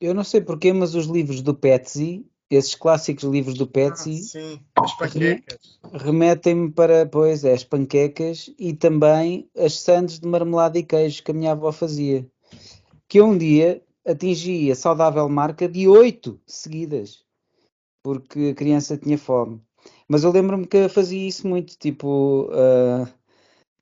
eu 0.00 0.14
não 0.14 0.22
sei 0.24 0.40
porquê, 0.40 0.72
mas 0.72 0.94
os 0.94 1.06
livros 1.06 1.42
do 1.42 1.54
Petsy, 1.54 2.24
esses 2.54 2.74
clássicos 2.74 3.24
livros 3.24 3.56
do 3.56 3.66
Petsy, 3.66 4.18
ah, 4.18 4.22
sim, 4.22 4.60
as 4.76 4.92
panquecas. 4.96 5.78
Remetem-me 5.92 6.70
para, 6.70 7.06
pois, 7.06 7.44
é, 7.44 7.52
as 7.52 7.64
panquecas 7.64 8.50
e 8.58 8.72
também 8.72 9.48
as 9.56 9.78
sandes 9.78 10.18
de 10.18 10.26
marmelada 10.26 10.78
e 10.78 10.82
queijo 10.82 11.22
que 11.22 11.30
a 11.30 11.34
minha 11.34 11.52
avó 11.52 11.72
fazia. 11.72 12.26
Que 13.08 13.20
um 13.20 13.36
dia 13.36 13.82
atingi 14.06 14.70
a 14.70 14.74
saudável 14.74 15.28
marca 15.28 15.68
de 15.68 15.88
oito 15.88 16.40
seguidas, 16.46 17.24
porque 18.02 18.50
a 18.50 18.54
criança 18.54 18.96
tinha 18.96 19.16
fome. 19.16 19.60
Mas 20.08 20.24
eu 20.24 20.30
lembro-me 20.30 20.66
que 20.66 20.88
fazia 20.88 21.26
isso 21.26 21.46
muito, 21.46 21.76
tipo, 21.78 22.48
uh, 22.50 23.08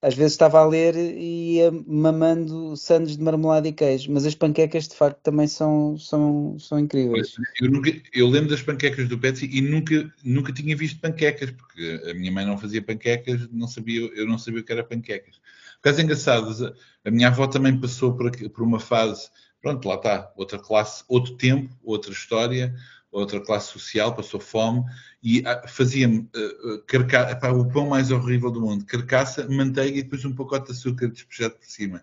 às 0.02 0.14
vezes 0.14 0.32
estava 0.32 0.58
a 0.58 0.66
ler 0.66 0.96
e 0.96 1.56
ia 1.56 1.70
mamando 1.86 2.76
sandes 2.76 3.16
de 3.16 3.22
marmelada 3.22 3.68
e 3.68 3.72
queijo, 3.72 4.10
mas 4.10 4.24
as 4.24 4.34
panquecas 4.34 4.88
de 4.88 4.94
facto 4.94 5.18
também 5.22 5.46
são, 5.46 5.98
são, 5.98 6.58
são 6.58 6.78
incríveis. 6.78 7.34
Eu, 7.60 7.70
nunca, 7.70 7.92
eu 8.12 8.26
lembro 8.26 8.50
das 8.50 8.62
panquecas 8.62 9.08
do 9.08 9.18
Petsy 9.18 9.50
e 9.52 9.60
nunca, 9.60 10.10
nunca 10.24 10.52
tinha 10.52 10.74
visto 10.74 11.00
panquecas, 11.00 11.50
porque 11.50 12.02
a 12.10 12.14
minha 12.14 12.32
mãe 12.32 12.46
não 12.46 12.56
fazia 12.56 12.82
panquecas, 12.82 13.48
não 13.52 13.68
sabia, 13.68 14.00
eu 14.14 14.26
não 14.26 14.38
sabia 14.38 14.60
o 14.60 14.64
que 14.64 14.72
era 14.72 14.84
panquecas. 14.84 15.36
Por 15.76 15.82
causa 15.84 16.02
engraçado, 16.02 16.74
a 17.04 17.10
minha 17.10 17.28
avó 17.28 17.46
também 17.46 17.78
passou 17.78 18.14
por, 18.14 18.30
por 18.50 18.62
uma 18.62 18.80
fase 18.80 19.28
pronto, 19.60 19.86
lá 19.86 19.96
está, 19.96 20.32
outra 20.36 20.58
classe, 20.58 21.04
outro 21.08 21.36
tempo, 21.36 21.76
outra 21.82 22.12
história, 22.12 22.74
outra 23.10 23.40
classe 23.40 23.72
social, 23.72 24.14
passou 24.14 24.38
fome 24.40 24.84
e 25.22 25.42
ah, 25.46 25.66
fazia-me 25.66 26.28
uh, 26.34 27.58
o 27.58 27.68
pão 27.72 27.88
mais 27.88 28.10
horrível 28.10 28.50
do 28.50 28.60
mundo, 28.60 28.84
carcaça, 28.86 29.48
manteiga 29.48 29.98
e 29.98 30.02
depois 30.02 30.24
um 30.24 30.34
pacote 30.34 30.66
de 30.66 30.72
açúcar 30.72 31.08
despejado 31.08 31.56
por 31.56 31.66
cima. 31.66 32.02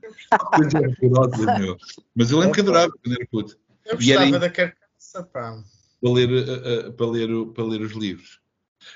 Coisa 0.53 0.79
horrorosa, 0.79 1.59
meu. 1.59 1.77
Mas 2.15 2.31
eu 2.31 2.39
lembro 2.39 2.53
que 2.53 2.61
adorava 2.61 2.91
quando 3.03 3.15
era 3.15 3.27
puto. 3.29 3.57
Eu 3.85 3.95
gostava 3.95 4.25
era, 4.25 4.39
da 4.39 4.49
carcaça, 4.49 5.23
pá. 5.23 5.63
Para 6.01 6.11
ler, 6.11 6.29
uh, 6.29 6.89
uh, 6.89 6.93
para, 6.93 7.07
ler, 7.07 7.45
para 7.53 7.63
ler 7.63 7.81
os 7.81 7.93
livros. 7.93 8.39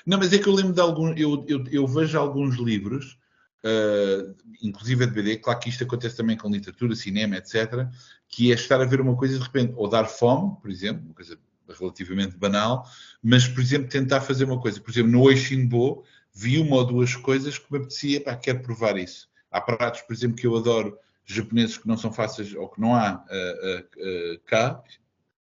Não, 0.06 0.18
mas 0.18 0.32
é 0.32 0.38
que 0.38 0.46
eu 0.46 0.54
lembro 0.54 0.72
de 0.72 0.80
alguns, 0.80 1.20
eu, 1.20 1.44
eu, 1.48 1.64
eu 1.70 1.86
vejo 1.86 2.18
alguns 2.18 2.56
livros 2.56 3.18
uh, 3.64 4.34
inclusive 4.62 5.04
a 5.04 5.06
de 5.06 5.12
BD, 5.12 5.38
claro 5.38 5.58
que 5.58 5.68
isto 5.68 5.84
acontece 5.84 6.16
também 6.16 6.36
com 6.36 6.50
literatura, 6.50 6.94
cinema, 6.94 7.36
etc., 7.36 7.86
que 8.28 8.50
é 8.50 8.54
estar 8.54 8.80
a 8.80 8.84
ver 8.84 9.00
uma 9.00 9.16
coisa 9.16 9.38
de 9.38 9.44
repente, 9.44 9.72
ou 9.76 9.88
dar 9.88 10.06
fome, 10.06 10.56
por 10.60 10.70
exemplo, 10.70 11.04
uma 11.04 11.14
coisa 11.14 11.38
relativamente 11.78 12.36
banal, 12.36 12.86
mas, 13.22 13.46
por 13.46 13.60
exemplo, 13.60 13.88
tentar 13.88 14.20
fazer 14.20 14.44
uma 14.44 14.60
coisa. 14.60 14.80
Por 14.80 14.90
exemplo, 14.90 15.12
no 15.12 15.22
Oishinbo, 15.22 16.04
vi 16.34 16.58
uma 16.58 16.76
ou 16.76 16.84
duas 16.84 17.14
coisas 17.14 17.58
que 17.58 17.70
me 17.70 17.78
apetecia, 17.78 18.20
pá, 18.20 18.36
quero 18.36 18.60
provar 18.60 18.96
isso. 18.96 19.28
Há 19.50 19.60
pratos, 19.60 20.00
por 20.02 20.12
exemplo, 20.12 20.36
que 20.36 20.46
eu 20.46 20.56
adoro, 20.56 20.98
japoneses 21.24 21.78
que 21.78 21.86
não 21.86 21.96
são 21.96 22.12
fáceis, 22.12 22.54
ou 22.54 22.68
que 22.68 22.80
não 22.80 22.94
há 22.94 23.24
uh, 23.24 24.34
uh, 24.36 24.40
cá, 24.46 24.82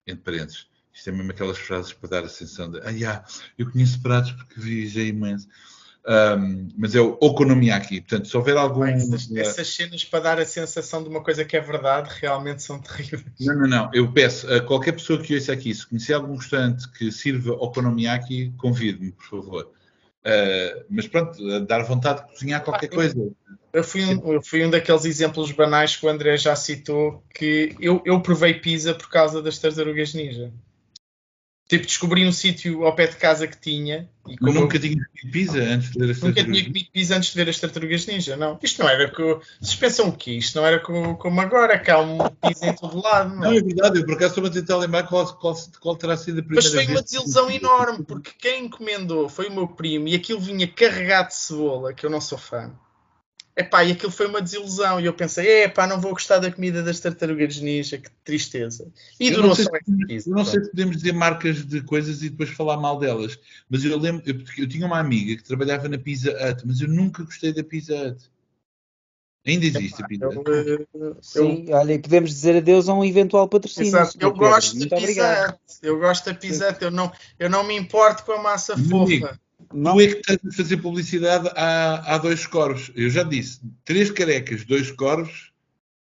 entre 0.07 0.25
parênteses, 0.25 0.67
isto 0.93 1.09
é 1.09 1.13
mesmo 1.13 1.31
aquelas 1.31 1.59
frases 1.59 1.93
para 1.93 2.09
dar 2.09 2.25
a 2.25 2.29
sensação 2.29 2.71
de, 2.71 2.81
ah, 2.81 2.91
yeah, 2.91 3.25
eu 3.57 3.71
conheço 3.71 4.01
pratos 4.03 4.33
porque 4.33 4.61
viajei 4.61 5.09
imenso. 5.09 5.49
Um, 6.05 6.69
mas 6.77 6.97
é 6.97 7.01
o 7.01 7.17
okonomiyaki. 7.21 8.01
Portanto, 8.01 8.27
se 8.27 8.37
houver 8.37 8.57
algum. 8.57 8.85
Essas, 8.85 9.31
essas, 9.37 9.69
cenas 9.69 10.05
para 10.05 10.21
dar 10.21 10.41
a 10.41 10.45
sensação 10.45 11.03
de 11.03 11.09
uma 11.09 11.23
coisa 11.23 11.45
que 11.45 11.57
é 11.57 11.61
verdade 11.61 12.11
realmente 12.21 12.63
são 12.63 12.79
terríveis. 12.83 13.25
Não, 13.41 13.55
não, 13.55 13.69
não. 13.69 13.91
Eu 13.95 14.11
peço 14.13 14.53
a 14.53 14.61
qualquer 14.61 14.93
pessoa 14.93 15.21
que 15.21 15.35
ouça 15.35 15.53
aqui, 15.53 15.73
se 15.73 15.87
conhecer 15.87 16.15
algum 16.15 16.35
restaurante 16.37 16.91
que 16.91 17.13
sirva 17.13 17.53
okonomiyaki, 17.53 18.53
convide-me, 18.59 19.13
por 19.13 19.25
favor. 19.27 19.71
Uh, 20.25 20.85
mas 20.89 21.07
pronto, 21.07 21.61
dar 21.67 21.83
vontade 21.83 22.23
de 22.23 22.33
cozinhar 22.33 22.65
qualquer 22.65 22.87
ah, 22.87 22.95
coisa. 22.95 23.33
Eu 23.73 23.83
fui, 23.83 24.05
um, 24.05 24.33
eu 24.33 24.43
fui 24.43 24.65
um 24.65 24.71
daqueles 24.71 25.05
exemplos 25.05 25.51
banais 25.53 25.97
que 25.97 26.05
o 26.05 26.09
André 26.09 26.37
já 26.37 26.55
citou, 26.55 27.25
que 27.33 27.75
eu, 27.81 28.03
eu 28.05 28.21
provei 28.21 28.55
pizza 28.55 28.93
por 28.93 29.09
causa 29.09 29.41
das 29.41 29.59
tartarugas 29.59 30.15
ninja. 30.15 30.53
Tipo, 31.73 31.87
descobri 31.87 32.27
um 32.27 32.33
sítio 32.33 32.85
ao 32.85 32.95
pé 32.95 33.07
de 33.07 33.17
casa 33.17 33.49
que 33.49 33.57
tinha. 33.57 34.07
E 34.29 34.37
como 34.37 34.53
nunca 34.53 34.77
eu... 34.77 34.81
tinha 34.83 34.95
comido 34.95 35.33
pizza 35.33 35.59
antes 35.59 35.91
de 35.91 35.99
ver 35.99 36.11
as 36.11 36.21
Nunca 36.21 36.45
tinha 36.45 36.65
comido 36.67 36.91
pizza 36.93 37.17
antes 37.17 37.31
de 37.31 37.35
ver 37.35 37.49
as 37.49 37.59
tartarugas 37.59 38.07
ninja, 38.07 38.37
não. 38.37 38.59
Isto 38.63 38.83
não 38.83 38.91
era 38.91 39.11
com. 39.11 39.41
Vocês 39.59 39.75
pensam 39.77 40.09
o 40.11 40.13
quê? 40.13 40.33
Isto 40.33 40.57
não 40.59 40.67
era 40.67 40.79
com, 40.81 41.15
como 41.15 41.41
agora, 41.41 41.79
que 41.79 41.91
há 41.91 41.99
um 41.99 42.19
pizza 42.47 42.67
em 42.67 42.75
todo 42.75 43.03
lado. 43.03 43.31
Não, 43.31 43.41
não 43.41 43.53
é 43.53 43.63
verdade, 43.63 44.01
eu 44.01 44.05
por 44.05 44.17
acaso 44.17 44.35
estou 44.35 44.47
a 44.47 44.51
tentar 44.51 44.77
lembrar 44.77 45.05
qual, 45.05 45.27
qual, 45.39 45.57
qual 45.81 45.97
terá 45.97 46.15
sido 46.15 46.41
a 46.41 46.43
primeira 46.43 46.63
Mas 46.63 46.75
foi 46.75 46.87
uma 46.93 47.03
desilusão 47.03 47.51
enorme, 47.51 48.05
porque 48.05 48.33
quem 48.39 48.67
encomendou 48.67 49.31
foi 49.31 49.49
o 49.49 49.55
meu 49.55 49.67
primo 49.67 50.09
e 50.09 50.15
aquilo 50.15 50.41
vinha 50.41 50.69
carregado 50.69 51.29
de 51.29 51.37
cebola, 51.37 51.95
que 51.95 52.05
eu 52.05 52.11
não 52.11 52.21
sou 52.21 52.37
fã. 52.37 52.71
Epá, 53.55 53.85
e 53.85 53.93
aquilo 53.93 54.11
foi 54.11 54.27
uma 54.27 54.41
desilusão. 54.41 54.99
E 54.99 55.05
eu 55.05 55.13
pensei, 55.13 55.65
epá, 55.65 55.87
não 55.87 56.01
vou 56.01 56.13
gostar 56.13 56.39
da 56.39 56.51
comida 56.51 56.83
das 56.83 56.99
tartarugas 57.01 57.61
ninja, 57.61 57.99
que 57.99 58.11
tristeza. 58.25 58.91
E 59.21 59.29
eu 59.29 59.35
durou 59.35 59.55
só 59.55 59.71
esse 60.09 60.31
Eu 60.31 60.35
não 60.35 60.45
sei 60.45 60.65
se 60.65 60.71
podemos 60.71 60.97
dizer 60.97 61.13
marcas 61.13 61.67
de 61.67 61.83
coisas 61.83 62.23
e 62.23 62.31
depois 62.31 62.49
falar 62.49 62.79
mal 62.79 62.99
delas. 62.99 63.39
Mas 63.69 63.85
eu 63.85 63.99
lembro, 63.99 64.23
eu, 64.25 64.43
eu, 64.57 64.69
tinha 64.69 64.87
uma 64.87 64.99
amiga 64.99 65.37
que 65.37 65.45
trabalhava 65.45 65.87
na 65.87 65.99
Pizza 65.99 66.31
Hut, 66.31 66.67
mas 66.67 66.81
eu 66.81 66.89
nunca 66.89 67.25
gostei 67.25 67.53
da 67.53 67.63
Pizza 67.63 67.95
Hut. 67.95 68.31
Ainda 69.47 69.67
existe 69.67 69.97
epá, 69.97 70.05
a 70.05 70.09
Pizza 70.09 70.29
Hut. 70.29 70.87
Eu, 70.95 71.17
Sim, 71.21 71.67
olha, 71.73 71.99
podemos 71.99 72.31
dizer 72.31 72.57
adeus 72.57 72.89
a 72.89 72.95
um 72.95 73.05
eventual 73.05 73.47
patrocínio. 73.49 73.89
Exato. 73.89 74.17
Eu 74.19 74.33
gosto 74.33 74.79
da 74.79 74.97
Pizza 74.97 75.51
Hut. 75.51 75.79
Eu 75.83 75.99
gosto 75.99 76.25
da 76.25 76.35
Pizza 76.35 76.71
Hut. 76.71 76.83
Eu 76.83 76.91
não, 76.91 77.13
eu 77.39 77.51
não 77.51 77.65
me 77.65 77.77
importo 77.77 78.25
com 78.25 78.33
a 78.33 78.43
massa 78.43 78.79
fofa. 78.79 79.39
Não. 79.75 79.95
Tu 79.95 80.01
é 80.01 80.07
que 80.07 80.15
estás 80.15 80.39
a 80.47 80.57
fazer 80.57 80.77
publicidade 80.79 81.49
há, 81.57 82.15
há 82.15 82.19
dois 82.19 82.47
corvos. 82.47 82.91
Eu 82.95 83.11
já 83.11 83.23
disse, 83.23 83.61
três 83.85 84.11
carecas, 84.11 84.65
dois 84.65 84.91
corvos. 84.91 85.53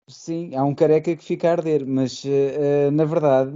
Sim, 0.07 0.53
há 0.55 0.63
um 0.63 0.75
careca 0.75 1.15
que 1.15 1.23
fica 1.23 1.49
a 1.49 1.51
arder, 1.53 1.85
mas 1.85 2.23
uh, 2.25 2.91
na 2.91 3.05
verdade, 3.05 3.51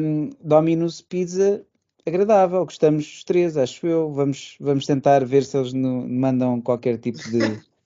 um, 0.00 0.30
Dominus 0.42 1.02
Pizza 1.02 1.64
agradável, 2.06 2.64
gostamos 2.64 3.06
os 3.06 3.24
três, 3.24 3.56
acho 3.56 3.86
eu. 3.86 4.10
Vamos, 4.12 4.56
vamos 4.60 4.86
tentar 4.86 5.24
ver 5.24 5.44
se 5.44 5.56
eles 5.56 5.72
no, 5.72 6.08
mandam 6.08 6.60
qualquer 6.60 6.98
tipo 6.98 7.18
de. 7.18 7.38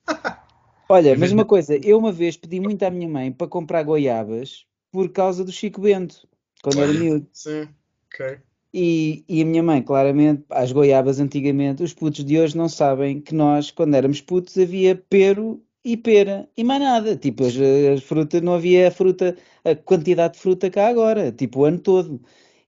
Olha, 0.89 1.19
mas 1.19 1.33
uma 1.33 1.45
coisa, 1.45 1.77
eu 1.77 1.99
uma 1.99 2.13
vez 2.13 2.37
pedi 2.37 2.61
muito 2.61 2.83
à 2.85 2.91
minha 2.91 3.09
mãe 3.09 3.33
para 3.33 3.49
comprar 3.49 3.83
goiabas 3.83 4.65
por 4.93 5.11
causa 5.11 5.45
do 5.45 5.51
Chico 5.51 5.81
Bento, 5.81 6.29
quando 6.63 6.81
era 6.81 6.93
miúdo. 6.93 7.27
Sim, 7.33 7.69
ok. 8.07 8.39
E, 8.79 9.25
e, 9.27 9.41
a 9.41 9.45
minha 9.47 9.63
mãe, 9.63 9.83
claramente, 9.83 10.45
as 10.51 10.71
goiabas 10.71 11.19
antigamente, 11.19 11.83
os 11.83 11.95
putos 11.95 12.23
de 12.23 12.39
hoje 12.39 12.55
não 12.59 12.69
sabem 12.69 13.23
que 13.23 13.35
nós, 13.35 13.71
quando 13.71 13.95
éramos 13.95 14.21
putos, 14.21 14.59
havia 14.59 14.95
pero 15.09 15.63
e 15.83 15.97
pera 15.97 16.47
e 16.55 16.63
mais 16.63 16.83
nada. 16.83 17.17
Tipo, 17.17 17.47
as, 17.47 17.55
as 17.57 18.03
frutas, 18.03 18.43
não 18.43 18.53
havia 18.55 18.89
a 18.89 18.91
fruta, 18.91 19.35
a 19.65 19.75
quantidade 19.75 20.35
de 20.35 20.41
fruta 20.41 20.69
cá 20.69 20.89
agora, 20.89 21.33
tipo 21.33 21.61
o 21.61 21.65
ano 21.65 21.79
todo. 21.79 22.21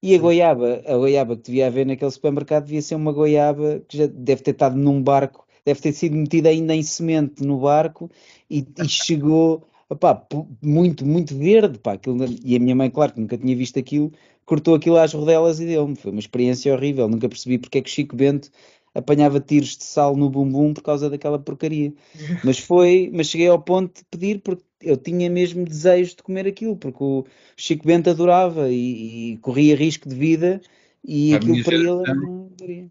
E 0.02 0.14
a 0.14 0.18
goiaba, 0.18 0.82
a 0.86 0.96
goiaba 0.96 1.36
que 1.36 1.42
devia 1.42 1.66
haver 1.66 1.84
naquele 1.84 2.10
supermercado 2.10 2.64
devia 2.64 2.80
ser 2.80 2.94
uma 2.94 3.12
goiaba 3.12 3.80
que 3.86 3.98
já 3.98 4.06
deve 4.06 4.42
ter 4.42 4.52
estado 4.52 4.76
num 4.78 5.02
barco, 5.02 5.46
deve 5.62 5.80
ter 5.80 5.92
sido 5.92 6.16
metida 6.16 6.48
ainda 6.48 6.74
em 6.74 6.82
semente 6.82 7.42
no 7.44 7.60
barco 7.60 8.10
e, 8.48 8.66
e 8.82 8.88
chegou 8.88 9.68
opá, 9.88 10.26
muito, 10.62 11.04
muito 11.06 11.36
verde. 11.36 11.78
Pá, 11.78 11.94
aquilo, 11.94 12.24
e 12.44 12.56
a 12.56 12.58
minha 12.58 12.74
mãe, 12.74 12.90
claro 12.90 13.12
que 13.12 13.20
nunca 13.20 13.36
tinha 13.38 13.56
visto 13.56 13.78
aquilo, 13.78 14.12
cortou 14.48 14.74
aquilo 14.74 14.96
às 14.96 15.12
rodelas 15.12 15.60
e 15.60 15.66
deu-me. 15.66 15.94
Foi 15.94 16.10
uma 16.10 16.20
experiência 16.20 16.72
horrível. 16.72 17.06
Nunca 17.06 17.28
percebi 17.28 17.58
porque 17.58 17.78
é 17.78 17.82
que 17.82 17.90
Chico 17.90 18.16
Bento 18.16 18.50
apanhava 18.94 19.38
tiros 19.38 19.76
de 19.76 19.84
sal 19.84 20.16
no 20.16 20.30
bumbum 20.30 20.72
por 20.72 20.82
causa 20.82 21.10
daquela 21.10 21.38
porcaria. 21.38 21.92
Mas 22.42 22.58
foi, 22.58 23.10
mas 23.12 23.26
cheguei 23.28 23.46
ao 23.48 23.60
ponto 23.60 23.98
de 23.98 24.04
pedir 24.10 24.40
porque 24.40 24.64
eu 24.80 24.96
tinha 24.96 25.28
mesmo 25.28 25.64
desejo 25.64 26.16
de 26.16 26.22
comer 26.22 26.46
aquilo, 26.46 26.76
porque 26.76 27.02
o 27.04 27.26
Chico 27.56 27.86
Bento 27.86 28.08
adorava 28.08 28.70
e, 28.70 29.32
e 29.32 29.36
corria 29.38 29.76
risco 29.76 30.08
de 30.08 30.14
vida 30.14 30.60
e 31.04 31.34
A 31.34 31.36
aquilo 31.36 31.62
para 31.62 31.74
ele 31.74 31.84
geração- 31.84 32.14
não 32.14 32.50
daria. 32.58 32.90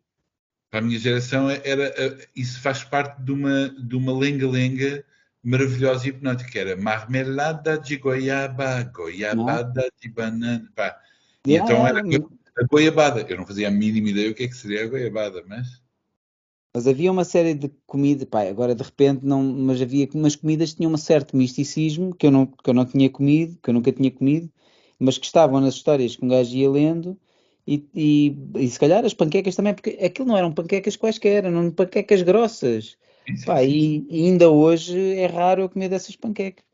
Para 0.69 0.79
a 0.79 0.81
minha 0.83 0.99
geração 0.99 1.49
era 1.49 1.85
eh, 1.97 2.27
isso 2.35 2.61
faz 2.61 2.83
parte 2.83 3.21
de 3.23 3.31
uma 3.31 3.69
de 3.69 3.95
uma 3.95 4.15
lenga-lenga 4.15 5.03
maravilhosa 5.41 6.05
e 6.05 6.09
hipnótica, 6.09 6.59
era 6.59 6.75
marmelada 6.75 7.77
de 7.79 7.95
goiaba, 7.95 8.83
goiabada 8.93 9.89
de 10.01 10.09
banana, 10.09 10.69
pá. 10.75 10.99
E 11.47 11.53
Yeah, 11.53 11.63
então 11.63 11.87
yeah, 11.87 11.99
era 11.99 12.25
a 12.59 12.67
goiabada. 12.67 13.25
Eu 13.27 13.37
não 13.37 13.45
fazia 13.45 13.69
a 13.69 13.71
mínima 13.71 14.09
ideia 14.09 14.29
o 14.29 14.35
que 14.35 14.43
é 14.43 14.47
que 14.49 14.55
seria 14.55 14.83
a 14.83 14.87
goiabada, 14.87 15.41
mas 15.47 15.65
Mas 16.75 16.85
havia 16.85 17.09
uma 17.09 17.23
série 17.23 17.53
de 17.53 17.69
comidas, 17.87 18.27
pá, 18.27 18.41
agora 18.43 18.75
de 18.75 18.83
repente 18.83 19.25
não, 19.25 19.41
mas 19.41 19.81
havia 19.81 20.09
umas 20.13 20.35
comidas 20.35 20.71
que 20.71 20.77
tinham 20.77 20.91
um 20.91 20.97
certo 20.97 21.37
misticismo 21.37 22.13
que 22.13 22.27
eu 22.27 22.31
não, 22.31 22.45
que 22.45 22.69
eu 22.69 22.73
não 22.73 22.85
tinha 22.85 23.09
comido, 23.09 23.57
que 23.63 23.69
eu 23.69 23.73
nunca 23.73 23.93
tinha 23.93 24.11
comido, 24.11 24.51
mas 24.99 25.17
que 25.17 25.25
estavam 25.25 25.61
nas 25.61 25.75
histórias 25.75 26.17
que 26.17 26.25
um 26.25 26.27
gajo 26.27 26.53
ia 26.55 26.69
lendo 26.69 27.17
e, 27.65 27.87
e, 27.95 28.37
e 28.55 28.69
se 28.69 28.79
calhar 28.79 29.05
as 29.05 29.13
panquecas 29.13 29.55
também, 29.55 29.73
porque 29.73 29.97
aquilo 30.03 30.27
não 30.27 30.37
eram 30.37 30.53
panquecas 30.53 30.97
quaisquer, 30.97 31.45
eram 31.45 31.71
panquecas 31.71 32.21
grossas. 32.21 32.97
Pá, 33.45 33.63
e, 33.63 34.05
e 34.09 34.25
ainda 34.25 34.49
hoje 34.49 35.15
é 35.15 35.27
raro 35.27 35.61
eu 35.63 35.69
comer 35.69 35.89
dessas 35.89 36.15
panquecas. 36.15 36.66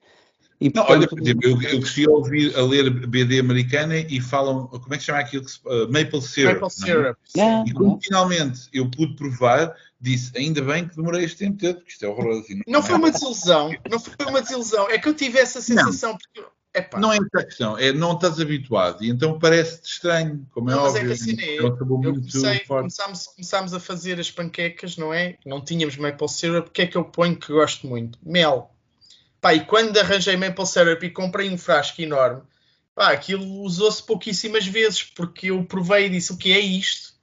E, 0.64 0.72
Não, 0.74 0.84
olha, 0.84 1.08
portanto, 1.08 1.10
por 1.20 1.22
exemplo, 1.24 1.50
eu, 1.64 1.70
eu 1.74 1.80
cresci 1.82 2.06
a 2.06 2.10
ouvir, 2.10 2.56
a 2.58 2.62
ler 2.64 2.90
BD 3.08 3.40
americana 3.40 3.98
e 3.98 4.22
falam, 4.22 4.68
como 4.68 4.94
é 4.94 4.98
que 4.98 5.04
se 5.04 5.08
chama 5.08 5.20
aquilo? 5.20 5.44
que 5.44 5.52
se- 5.52 5.60
uh, 5.66 5.92
maple 5.92 6.22
syrup. 6.22 6.62
Maple 6.62 6.62
não 6.62 6.68
é? 6.68 6.70
syrup. 6.70 7.18
Ah, 7.38 7.64
E 7.68 7.74
quando 7.74 8.00
finalmente 8.02 8.62
eu 8.72 8.90
pude 8.90 9.16
provar, 9.16 9.76
disse, 10.00 10.32
ainda 10.38 10.62
bem 10.62 10.88
que 10.88 10.96
demorei 10.96 11.26
este 11.26 11.38
tempo 11.40 11.58
todo, 11.60 11.76
porque 11.76 11.92
isto 11.92 12.06
é 12.06 12.08
horroroso. 12.08 12.46
E 12.50 12.64
Não 12.72 12.82
foi 12.82 12.96
uma 12.96 13.12
desilusão, 13.12 13.76
não 13.92 14.00
foi 14.00 14.26
uma 14.26 14.42
desilusão. 14.42 14.90
É 14.90 14.98
que 14.98 15.10
eu 15.10 15.14
tive 15.14 15.38
essa 15.40 15.62
sensação 15.62 16.18
porque. 16.18 16.48
Epá, 16.76 17.00
Não 17.00 17.14
é 17.14 17.18
essa 17.18 17.40
a 17.40 17.44
questão, 17.46 17.78
é 17.78 17.94
não 17.94 18.14
estás 18.14 18.40
habituado 18.40 19.04
e 19.04 19.10
então 19.12 19.38
parece-te 19.38 19.92
estranho, 19.92 20.44
como 20.52 20.72
é 20.72 20.74
Não, 20.74 20.82
mas 20.82 20.96
é 20.96 21.02
óbvio. 21.02 21.08
que 21.16 21.22
assim 21.22 21.38
é. 21.40 21.58
é 21.58 21.64
um 21.64 21.78
sabor 21.78 22.04
Eu 22.04 22.14
comecei, 22.16 22.60
começámos, 22.62 23.28
começámos 23.28 23.74
a 23.76 23.80
fazer 23.80 24.20
as 24.20 24.32
panquecas, 24.32 24.98
não 24.98 25.14
é? 25.14 25.38
Não 25.46 25.64
tínhamos 25.64 25.96
maple 25.98 26.28
syrup. 26.28 26.70
O 26.70 26.72
que 26.72 26.82
é 26.82 26.88
que 26.88 26.96
eu 26.98 27.04
ponho 27.06 27.36
que 27.36 27.54
gosto 27.54 27.86
muito? 27.86 28.18
Mel. 28.24 28.73
Pá, 29.44 29.54
e 29.54 29.66
quando 29.66 29.98
arranjei 29.98 30.38
maple 30.38 30.66
syrup 30.66 31.04
e 31.04 31.10
comprei 31.10 31.50
um 31.50 31.58
frasco 31.58 32.02
enorme, 32.02 32.44
pá, 32.96 33.12
aquilo 33.12 33.46
usou-se 33.62 34.02
pouquíssimas 34.02 34.66
vezes, 34.66 35.04
porque 35.04 35.52
eu 35.52 35.66
provei 35.66 36.06
e 36.06 36.10
disse 36.10 36.32
o 36.32 36.38
que 36.38 36.54
é 36.54 36.60
isto. 36.62 37.14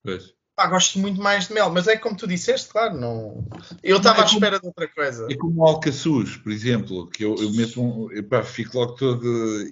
Pois. 0.00 0.32
Pá, 0.54 0.68
gosto 0.68 1.00
muito 1.00 1.20
mais 1.20 1.48
de 1.48 1.52
mel, 1.54 1.68
mas 1.70 1.88
é 1.88 1.96
como 1.96 2.16
tu 2.16 2.28
disseste, 2.28 2.68
claro, 2.68 2.96
não. 2.96 3.44
Eu 3.82 3.96
estava 3.96 4.18
é 4.18 4.20
à 4.20 4.24
como- 4.24 4.36
espera 4.36 4.60
de 4.60 4.66
outra 4.68 4.86
coisa. 4.86 5.26
É 5.28 5.34
como 5.34 5.62
o 5.62 5.66
alcaçuz, 5.66 6.36
por 6.36 6.52
exemplo, 6.52 7.08
que 7.08 7.24
eu, 7.24 7.34
eu 7.34 7.50
meto 7.50 7.82
um. 7.82 8.12
Epá, 8.12 8.44
fico 8.44 8.78
logo 8.78 8.92
todo 8.92 9.26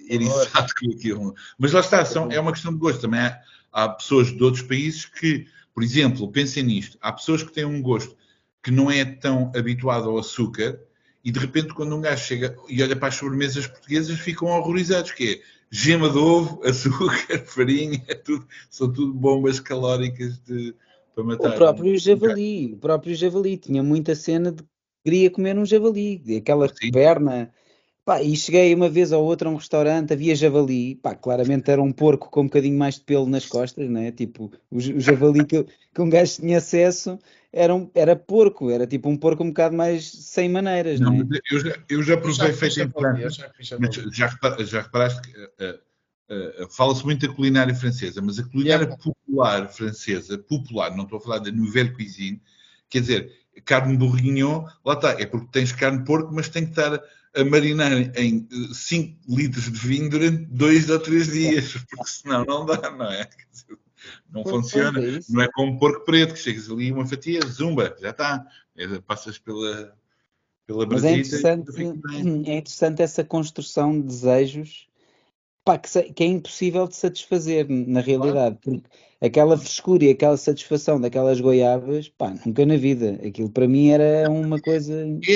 eriçado 0.09 0.73
com 0.77 0.91
aquilo. 0.91 1.33
Mas 1.57 1.71
lá 1.71 1.79
está, 1.79 2.03
são, 2.03 2.29
é 2.29 2.37
uma 2.37 2.51
questão 2.51 2.73
de 2.73 2.79
gosto. 2.79 2.99
Também 2.99 3.21
há, 3.21 3.41
há 3.71 3.87
pessoas 3.87 4.27
de 4.27 4.43
outros 4.43 4.63
países 4.63 5.05
que, 5.05 5.47
por 5.73 5.81
exemplo, 5.81 6.29
pensem 6.29 6.63
nisto: 6.63 6.97
há 6.99 7.13
pessoas 7.13 7.43
que 7.43 7.53
têm 7.53 7.63
um 7.63 7.81
gosto 7.81 8.13
que 8.61 8.71
não 8.71 8.91
é 8.91 9.05
tão 9.05 9.53
habituado 9.55 10.09
ao 10.09 10.17
açúcar 10.17 10.77
e 11.23 11.31
de 11.31 11.39
repente, 11.39 11.73
quando 11.73 11.95
um 11.95 12.01
gajo 12.01 12.25
chega 12.25 12.55
e 12.67 12.83
olha 12.83 12.95
para 12.95 13.07
as 13.07 13.15
sobremesas 13.15 13.65
portuguesas, 13.65 14.19
ficam 14.19 14.49
horrorizados, 14.49 15.11
que 15.11 15.33
é 15.33 15.41
gema 15.71 16.09
de 16.09 16.17
ovo, 16.17 16.61
açúcar, 16.67 17.39
farinha, 17.45 18.03
é 18.07 18.13
tudo, 18.13 18.45
são 18.69 18.91
tudo 18.91 19.13
bombas 19.13 19.59
calóricas 19.59 20.37
de, 20.39 20.75
para 21.15 21.23
matar. 21.23 21.51
O 21.51 21.55
próprio 21.55 21.97
javali, 21.97 22.73
o 22.73 22.77
próprio 22.77 23.15
javali, 23.15 23.57
tinha 23.57 23.81
muita 23.81 24.15
cena 24.15 24.51
de 24.51 24.63
que 24.63 24.69
queria 25.05 25.31
comer 25.31 25.57
um 25.57 25.65
javali, 25.65 26.21
aquela 26.37 26.67
Sim. 26.67 26.91
perna. 26.91 27.51
Pá, 28.05 28.21
e 28.21 28.35
cheguei 28.35 28.75
uma 28.75 28.89
vez 28.89 29.13
ou 29.13 29.23
outra 29.23 29.47
a 29.47 29.51
um 29.51 29.55
restaurante, 29.55 30.11
havia 30.11 30.35
javali, 30.35 30.95
pá, 30.95 31.15
claramente 31.15 31.71
era 31.71 31.81
um 31.81 31.91
porco 31.91 32.29
com 32.29 32.41
um 32.41 32.45
bocadinho 32.45 32.77
mais 32.77 32.95
de 32.95 33.01
pelo 33.01 33.25
nas 33.25 33.45
costas, 33.45 33.89
né? 33.89 34.11
Tipo, 34.11 34.51
o, 34.69 34.75
o 34.75 34.99
javali 34.99 35.45
que, 35.45 35.63
que 35.63 36.01
um 36.01 36.09
gajo 36.09 36.41
tinha 36.41 36.57
acesso 36.57 37.17
era, 37.51 37.73
um, 37.73 37.89
era 37.95 38.13
porco, 38.13 38.69
era 38.69 38.85
tipo 38.85 39.07
um 39.07 39.15
porco 39.15 39.41
um 39.43 39.47
bocado 39.47 39.73
mais 39.75 40.11
sem 40.11 40.49
maneiras, 40.49 40.99
Não, 40.99 41.13
né? 41.13 41.25
mas 41.29 41.39
eu 41.49 41.59
já, 41.59 41.83
eu 41.89 42.03
já 42.03 42.17
provei 42.17 42.51
já 42.51 42.53
feito 42.53 42.81
em 42.81 42.91
França. 42.91 43.53
já 43.61 43.77
já, 44.11 44.27
repara- 44.27 44.65
já 44.65 44.81
reparaste 44.81 45.21
que 45.21 45.49
eh, 45.59 45.79
eh, 46.29 46.67
fala-se 46.71 47.05
muito 47.05 47.25
da 47.25 47.33
culinária 47.33 47.73
francesa, 47.73 48.21
mas 48.21 48.37
a 48.37 48.43
culinária 48.43 48.85
Yeah. 48.85 49.03
popular 49.03 49.69
francesa, 49.69 50.37
popular, 50.37 50.93
não 50.95 51.03
estou 51.05 51.19
a 51.19 51.21
falar 51.21 51.39
da 51.39 51.51
nouvelle 51.51 51.93
cuisine, 51.93 52.41
quer 52.89 52.99
dizer, 52.99 53.31
carne 53.63 53.95
bourguignon, 53.95 54.65
lá 54.85 54.93
está, 54.93 55.11
é 55.11 55.25
porque 55.25 55.47
tens 55.51 55.71
carne 55.71 55.99
de 55.99 56.05
porco, 56.05 56.33
mas 56.33 56.49
tem 56.49 56.63
que 56.65 56.71
estar 56.71 56.99
a 57.35 57.43
marinar 57.43 57.91
em 58.17 58.47
5 58.73 59.19
litros 59.27 59.71
de 59.71 59.79
vinho 59.79 60.09
durante 60.09 60.45
2 60.45 60.89
ou 60.89 60.99
3 60.99 61.31
dias, 61.31 61.73
porque 61.89 62.09
senão 62.09 62.45
não 62.45 62.65
dá, 62.65 62.91
não 62.91 63.11
é? 63.11 63.29
Não 64.29 64.43
funciona. 64.43 64.99
é. 64.99 65.19
Não 65.29 65.41
é 65.41 65.47
como 65.51 65.79
porco 65.79 66.05
preto, 66.05 66.33
que 66.33 66.39
chegas 66.39 66.69
ali 66.69 66.91
uma 66.91 67.05
fatia, 67.05 67.41
zumba, 67.47 67.95
já 67.99 68.09
está. 68.09 68.45
É, 68.75 68.99
Passas 69.01 69.37
pela, 69.37 69.95
pela 70.65 70.85
Mas 70.85 71.03
é 71.03 71.11
interessante, 71.13 71.71
é 72.49 72.57
interessante 72.57 73.01
essa 73.01 73.23
construção 73.23 73.99
de 73.99 74.07
desejos 74.07 74.87
pá, 75.63 75.77
que, 75.77 75.89
que 76.13 76.23
é 76.23 76.27
impossível 76.27 76.87
de 76.87 76.95
satisfazer 76.95 77.67
na 77.69 78.01
realidade, 78.01 78.57
porque 78.61 78.83
aquela 79.23 79.57
frescura 79.57 80.03
e 80.03 80.09
aquela 80.09 80.35
satisfação 80.35 80.99
daquelas 80.99 81.39
goiabas, 81.39 82.09
pá, 82.09 82.33
nunca 82.45 82.65
na 82.65 82.75
vida. 82.75 83.19
Aquilo 83.25 83.49
para 83.49 83.67
mim 83.67 83.89
era 83.89 84.29
uma 84.29 84.59
coisa. 84.59 84.93
É, 85.27 85.33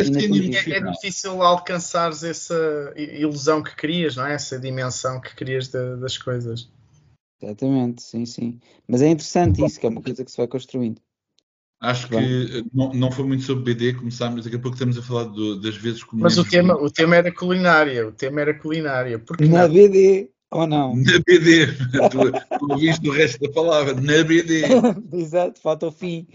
é 0.75 0.91
difícil 0.91 1.41
alcançares 1.41 2.23
essa 2.23 2.93
ilusão 2.97 3.63
que 3.63 3.75
querias, 3.75 4.15
não 4.17 4.27
é? 4.27 4.33
Essa 4.33 4.59
dimensão 4.59 5.21
que 5.21 5.33
querias 5.35 5.69
da- 5.69 5.95
das 5.95 6.17
coisas. 6.17 6.69
Exatamente, 7.41 8.01
sim, 8.03 8.25
sim. 8.25 8.59
Mas 8.87 9.01
é 9.01 9.07
interessante 9.07 9.63
isso, 9.63 9.79
que 9.79 9.85
é 9.85 9.89
uma 9.89 10.01
coisa 10.01 10.25
que 10.25 10.31
se 10.31 10.37
vai 10.37 10.47
construindo. 10.47 10.99
Acho 11.79 12.07
que 12.09 12.65
não, 12.73 12.91
não 12.91 13.11
foi 13.11 13.23
muito 13.25 13.43
sobre 13.43 13.63
BD, 13.63 13.93
começámos, 13.93 14.43
daqui 14.43 14.55
a 14.55 14.59
pouco 14.59 14.75
estamos 14.75 14.97
a 14.97 15.01
falar 15.03 15.25
do- 15.25 15.61
das 15.61 15.77
vezes 15.77 16.03
que 16.03 16.15
Mas 16.15 16.35
o 16.39 16.43
tema, 16.43 16.73
o 16.73 16.89
tema 16.89 17.15
era 17.15 17.31
culinária. 17.31 18.07
O 18.07 18.11
tema 18.11 18.41
era 18.41 18.53
culinária. 18.55 19.19
Porque 19.19 19.45
Na 19.45 19.67
não? 19.67 19.73
BD, 19.73 20.31
ou 20.51 20.67
não? 20.67 20.95
na 20.95 21.19
BD. 21.25 21.67
tu, 22.11 22.59
tu 22.59 22.71
ouviste 22.71 23.07
o 23.07 23.11
resto 23.11 23.39
da 23.39 23.51
palavra, 23.51 23.93
na 23.93 24.23
BD. 24.23 24.63
Exato, 25.13 25.59
falta 25.61 25.87
o 25.87 25.91
fim. 25.91 26.27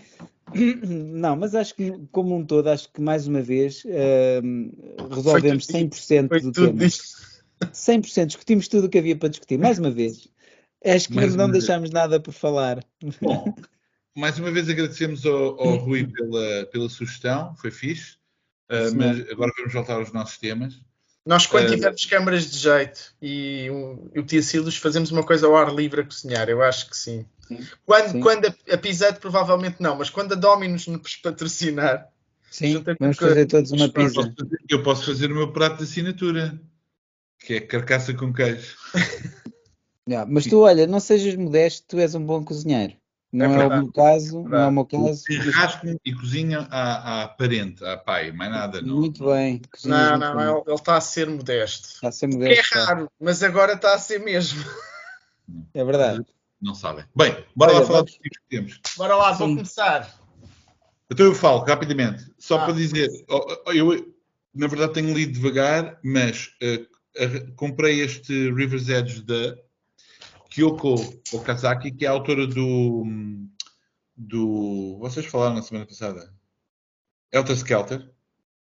Não, 0.85 1.37
mas 1.37 1.55
acho 1.55 1.75
que, 1.75 1.93
como 2.11 2.37
um 2.37 2.45
todo, 2.45 2.69
acho 2.69 2.93
que 2.93 3.01
mais 3.01 3.27
uma 3.27 3.41
vez 3.41 3.83
hum, 4.45 4.71
resolvemos 5.11 5.67
tudo 5.67 5.79
dito. 5.79 5.97
100% 5.97 6.29
Foi 6.29 6.41
do 6.41 6.53
tema. 6.53 6.85
isto. 6.85 7.05
100%, 7.73 8.27
discutimos 8.27 8.69
tudo 8.69 8.87
o 8.87 8.91
que 8.91 8.99
havia 8.99 9.17
para 9.17 9.29
discutir, 9.29 9.57
mais 9.59 9.79
uma 9.79 9.91
vez. 9.91 10.29
Acho 10.85 11.09
que 11.09 11.15
Mais 11.15 11.35
não 11.37 11.47
vez. 11.47 11.65
deixámos 11.65 11.91
nada 11.91 12.19
por 12.19 12.33
falar. 12.33 12.85
Bom, 13.21 13.55
mais 14.17 14.39
uma 14.39 14.51
vez 14.51 14.69
agradecemos 14.69 15.25
ao, 15.25 15.61
ao 15.61 15.77
Rui 15.77 16.07
pela, 16.07 16.67
pela 16.67 16.89
sugestão, 16.89 17.55
foi 17.57 17.71
fixe. 17.71 18.17
Uh, 18.71 18.95
mas 18.97 19.21
agora 19.31 19.53
vamos 19.57 19.73
voltar 19.73 19.95
aos 19.95 20.13
nossos 20.13 20.39
temas. 20.39 20.83
Nós, 21.25 21.47
quando 21.47 21.67
Eh, 21.67 21.77
tivermos 21.77 22.05
câmaras 22.05 22.51
de 22.51 22.59
jeito 22.59 23.15
e 23.23 23.69
o, 23.71 24.11
o 24.21 24.23
Tiacilos, 24.25 24.77
fazemos 24.77 25.11
uma 25.13 25.25
coisa 25.25 25.47
ao 25.47 25.57
ar 25.57 25.73
livre 25.73 26.01
a 26.01 26.05
cozinhar. 26.05 26.49
Eu 26.49 26.63
acho 26.63 26.91
que 26.91 26.97
sim. 26.97 27.25
Sim. 27.47 27.65
Quando, 27.87 28.11
Sim. 28.11 28.21
quando 28.21 28.47
a, 28.47 28.75
a 28.75 28.79
Pizza 28.79 29.13
provavelmente 29.13 29.77
não, 29.81 29.97
mas 29.97 30.11
quando 30.11 30.33
a 30.33 30.37
Dominos 30.37 30.87
nos 30.89 31.17
patrocinar, 31.17 32.09
Sim, 32.51 32.83
vamos 32.99 33.19
com- 33.19 33.27
fazer 33.27 33.47
todos 33.47 33.71
uma 33.71 33.85
Eu 33.85 33.87
Eu 33.87 33.93
pizza. 33.93 34.15
posso, 34.15 34.35
fazer, 34.37 34.59
eu 34.69 34.83
posso 34.83 35.07
fazer 35.07 35.33
o 35.33 35.35
meu 35.35 35.53
prato 35.53 35.79
de 35.79 35.85
assinatura, 35.85 36.61
que 37.39 37.55
é 37.55 37.61
carcaça 37.61 38.13
com 38.15 38.33
queijo. 38.33 38.77
Já, 40.09 40.27
mas 40.27 40.47
tu, 40.47 40.61
olha, 40.61 40.87
não 40.87 40.99
sejas 40.99 41.37
modesto, 41.37 41.87
tu 41.89 41.99
és 41.99 42.15
um 42.17 42.25
bom 42.27 42.45
cozinheiro. 42.45 42.97
Não 43.33 43.47
é, 43.47 43.49
o 43.49 43.53
verdade. 43.59 43.83
meu 43.83 43.93
caso, 43.93 44.43
não 44.43 44.59
é 44.59 44.67
o 44.67 44.71
meu 44.71 44.85
caso. 44.85 45.25
e 46.05 46.13
cozinha 46.15 46.69
à, 46.71 47.23
à 47.23 47.29
parente, 47.29 47.83
à 47.85 47.97
pai, 47.97 48.31
mais 48.31 48.51
nada. 48.51 48.83
Não. 48.83 48.97
Muito 48.97 49.25
bem. 49.25 49.63
não, 49.87 50.11
muito 50.11 50.21
não, 50.21 50.37
bem. 50.37 50.63
ele, 50.67 50.75
está 50.75 50.97
a 50.97 51.01
ser 51.01 51.31
modesto. 51.31 51.89
Está 51.89 52.09
a 52.09 52.13
ser 52.13 52.29
Que 52.29 52.35
é 52.35 52.39
modesto. 52.39 52.75
tá. 52.75 52.85
raro, 52.85 53.11
mas 53.19 53.43
agora 53.43 53.73
está 53.73 53.95
a 53.95 53.99
ser 53.99 54.19
mesmo. 54.21 54.63
É 55.75 55.85
verdade. 55.85 56.25
Não 56.61 56.75
sabem. 56.75 57.05
Bem, 57.17 57.45
bora 57.57 57.73
lá 57.73 57.79
Olha, 57.79 57.87
falar 57.87 57.99
vamos- 58.01 58.13
dos 58.13 58.21
tipos 58.21 58.39
que 58.39 58.57
temos. 58.57 58.81
Bora 58.97 59.17
lá, 59.17 59.33
vou 59.33 59.49
Sim. 59.49 59.55
começar. 59.57 60.15
Então 61.11 61.27
eu 61.27 61.35
falo 61.35 61.65
rapidamente, 61.65 62.25
só 62.39 62.59
Ah. 62.59 62.65
para 62.67 62.75
dizer, 62.75 63.09
eu 63.75 64.15
na 64.55 64.67
verdade 64.67 64.93
tenho 64.93 65.13
lido 65.15 65.33
devagar, 65.33 65.99
mas 66.05 66.51
eh, 66.63 66.87
a- 67.19 67.53
comprei 67.57 68.01
este 68.01 68.51
River's 68.53 68.89
Edge 68.89 69.23
da 69.23 69.57
Kyoko 70.53 70.95
Okazaki, 71.33 71.91
que 71.93 72.05
é 72.05 72.09
a 72.09 72.13
autora 72.13 72.47
do, 72.47 73.05
do. 74.17 74.99
Vocês 75.01 75.25
falaram 75.27 75.55
na 75.55 75.63
semana 75.63 75.87
passada? 75.87 76.33
Helter 77.33 77.57
Skelter. 77.57 78.11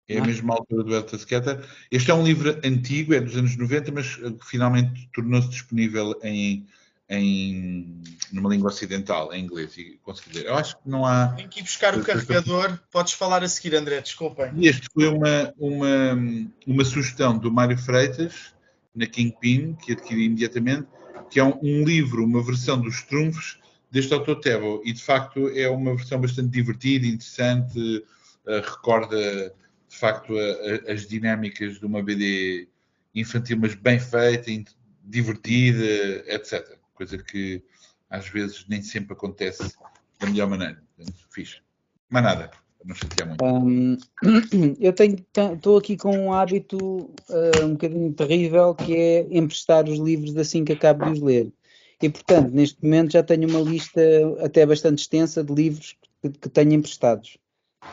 É 0.06 0.18
a 0.18 0.22
Ah. 0.22 0.26
mesma 0.26 0.54
autora 0.54 0.84
do 0.84 0.94
Helter 0.94 1.18
Skelter. 1.18 1.64
Este 1.90 2.10
é 2.10 2.14
um 2.14 2.24
livro 2.24 2.58
antigo, 2.64 3.14
é 3.14 3.20
dos 3.20 3.36
anos 3.36 3.56
90, 3.56 3.92
mas 3.92 4.18
eh, 4.22 4.30
que 4.32 4.46
finalmente 4.46 5.08
tornou-se 5.14 5.48
disponível 5.48 6.18
em, 6.22 6.66
em, 7.08 8.02
numa 8.32 8.48
língua 8.50 8.68
ocidental, 8.70 9.32
em 9.34 9.44
inglês, 9.44 9.76
e 9.76 9.98
consegui 10.02 10.38
ler. 10.38 10.46
Eu 10.46 10.56
acho 10.56 10.76
que 10.76 10.88
não 10.88 11.04
há. 11.06 11.28
Tenho 11.28 11.48
que 11.48 11.60
ir 11.60 11.62
buscar 11.62 11.96
o 11.96 12.02
carregador. 12.02 12.78
Podes 12.90 13.12
falar 13.14 13.42
a 13.42 13.48
seguir, 13.48 13.74
André, 13.74 14.00
desculpem. 14.00 14.50
Este 14.62 14.86
foi 14.92 15.08
uma, 15.08 15.52
uma, 15.58 16.18
uma 16.66 16.84
sugestão 16.84 17.36
do 17.38 17.50
Mário 17.52 17.76
Freitas, 17.78 18.54
na 18.94 19.06
Kingpin, 19.06 19.74
que 19.74 19.92
adquiri 19.92 20.24
imediatamente, 20.24 20.88
que 21.30 21.40
é 21.40 21.44
um, 21.44 21.58
um 21.62 21.84
livro, 21.84 22.24
uma 22.24 22.42
versão 22.42 22.80
dos 22.80 23.02
trunfos 23.02 23.60
deste 23.90 24.12
autor 24.12 24.40
Tebo. 24.40 24.82
E 24.84 24.92
de 24.92 25.02
facto 25.02 25.48
é 25.48 25.68
uma 25.68 25.94
versão 25.94 26.20
bastante 26.20 26.50
divertida, 26.50 27.06
interessante, 27.06 28.04
uh, 28.46 28.60
recorda 28.64 29.54
de 29.88 29.96
facto 29.96 30.34
a, 30.36 30.90
a, 30.90 30.92
as 30.92 31.06
dinâmicas 31.06 31.78
de 31.78 31.86
uma 31.86 32.02
BD 32.02 32.68
infantil, 33.14 33.58
mas 33.58 33.74
bem 33.74 33.98
feita, 33.98 34.50
divertida, 35.04 35.84
etc. 36.26 36.76
Coisa 36.94 37.18
que 37.18 37.62
às 38.10 38.28
vezes 38.28 38.66
nem 38.68 38.82
sempre 38.82 39.12
acontece 39.12 39.74
da 40.18 40.26
melhor 40.26 40.48
maneira. 40.48 40.82
Fixe. 41.30 41.60
Mas 42.08 42.22
nada, 42.22 42.50
não 42.88 42.94
chatear 42.94 43.28
muito. 43.28 43.44
Um, 43.44 43.96
eu 44.80 44.94
estou 45.54 45.76
aqui 45.76 45.96
com 45.96 46.16
um 46.16 46.32
hábito 46.32 46.76
uh, 46.78 47.64
um 47.64 47.72
bocadinho 47.72 48.12
terrível 48.14 48.74
que 48.74 48.96
é 48.96 49.26
emprestar 49.30 49.88
os 49.88 49.98
livros 49.98 50.36
assim 50.36 50.64
que 50.64 50.72
acabo 50.72 51.04
de 51.04 51.12
os 51.12 51.20
ler. 51.20 51.52
E 52.02 52.08
portanto, 52.08 52.50
neste 52.52 52.82
momento 52.82 53.12
já 53.12 53.22
tenho 53.22 53.48
uma 53.48 53.60
lista 53.60 54.00
até 54.40 54.64
bastante 54.64 55.00
extensa 55.00 55.44
de 55.44 55.52
livros 55.52 55.96
que, 56.22 56.30
que 56.30 56.48
tenho 56.48 56.72
emprestados. 56.72 57.36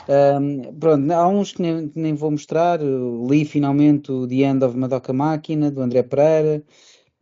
Um, 0.08 0.74
pronto, 0.80 1.12
há 1.12 1.28
uns 1.28 1.54
que 1.54 1.62
nem, 1.62 1.92
nem, 1.96 2.14
vou 2.14 2.32
mostrar. 2.32 2.80
Li 2.82 3.46
finalmente 3.46 4.12
o 4.12 4.28
The 4.28 4.36
End 4.36 4.64
of 4.64 4.78
Madoka 4.78 5.12
Máquina, 5.12 5.70
do 5.72 5.82
André 5.82 6.04
Pereira. 6.04 6.64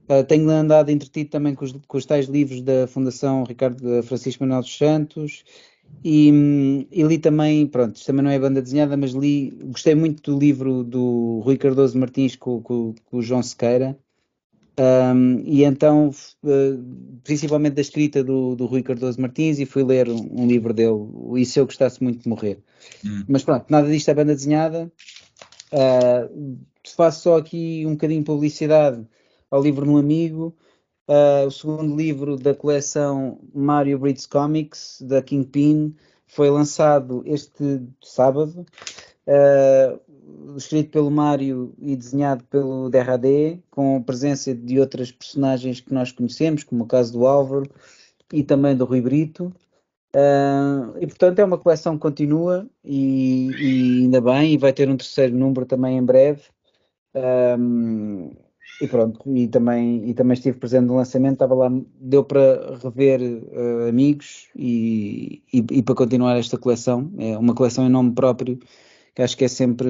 Uh, 0.09 0.23
tenho 0.25 0.49
andado 0.49 0.89
entretido 0.89 1.29
também 1.29 1.55
com 1.55 1.63
os, 1.63 1.71
com 1.87 1.97
os, 1.97 2.05
tais 2.05 2.27
livros 2.27 2.61
da 2.61 2.87
Fundação 2.87 3.45
Ricardo 3.45 4.03
Francisco 4.03 4.43
Manuel 4.43 4.61
dos 4.61 4.77
Santos. 4.77 5.43
E, 6.03 6.87
e, 6.91 7.03
li 7.03 7.17
também, 7.17 7.65
pronto, 7.67 7.95
isto 7.95 8.05
também 8.05 8.23
não 8.23 8.31
é 8.31 8.39
banda 8.39 8.61
desenhada, 8.61 8.97
mas 8.97 9.11
li, 9.11 9.51
gostei 9.65 9.95
muito 9.95 10.31
do 10.31 10.39
livro 10.39 10.83
do 10.83 11.39
Rui 11.43 11.57
Cardoso 11.57 11.97
Martins 11.97 12.35
com, 12.35 12.61
com, 12.61 12.93
com 13.05 13.17
o 13.17 13.21
João 13.21 13.41
Sequeira. 13.41 13.97
Um, 14.79 15.39
e 15.45 15.63
então, 15.63 16.09
uh, 16.09 17.19
principalmente 17.23 17.75
da 17.75 17.81
escrita 17.81 18.23
do, 18.23 18.55
do 18.55 18.65
Rui 18.65 18.81
Cardoso 18.81 19.21
Martins, 19.21 19.59
e 19.59 19.65
fui 19.65 19.83
ler 19.83 20.09
um, 20.09 20.43
um 20.43 20.47
livro 20.47 20.73
dele, 20.73 21.07
E 21.35 21.45
Se 21.45 21.59
Eu 21.59 21.65
Gostasse 21.65 22.03
Muito 22.03 22.23
de 22.23 22.29
Morrer. 22.29 22.59
Hum. 23.05 23.23
Mas 23.27 23.43
pronto, 23.43 23.65
nada 23.69 23.89
disto 23.89 24.09
é 24.09 24.13
banda 24.13 24.33
desenhada. 24.33 24.91
Uh, 25.71 26.57
faço 26.95 27.21
só 27.21 27.37
aqui 27.37 27.83
um 27.85 27.91
bocadinho 27.91 28.21
de 28.21 28.25
publicidade 28.25 29.05
ao 29.49 29.61
livro 29.61 29.85
No 29.85 29.97
Amigo, 29.97 30.55
uh, 31.07 31.47
o 31.47 31.51
segundo 31.51 31.95
livro 31.95 32.37
da 32.37 32.53
coleção 32.53 33.39
Mario 33.53 33.99
Brits 33.99 34.25
Comics, 34.25 35.01
da 35.01 35.21
Kingpin, 35.21 35.95
foi 36.27 36.49
lançado 36.49 37.23
este 37.25 37.81
sábado. 38.01 38.65
Uh, 39.27 39.99
escrito 40.57 40.91
pelo 40.91 41.11
Mário 41.11 41.73
e 41.77 41.95
desenhado 41.95 42.43
pelo 42.45 42.89
Derradé, 42.89 43.59
com 43.69 43.97
a 43.97 44.01
presença 44.01 44.53
de 44.53 44.79
outras 44.79 45.11
personagens 45.11 45.79
que 45.79 45.93
nós 45.93 46.11
conhecemos, 46.11 46.63
como 46.63 46.83
o 46.83 46.87
caso 46.87 47.13
do 47.13 47.25
Álvaro 47.25 47.69
e 48.31 48.43
também 48.43 48.75
do 48.75 48.85
Rui 48.85 49.01
Brito. 49.01 49.53
Uh, 50.15 50.95
e 50.99 51.07
portanto 51.07 51.39
é 51.39 51.43
uma 51.43 51.57
coleção 51.57 51.95
que 51.95 52.01
continua 52.01 52.69
e, 52.83 53.49
e, 53.59 54.03
ainda 54.03 54.21
bem, 54.21 54.53
e 54.53 54.57
vai 54.57 54.71
ter 54.71 54.87
um 54.87 54.97
terceiro 54.97 55.35
número 55.35 55.65
também 55.65 55.97
em 55.97 56.03
breve. 56.03 56.43
Um, 57.15 58.31
e 58.81 58.87
pronto, 58.87 59.21
e 59.35 59.47
também, 59.47 60.09
e 60.09 60.13
também 60.13 60.33
estive 60.33 60.57
presente 60.57 60.85
no 60.85 60.95
lançamento, 60.95 61.33
estava 61.33 61.55
lá, 61.55 61.71
deu 61.99 62.23
para 62.23 62.77
rever 62.77 63.21
uh, 63.21 63.87
amigos 63.87 64.47
e, 64.55 65.41
e, 65.53 65.65
e, 65.71 65.83
para 65.83 65.95
continuar 65.95 66.37
esta 66.37 66.57
coleção. 66.57 67.11
É 67.17 67.37
uma 67.37 67.53
coleção 67.53 67.85
em 67.85 67.89
nome 67.89 68.11
próprio 68.13 68.59
que 69.15 69.21
acho 69.21 69.37
que 69.37 69.45
é 69.45 69.47
sempre 69.47 69.87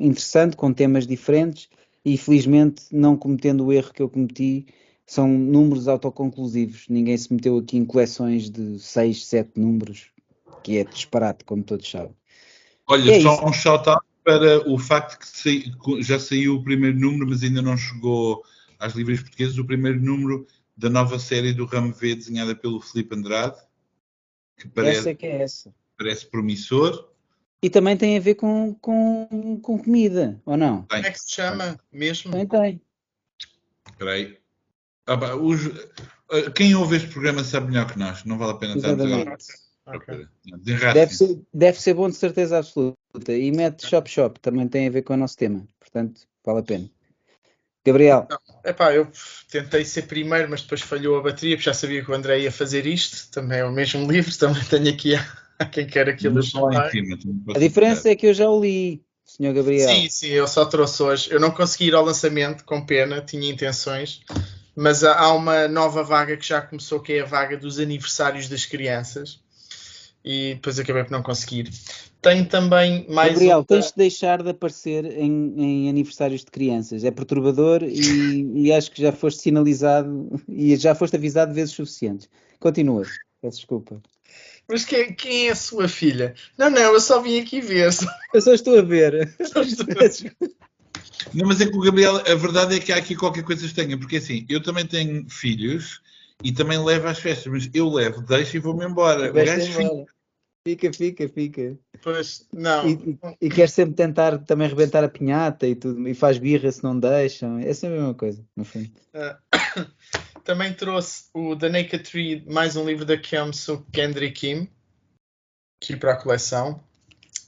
interessante, 0.00 0.56
com 0.56 0.72
temas 0.72 1.06
diferentes 1.06 1.68
e 2.04 2.18
felizmente 2.18 2.84
não 2.90 3.16
cometendo 3.16 3.64
o 3.64 3.72
erro 3.72 3.92
que 3.92 4.02
eu 4.02 4.08
cometi, 4.08 4.66
são 5.06 5.28
números 5.28 5.86
autoconclusivos. 5.86 6.86
Ninguém 6.88 7.16
se 7.16 7.32
meteu 7.32 7.56
aqui 7.58 7.76
em 7.76 7.84
coleções 7.84 8.50
de 8.50 8.78
6, 8.78 9.26
7 9.26 9.60
números, 9.60 10.10
que 10.62 10.78
é 10.78 10.84
disparate, 10.84 11.44
como 11.44 11.62
todos 11.62 11.88
sabem. 11.88 12.14
Olha, 12.86 13.12
é 13.12 13.20
só 13.20 13.34
isso. 13.34 13.46
um 13.46 13.52
shout-out 13.52 14.04
para 14.24 14.66
o 14.68 14.78
facto 14.78 15.18
que 15.18 15.72
já 16.02 16.18
saiu 16.18 16.56
o 16.56 16.64
primeiro 16.64 16.98
número, 16.98 17.28
mas 17.28 17.42
ainda 17.42 17.60
não 17.60 17.76
chegou 17.76 18.42
às 18.78 18.94
livros 18.94 19.20
portuguesas, 19.20 19.58
o 19.58 19.64
primeiro 19.64 20.00
número 20.00 20.46
da 20.76 20.88
nova 20.88 21.18
série 21.18 21.52
do 21.52 21.66
Ramo 21.66 21.92
V, 21.92 22.16
desenhada 22.16 22.56
pelo 22.56 22.80
Felipe 22.80 23.14
Andrade. 23.14 23.56
Que 24.56 24.68
parece, 24.68 25.00
essa 25.00 25.10
é 25.10 25.14
que 25.14 25.26
é 25.26 25.42
essa. 25.42 25.74
Parece 25.96 26.26
promissor. 26.26 27.10
E 27.62 27.70
também 27.70 27.96
tem 27.96 28.16
a 28.16 28.20
ver 28.20 28.34
com, 28.34 28.74
com, 28.74 29.58
com 29.62 29.78
comida, 29.78 30.40
ou 30.44 30.56
não? 30.56 30.82
Tem. 30.82 30.98
Como 30.98 31.06
é 31.06 31.10
que 31.10 31.20
se 31.20 31.34
chama 31.34 31.78
mesmo? 31.92 32.30
Também 32.30 32.46
tem. 32.46 32.80
Espera 33.90 34.12
aí. 34.12 34.38
Ah, 35.06 35.36
os, 35.36 35.60
ah, 36.30 36.50
quem 36.50 36.74
ouve 36.74 36.96
este 36.96 37.08
programa 37.08 37.44
sabe 37.44 37.68
melhor 37.68 37.90
que 37.90 37.98
nós, 37.98 38.24
não 38.24 38.38
vale 38.38 38.52
a 38.52 38.56
pena 38.56 38.76
estarmos 38.76 39.04
agora. 39.04 39.36
Okay. 39.86 40.26
Deve, 40.94 41.14
ser, 41.14 41.40
deve 41.52 41.80
ser 41.80 41.94
bom 41.94 42.08
de 42.08 42.16
certeza 42.16 42.58
absoluta. 42.58 42.96
E 43.28 43.52
mete 43.52 43.86
Shop 43.86 44.08
Shop, 44.08 44.40
também 44.40 44.66
tem 44.66 44.86
a 44.86 44.90
ver 44.90 45.02
com 45.02 45.14
o 45.14 45.16
nosso 45.16 45.36
tema, 45.36 45.66
portanto, 45.78 46.22
vale 46.44 46.60
a 46.60 46.62
pena. 46.62 46.90
Gabriel. 47.84 48.26
É 48.64 48.70
epá, 48.70 48.94
eu 48.94 49.06
tentei 49.50 49.84
ser 49.84 50.02
primeiro, 50.02 50.48
mas 50.48 50.62
depois 50.62 50.80
falhou 50.80 51.18
a 51.18 51.22
bateria, 51.22 51.54
porque 51.54 51.66
já 51.66 51.74
sabia 51.74 52.02
que 52.02 52.10
o 52.10 52.14
André 52.14 52.40
ia 52.40 52.50
fazer 52.50 52.86
isto. 52.86 53.30
Também 53.30 53.58
é 53.58 53.64
o 53.64 53.70
mesmo 53.70 54.00
livro, 54.10 54.36
também 54.38 54.64
tenho 54.64 54.88
aqui 54.88 55.14
a, 55.14 55.26
a 55.58 55.66
quem 55.66 55.86
quer 55.86 56.08
aquilo. 56.08 56.40
A 57.54 57.58
diferença 57.58 58.08
é 58.08 58.16
que 58.16 58.26
eu 58.26 58.32
já 58.32 58.48
o 58.48 58.58
li, 58.58 59.04
Sr. 59.26 59.52
Gabriel. 59.52 59.88
Sim, 59.88 60.08
sim, 60.08 60.28
eu 60.28 60.48
só 60.48 60.64
trouxe 60.64 61.02
hoje. 61.02 61.30
Eu 61.30 61.38
não 61.38 61.50
consegui 61.50 61.88
ir 61.88 61.94
ao 61.94 62.04
lançamento, 62.04 62.64
com 62.64 62.84
pena, 62.84 63.20
tinha 63.20 63.50
intenções, 63.50 64.22
mas 64.74 65.04
há 65.04 65.32
uma 65.34 65.68
nova 65.68 66.02
vaga 66.02 66.38
que 66.38 66.46
já 66.46 66.62
começou, 66.62 67.00
que 67.00 67.12
é 67.12 67.20
a 67.20 67.26
vaga 67.26 67.56
dos 67.58 67.78
aniversários 67.78 68.48
das 68.48 68.64
crianças. 68.64 69.43
E 70.24 70.54
depois 70.54 70.78
acabei 70.78 71.04
por 71.04 71.12
não 71.12 71.22
conseguir. 71.22 71.70
Tenho 72.22 72.46
também 72.46 73.06
mais. 73.10 73.32
Gabriel, 73.32 73.58
outra... 73.58 73.76
tens 73.76 73.90
de 73.90 73.96
deixar 73.96 74.42
de 74.42 74.48
aparecer 74.48 75.04
em, 75.04 75.54
em 75.58 75.88
aniversários 75.90 76.40
de 76.40 76.50
crianças. 76.50 77.04
É 77.04 77.10
perturbador 77.10 77.82
e, 77.82 78.64
e, 78.64 78.72
acho 78.72 78.90
que 78.90 79.02
já 79.02 79.12
foste 79.12 79.42
sinalizado 79.42 80.30
e 80.48 80.74
já 80.76 80.94
foste 80.94 81.16
avisado 81.16 81.52
vezes 81.52 81.74
suficientes. 81.74 82.28
Continua. 82.58 83.04
Peço 83.42 83.58
desculpa. 83.58 84.00
Mas 84.66 84.86
quem, 84.86 85.12
quem, 85.12 85.48
é 85.48 85.50
a 85.50 85.56
sua 85.56 85.86
filha? 85.86 86.34
Não, 86.56 86.70
não, 86.70 86.94
eu 86.94 87.00
só 87.00 87.20
vim 87.20 87.38
aqui 87.38 87.60
ver. 87.60 87.90
Eu 88.32 88.40
só 88.40 88.54
estou 88.54 88.78
a 88.78 88.82
ver. 88.82 89.34
Estou 89.38 89.62
a 89.62 89.66
ver. 89.84 90.34
Não, 91.34 91.46
mas 91.46 91.60
é 91.60 91.66
que 91.66 91.76
o 91.76 91.80
Gabriel, 91.80 92.16
a 92.16 92.34
verdade 92.34 92.76
é 92.76 92.80
que 92.80 92.92
há 92.92 92.96
aqui 92.96 93.14
qualquer 93.14 93.44
coisa 93.44 93.66
estranha, 93.66 93.98
porque 93.98 94.16
assim, 94.16 94.46
eu 94.48 94.62
também 94.62 94.86
tenho 94.86 95.28
filhos 95.28 96.00
e 96.42 96.52
também 96.52 96.82
levo 96.82 97.08
às 97.08 97.18
festas, 97.18 97.52
mas 97.52 97.70
eu 97.74 97.88
levo, 97.90 98.22
deixo 98.22 98.56
e 98.56 98.60
vou-me 98.60 98.84
embora. 98.84 99.30
O 99.30 99.32
gajo 99.32 99.60
fica... 99.60 100.13
fica, 100.66 100.92
fica, 100.92 101.28
fica. 101.28 101.78
Pois, 102.02 102.46
não. 102.52 102.88
E, 102.88 102.92
e, 102.92 103.46
e 103.46 103.50
quer 103.50 103.68
sempre 103.68 103.94
tentar 103.94 104.38
também 104.38 104.68
rebentar 104.68 105.04
a 105.04 105.08
pinhata 105.08 105.66
e 105.66 105.74
tudo, 105.74 106.08
e 106.08 106.14
faz 106.14 106.38
birra 106.38 106.72
se 106.72 106.82
não 106.82 106.98
deixam. 106.98 107.58
É 107.58 107.72
sempre 107.74 107.98
a 107.98 108.00
mesma 108.00 108.14
coisa, 108.14 108.44
no 108.56 108.64
fim. 108.64 108.92
Uh, 109.14 109.90
também 110.42 110.72
trouxe 110.72 111.24
o 111.34 111.54
The 111.54 111.68
Naked 111.68 112.10
Tree, 112.10 112.44
mais 112.50 112.76
um 112.76 112.86
livro 112.86 113.04
da 113.04 113.16
Kyomsu 113.16 113.86
Kendry 113.92 114.32
Kim, 114.32 114.68
aqui 115.82 115.96
para 115.96 116.14
a 116.14 116.16
coleção. 116.16 116.82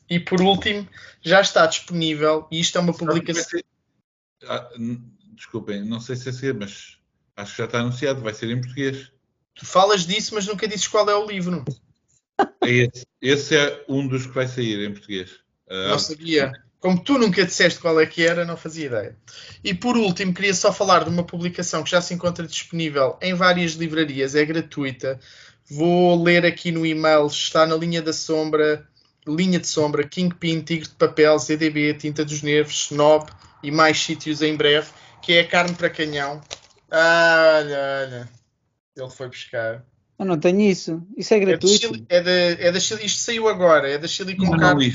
E 0.08 0.20
por 0.20 0.40
último, 0.40 0.88
já 1.20 1.40
está 1.40 1.66
disponível, 1.66 2.46
e 2.50 2.60
isto 2.60 2.78
é 2.78 2.80
uma 2.80 2.94
publicação. 2.94 3.60
Ah, 4.44 4.70
desculpem, 5.34 5.84
não 5.84 5.98
sei 5.98 6.14
se 6.14 6.28
é 6.28 6.32
ser, 6.32 6.54
mas 6.54 6.98
acho 7.36 7.52
que 7.52 7.58
já 7.58 7.64
está 7.64 7.80
anunciado, 7.80 8.20
vai 8.20 8.32
ser 8.32 8.50
em 8.50 8.60
português. 8.60 9.10
Tu 9.54 9.66
falas 9.66 10.06
disso, 10.06 10.34
mas 10.34 10.46
nunca 10.46 10.68
dizes 10.68 10.86
qual 10.86 11.08
é 11.08 11.16
o 11.16 11.26
livro. 11.26 11.64
É 12.62 12.70
esse. 12.70 13.06
esse 13.20 13.56
é 13.56 13.84
um 13.88 14.06
dos 14.06 14.26
que 14.26 14.32
vai 14.32 14.46
sair 14.46 14.86
em 14.86 14.92
português. 14.92 15.30
Uh, 15.68 15.88
não 15.88 15.98
sabia. 15.98 16.52
Como 16.78 17.02
tu 17.02 17.18
nunca 17.18 17.44
disseste 17.44 17.80
qual 17.80 17.98
é 17.98 18.06
que 18.06 18.22
era, 18.22 18.44
não 18.44 18.56
fazia 18.56 18.86
ideia. 18.86 19.16
E 19.64 19.74
por 19.74 19.96
último, 19.96 20.32
queria 20.32 20.54
só 20.54 20.72
falar 20.72 21.04
de 21.04 21.10
uma 21.10 21.24
publicação 21.24 21.82
que 21.82 21.90
já 21.90 22.00
se 22.00 22.14
encontra 22.14 22.46
disponível 22.46 23.18
em 23.20 23.34
várias 23.34 23.72
livrarias, 23.72 24.34
é 24.34 24.44
gratuita. 24.44 25.18
Vou 25.68 26.22
ler 26.22 26.46
aqui 26.46 26.70
no 26.70 26.86
e-mail, 26.86 27.26
está 27.26 27.66
na 27.66 27.74
linha 27.74 28.00
da 28.00 28.12
sombra, 28.12 28.86
linha 29.26 29.58
de 29.58 29.66
sombra, 29.66 30.06
Kingpin, 30.06 30.60
Tigre 30.60 30.88
de 30.88 30.94
Papel, 30.94 31.38
ZDB, 31.38 31.94
Tinta 31.94 32.24
dos 32.24 32.42
Nervos, 32.42 32.84
Snob 32.90 33.28
e 33.62 33.70
mais 33.70 33.98
sítios 33.98 34.42
em 34.42 34.54
breve, 34.54 34.88
que 35.20 35.32
é 35.32 35.40
a 35.40 35.48
carne 35.48 35.74
para 35.74 35.90
canhão. 35.90 36.40
Ah, 36.90 37.58
olha, 37.58 37.78
olha. 38.02 38.28
Ele 38.96 39.10
foi 39.10 39.28
buscar. 39.28 39.84
Eu 40.18 40.24
não 40.24 40.38
tenho 40.38 40.60
isso. 40.60 41.02
Isso 41.16 41.34
é 41.34 41.38
gratuito. 41.38 42.06
É 42.08 42.22
da, 42.22 42.30
é 42.30 42.54
da, 42.56 42.62
é 42.64 42.72
da 42.72 42.80
Chile, 42.80 43.04
isto 43.04 43.20
saiu 43.20 43.48
agora, 43.48 43.88
é 43.88 43.98
da 43.98 44.08
Chile 44.08 44.34
com 44.34 44.50
carne. 44.56 44.94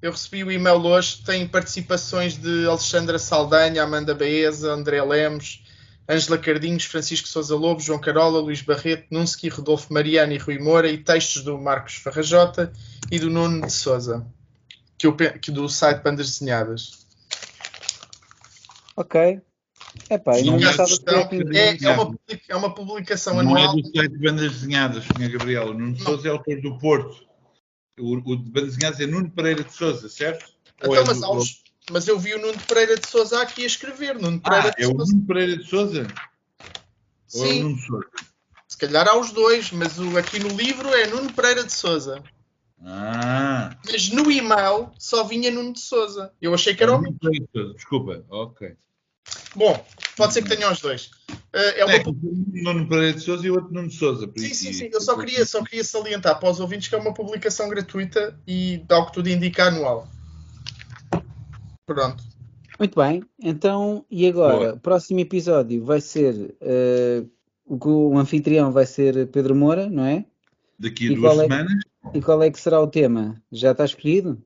Eu 0.00 0.10
recebi 0.10 0.42
o 0.42 0.50
e-mail 0.50 0.84
hoje, 0.84 1.22
tem 1.24 1.46
participações 1.46 2.36
de 2.36 2.66
Alexandra 2.66 3.20
Saldanha, 3.20 3.84
Amanda 3.84 4.14
Baeza, 4.14 4.72
André 4.72 5.00
Lemos, 5.00 5.62
Ângela 6.08 6.38
Cardinhos, 6.38 6.84
Francisco 6.84 7.28
Sousa 7.28 7.54
Lobo, 7.54 7.80
João 7.80 8.00
Carola, 8.00 8.40
Luís 8.40 8.62
Barreto, 8.62 9.06
Nunski, 9.10 9.48
Rodolfo 9.48 9.92
Mariano 9.92 10.32
e 10.32 10.38
Rui 10.38 10.58
Moura 10.58 10.90
e 10.90 10.98
textos 10.98 11.44
do 11.44 11.56
Marcos 11.56 11.94
Farrajota 11.94 12.72
e 13.12 13.18
do 13.18 13.30
Nuno 13.30 13.64
de 13.64 13.72
Souza, 13.72 14.26
que, 14.98 15.06
eu, 15.06 15.14
que 15.14 15.52
do 15.52 15.68
site 15.68 16.02
Bandas 16.02 16.30
Desenhadas. 16.30 17.06
Ok. 18.96 19.40
Epá, 20.08 20.38
eu 20.38 20.44
Não 20.46 20.52
não 20.58 20.68
é 20.68 20.72
é, 21.54 21.84
é 21.84 21.90
uma, 21.90 22.18
é 22.48 22.56
uma 22.56 22.74
publicação 22.74 23.42
Não 23.42 23.56
é 23.56 23.60
anual. 23.62 23.76
do 23.76 23.82
site 23.86 24.12
de 24.12 24.18
bandas 24.18 24.52
desenhadas, 24.52 25.04
Sr. 25.04 25.30
Gabriel. 25.32 25.70
O 25.70 25.74
Nuno 25.74 25.98
Souza 25.98 26.28
é 26.28 26.30
autor 26.30 26.60
do 26.60 26.78
Porto. 26.78 27.26
O, 27.98 28.14
o 28.16 28.36
de 28.36 28.50
bandas 28.50 28.70
desenhadas 28.74 29.00
é 29.00 29.06
Nuno 29.06 29.30
Pereira 29.30 29.62
de 29.64 29.72
Souza, 29.72 30.08
certo? 30.08 30.52
Então, 30.78 30.94
é 30.94 31.04
mas, 31.04 31.20
do- 31.20 31.44
mas 31.90 32.08
eu 32.08 32.18
vi 32.18 32.34
o 32.34 32.38
Nuno 32.40 32.58
Pereira 32.66 32.96
de 32.96 33.06
Souza 33.06 33.40
aqui 33.42 33.62
a 33.62 33.66
escrever. 33.66 34.18
Nuno 34.18 34.40
Pereira 34.40 34.68
Ah, 34.68 34.70
de 34.70 34.82
é 34.82 34.86
o 34.86 34.90
Souza. 34.96 35.12
Nuno 35.12 35.26
Pereira 35.26 35.56
de 35.56 35.64
Souza? 35.68 36.06
Ou 37.34 37.44
é 37.44 37.48
o 37.48 37.50
Sim, 37.52 37.62
Nuno 37.62 37.78
Souza? 37.78 38.06
se 38.68 38.78
calhar 38.78 39.06
há 39.06 39.16
os 39.18 39.30
dois, 39.32 39.70
mas 39.70 39.98
o, 39.98 40.16
aqui 40.16 40.38
no 40.38 40.48
livro 40.48 40.88
é 40.94 41.06
Nuno 41.06 41.32
Pereira 41.32 41.62
de 41.62 41.72
Souza. 41.72 42.22
Ah, 42.84 43.76
Mas 43.86 44.08
no 44.10 44.30
e-mail 44.30 44.90
só 44.98 45.22
vinha 45.24 45.50
Nuno 45.50 45.72
de 45.74 45.80
Souza. 45.80 46.32
Eu 46.40 46.52
achei 46.54 46.74
que 46.74 46.82
era 46.82 46.96
o 46.96 47.00
Nuno 47.00 47.16
Pereira 47.20 47.44
de 47.44 47.50
Souza. 47.52 47.74
Desculpa, 47.74 48.24
ok. 48.28 48.74
Bom, 49.54 49.84
pode 50.16 50.32
ser 50.32 50.42
que 50.42 50.48
tenham 50.54 50.72
os 50.72 50.80
dois. 50.80 51.10
Eh, 51.52 51.80
é 51.80 51.84
uma 51.84 51.94
É, 51.94 52.02
um 52.08 52.44
Nuno 52.62 52.88
Pereira 52.88 53.12
de 53.14 53.20
Souza 53.20 53.46
e 53.46 53.50
o 53.50 53.54
outro 53.54 53.72
Nuno 53.72 53.88
de 53.88 53.94
Souza. 53.94 54.26
por 54.26 54.38
Sim, 54.40 54.54
sim, 54.54 54.72
sim. 54.72 54.90
Eu 54.92 55.00
só 55.00 55.16
queria, 55.16 55.44
só 55.44 55.62
queria 55.62 55.84
salientar 55.84 56.38
para 56.40 56.50
os 56.50 56.60
ouvintes 56.60 56.88
que 56.88 56.94
é 56.94 56.98
uma 56.98 57.12
publicação 57.12 57.68
gratuita 57.68 58.38
e, 58.46 58.84
ao 58.88 59.06
que 59.06 59.12
tudo 59.12 59.28
indica, 59.28 59.66
anual. 59.66 60.08
Pronto. 61.86 62.24
Muito 62.78 62.98
bem, 62.98 63.22
então, 63.40 64.04
e 64.10 64.26
agora? 64.26 64.58
Boa. 64.58 64.74
O 64.74 64.80
próximo 64.80 65.20
episódio 65.20 65.84
vai 65.84 66.00
ser. 66.00 66.56
eh, 66.60 67.24
o, 67.64 67.78
que 67.78 67.88
o 67.88 68.18
anfitrião 68.18 68.72
vai 68.72 68.86
ser 68.86 69.28
Pedro 69.28 69.54
Moura, 69.54 69.88
não 69.88 70.04
é? 70.04 70.24
Daqui 70.78 71.08
a 71.08 71.12
E 71.12 71.14
duas 71.14 71.38
é- 71.38 71.42
semanas. 71.42 71.82
E 72.14 72.20
qual 72.20 72.42
é 72.42 72.50
que 72.50 72.58
será 72.60 72.80
o 72.80 72.88
tema? 72.88 73.40
Já 73.52 73.70
está 73.72 73.84
escolhido? 73.84 74.42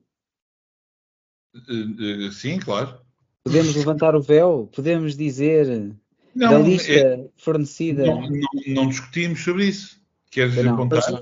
eh, 1.55 2.27
eh, 2.27 2.31
sim, 2.31 2.59
claro. 2.59 2.99
Podemos 3.47 3.75
levantar 3.75 4.15
o 4.15 4.21
véu? 4.21 4.69
Podemos 4.75 5.15
dizer 5.15 5.93
da 6.35 6.51
Não, 6.51 6.63
lista 6.63 6.91
é- 6.91 7.25
fornecida? 7.37 8.05
não, 8.05 8.21
não- 8.21 8.39
não 8.67 8.89
discutimos 8.89 9.43
sobre 9.43 9.65
isso. 9.65 9.99
Queres 10.31 10.53
Pois 10.53 10.65
não. 10.65 10.73
apontar? 10.73 11.01
Pois 11.01 11.13
não. 11.13 11.21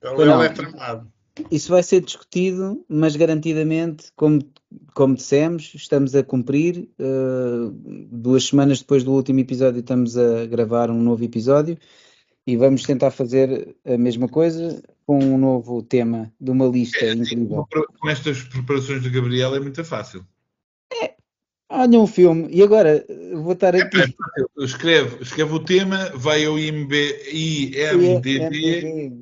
Pois 0.00 0.18
Ele 0.20 0.24
não. 0.30 0.42
é 0.42 0.48
tramado. 0.48 1.12
Isso 1.50 1.70
vai 1.70 1.82
ser 1.82 2.02
discutido, 2.02 2.84
mas 2.88 3.16
garantidamente, 3.16 4.08
como, 4.14 4.40
como 4.94 5.14
dissemos, 5.14 5.72
estamos 5.74 6.14
a 6.14 6.22
cumprir. 6.22 6.88
eh, 6.98 7.70
duas 8.10 8.44
semanas 8.44 8.80
depois 8.80 9.02
do 9.02 9.12
último 9.12 9.40
episódio, 9.40 9.80
estamos 9.80 10.16
a 10.18 10.44
gravar 10.46 10.90
um 10.90 11.00
novo 11.02 11.24
episódio 11.24 11.78
e 12.46 12.56
vamos 12.56 12.82
tentar 12.82 13.10
fazer 13.12 13.74
a 13.84 13.96
mesma 13.96 14.28
coisa 14.28 14.82
com 15.06 15.18
um 15.24 15.38
novo 15.38 15.82
tema 15.82 16.30
de 16.40 16.50
uma 16.50 16.66
lista 16.66 17.04
É, 17.04 17.12
incrível. 17.12 17.66
Com 17.98 18.10
estas 18.10 18.42
preparações 18.42 19.02
do 19.02 19.10
Gabriel 19.10 19.54
é 19.54 19.60
muito 19.60 19.82
fácil. 19.84 20.26
Olha 21.74 21.98
um 21.98 22.06
filme, 22.06 22.48
e 22.50 22.62
agora 22.62 23.02
vou 23.32 23.54
estar 23.54 23.74
aqui. 23.74 23.96
Escreve, 24.58 25.22
escreve 25.22 25.54
o 25.54 25.58
tema, 25.58 26.10
vai 26.14 26.44
ao 26.44 26.58
IMB, 26.58 26.92
IMDB. 27.32 29.12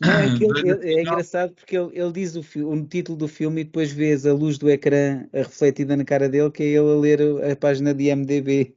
Não, 0.00 0.10
é, 0.12 0.26
ele- 0.26 0.94
é 0.96 1.00
engraçado 1.02 1.54
porque 1.54 1.78
ele, 1.78 1.90
ele 1.94 2.12
diz 2.12 2.36
o, 2.36 2.40
o 2.68 2.84
título 2.86 3.16
do 3.16 3.26
filme 3.26 3.62
e 3.62 3.64
depois 3.64 3.90
vês 3.90 4.26
a 4.26 4.34
luz 4.34 4.58
do 4.58 4.68
ecrã 4.70 5.24
refletida 5.32 5.96
na 5.96 6.04
cara 6.04 6.28
dele, 6.28 6.50
que 6.50 6.62
é 6.62 6.66
ele 6.66 6.78
a 6.92 6.96
ler 6.96 7.20
a 7.52 7.56
página 7.56 7.94
de 7.94 8.04
IMDB. 8.10 8.74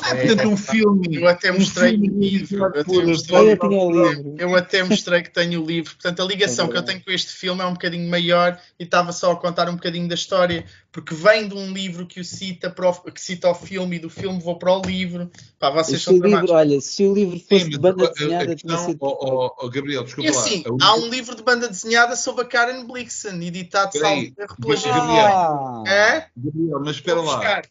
Ah, 0.00 0.14
portanto, 0.16 0.48
um 0.48 0.56
filme. 0.56 1.16
Eu 1.16 1.28
até 1.28 1.52
um 1.52 1.58
mostrei 1.58 1.90
filme 1.90 2.08
o 2.08 2.18
livro. 2.20 2.56
Eu 2.56 2.64
até 2.64 2.82
mostrei, 3.04 3.52
eu 3.52 3.58
o 3.60 3.90
livro. 4.08 4.34
eu 4.38 4.56
até 4.56 4.82
mostrei 4.82 5.22
que 5.22 5.30
tenho 5.30 5.62
o 5.62 5.66
livro. 5.66 5.92
Portanto, 5.94 6.22
a 6.22 6.24
ligação 6.24 6.66
É 6.66 6.68
que 6.70 6.76
eu 6.78 6.82
tenho 6.82 7.04
com 7.04 7.10
este 7.10 7.32
filme 7.32 7.60
é 7.60 7.66
um 7.66 7.74
bocadinho 7.74 8.08
maior 8.08 8.58
e 8.80 8.84
estava 8.84 9.12
só 9.12 9.30
a 9.32 9.36
contar 9.36 9.68
um 9.68 9.74
bocadinho 9.74 10.08
da 10.08 10.14
história, 10.14 10.64
porque 10.90 11.14
vem 11.14 11.46
de 11.46 11.54
um 11.54 11.72
livro 11.72 12.06
que 12.06 12.20
o 12.20 12.24
cita, 12.24 12.70
para 12.70 12.88
o, 12.88 12.94
que 13.12 13.20
cita 13.20 13.50
o 13.50 13.54
filme 13.54 13.96
e 13.96 13.98
do 13.98 14.08
filme 14.08 14.40
vou 14.40 14.58
para 14.58 14.72
o 14.72 14.80
livro. 14.80 15.30
Pá, 15.58 15.68
vocês 15.70 15.98
Se 15.98 16.04
são 16.04 16.14
o 16.14 16.24
livro, 16.26 16.52
olha, 16.52 16.80
se 16.80 17.04
o 17.04 17.12
livro 17.14 17.38
fosse 17.38 17.64
Sim, 17.64 17.70
de 17.70 17.78
banda 17.78 18.10
desenhada, 18.10 18.44
tinha 18.56 18.56
questão, 18.56 18.86
sido. 18.86 18.98
oh, 19.02 19.18
oh, 19.20 19.54
oh, 19.60 19.68
Gabriel, 19.70 20.04
desculpa 20.04 20.30
E 20.30 20.32
assim, 20.34 20.64
lá. 20.66 20.76
A 20.80 20.86
há 20.88 20.94
única- 20.94 21.06
um 21.06 21.10
livro 21.10 21.36
de 21.36 21.42
banda 21.42 21.68
desenhada 21.68 22.16
sobre 22.16 22.42
a 22.42 22.44
Karen 22.46 22.84
Blixen, 22.86 23.44
editado 23.46 23.96
salvo 23.98 24.22
erro 24.22 24.56
pela 24.58 24.74
Gabriel. 24.74 25.26
Ah! 25.26 25.82
É? 25.86 26.26
Gabriel, 26.36 26.80
mas 26.80 26.96
espera 26.96 27.20
lá. 27.20 27.62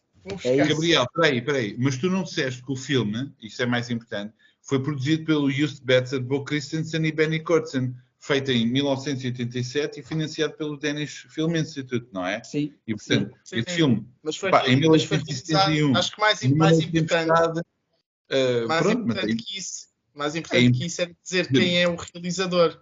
É 0.44 0.56
isso. 0.56 0.68
Gabriel, 0.74 1.06
peraí, 1.14 1.42
peraí. 1.42 1.76
Mas 1.78 1.96
tu 1.96 2.08
não 2.10 2.22
disseste 2.22 2.62
que 2.62 2.72
o 2.72 2.76
filme, 2.76 3.32
isso 3.40 3.62
é 3.62 3.66
mais 3.66 3.90
importante, 3.90 4.32
foi 4.62 4.80
produzido 4.82 5.24
pelo 5.24 5.50
Just 5.50 5.82
Betzer, 5.82 6.20
Bo 6.20 6.44
Christensen 6.44 7.04
e 7.06 7.12
Benny 7.12 7.40
Kurtzen, 7.40 7.94
feito 8.20 8.52
em 8.52 8.64
1987 8.66 9.98
e 9.98 10.02
financiado 10.02 10.54
pelo 10.54 10.76
Danish 10.76 11.26
Film 11.28 11.56
Institute, 11.56 12.06
não 12.12 12.24
é? 12.24 12.42
Sim, 12.44 12.72
E 12.86 12.94
portanto, 12.94 13.34
Sim, 13.42 13.56
este 13.58 13.70
sim. 13.70 13.76
filme, 13.76 14.06
Mas 14.22 14.36
foi, 14.36 14.50
Pá, 14.50 14.58
em 14.68 14.76
mas 14.88 15.02
foi 15.04 15.18
1971, 15.18 15.56
realizado, 15.92 15.98
acho 15.98 16.12
que 16.12 16.20
mais, 16.20 16.42
mais 16.52 16.78
importante, 16.78 17.30
uh, 17.30 18.68
mais 18.68 18.82
pronto, 18.82 18.98
mas 18.98 19.16
importante 19.16 19.30
aí- 19.32 19.36
que 19.36 19.58
isso, 19.58 19.88
mais 20.14 20.36
importante 20.36 20.66
É 20.66 20.70
que 20.78 20.86
isso 20.86 21.02
é 21.02 21.10
dizer 21.22 21.48
quem 21.48 21.82
é 21.82 21.88
o 21.88 21.96
realizador. 21.96 22.80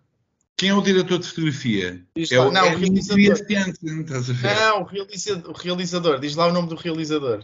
Quem 0.60 0.68
é 0.68 0.74
o 0.74 0.82
diretor 0.82 1.18
de 1.18 1.26
fotografia? 1.26 2.04
Diz 2.14 2.30
É 2.30 2.38
lá- 2.38 2.48
o, 2.48 2.52
não, 2.52 2.60
é 2.66 2.74
o 2.74 2.78
realizador. 2.78 3.16
Christiansen, 3.24 4.00
estás 4.02 4.28
a 4.28 4.32
ver? 4.34 4.54
Não, 4.56 4.82
o 4.82 4.84
realizador, 4.84 5.50
o 5.50 5.54
realizador, 5.56 6.20
diz 6.20 6.34
lá 6.36 6.48
o 6.48 6.52
nome 6.52 6.68
do 6.68 6.74
realizador. 6.74 7.42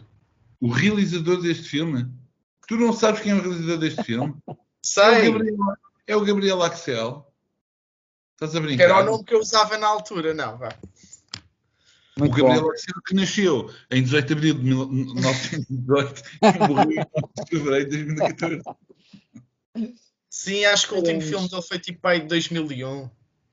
O 0.60 0.68
realizador 0.68 1.40
deste 1.40 1.66
filme? 1.66 2.06
Tu 2.68 2.76
não 2.76 2.92
sabes 2.92 3.22
quem 3.22 3.32
é 3.32 3.34
o 3.34 3.40
realizador 3.40 3.78
deste 3.78 4.02
filme? 4.04 4.34
É 4.48 4.52
o 4.52 4.56
Sei, 4.82 5.32
Gabriel, 5.32 5.56
é 6.06 6.16
o 6.16 6.24
Gabriel 6.24 6.62
Axel. 6.62 7.26
Estás 8.34 8.54
a 8.54 8.60
brincar? 8.60 8.84
era 8.84 9.00
o 9.00 9.04
nome 9.04 9.24
que 9.24 9.34
eu 9.34 9.40
usava 9.40 9.76
na 9.78 9.86
altura, 9.88 10.32
não, 10.32 10.56
vá. 10.58 10.68
O 12.16 12.20
muito 12.20 12.36
Gabriel 12.36 12.62
bom. 12.62 12.70
Axel 12.70 12.94
que 13.04 13.14
nasceu 13.14 13.70
em 13.90 14.02
18 14.02 14.26
de 14.26 14.32
abril 14.34 14.54
de 14.54 14.62
1918 14.62 16.22
e 16.40 16.68
morreu 16.68 16.92
em 16.92 16.96
9 16.96 17.06
de 17.36 17.48
fevereiro 17.50 17.90
de 17.90 18.04
2014. 18.04 18.62
Sim, 20.36 20.66
acho 20.66 20.86
que 20.88 20.92
o 20.92 20.98
último 20.98 21.20
filme 21.22 21.48
dele 21.48 21.62
foi 21.62 21.78
tipo 21.78 22.06
aí 22.06 22.20
de 22.20 22.26
2001. 22.26 23.08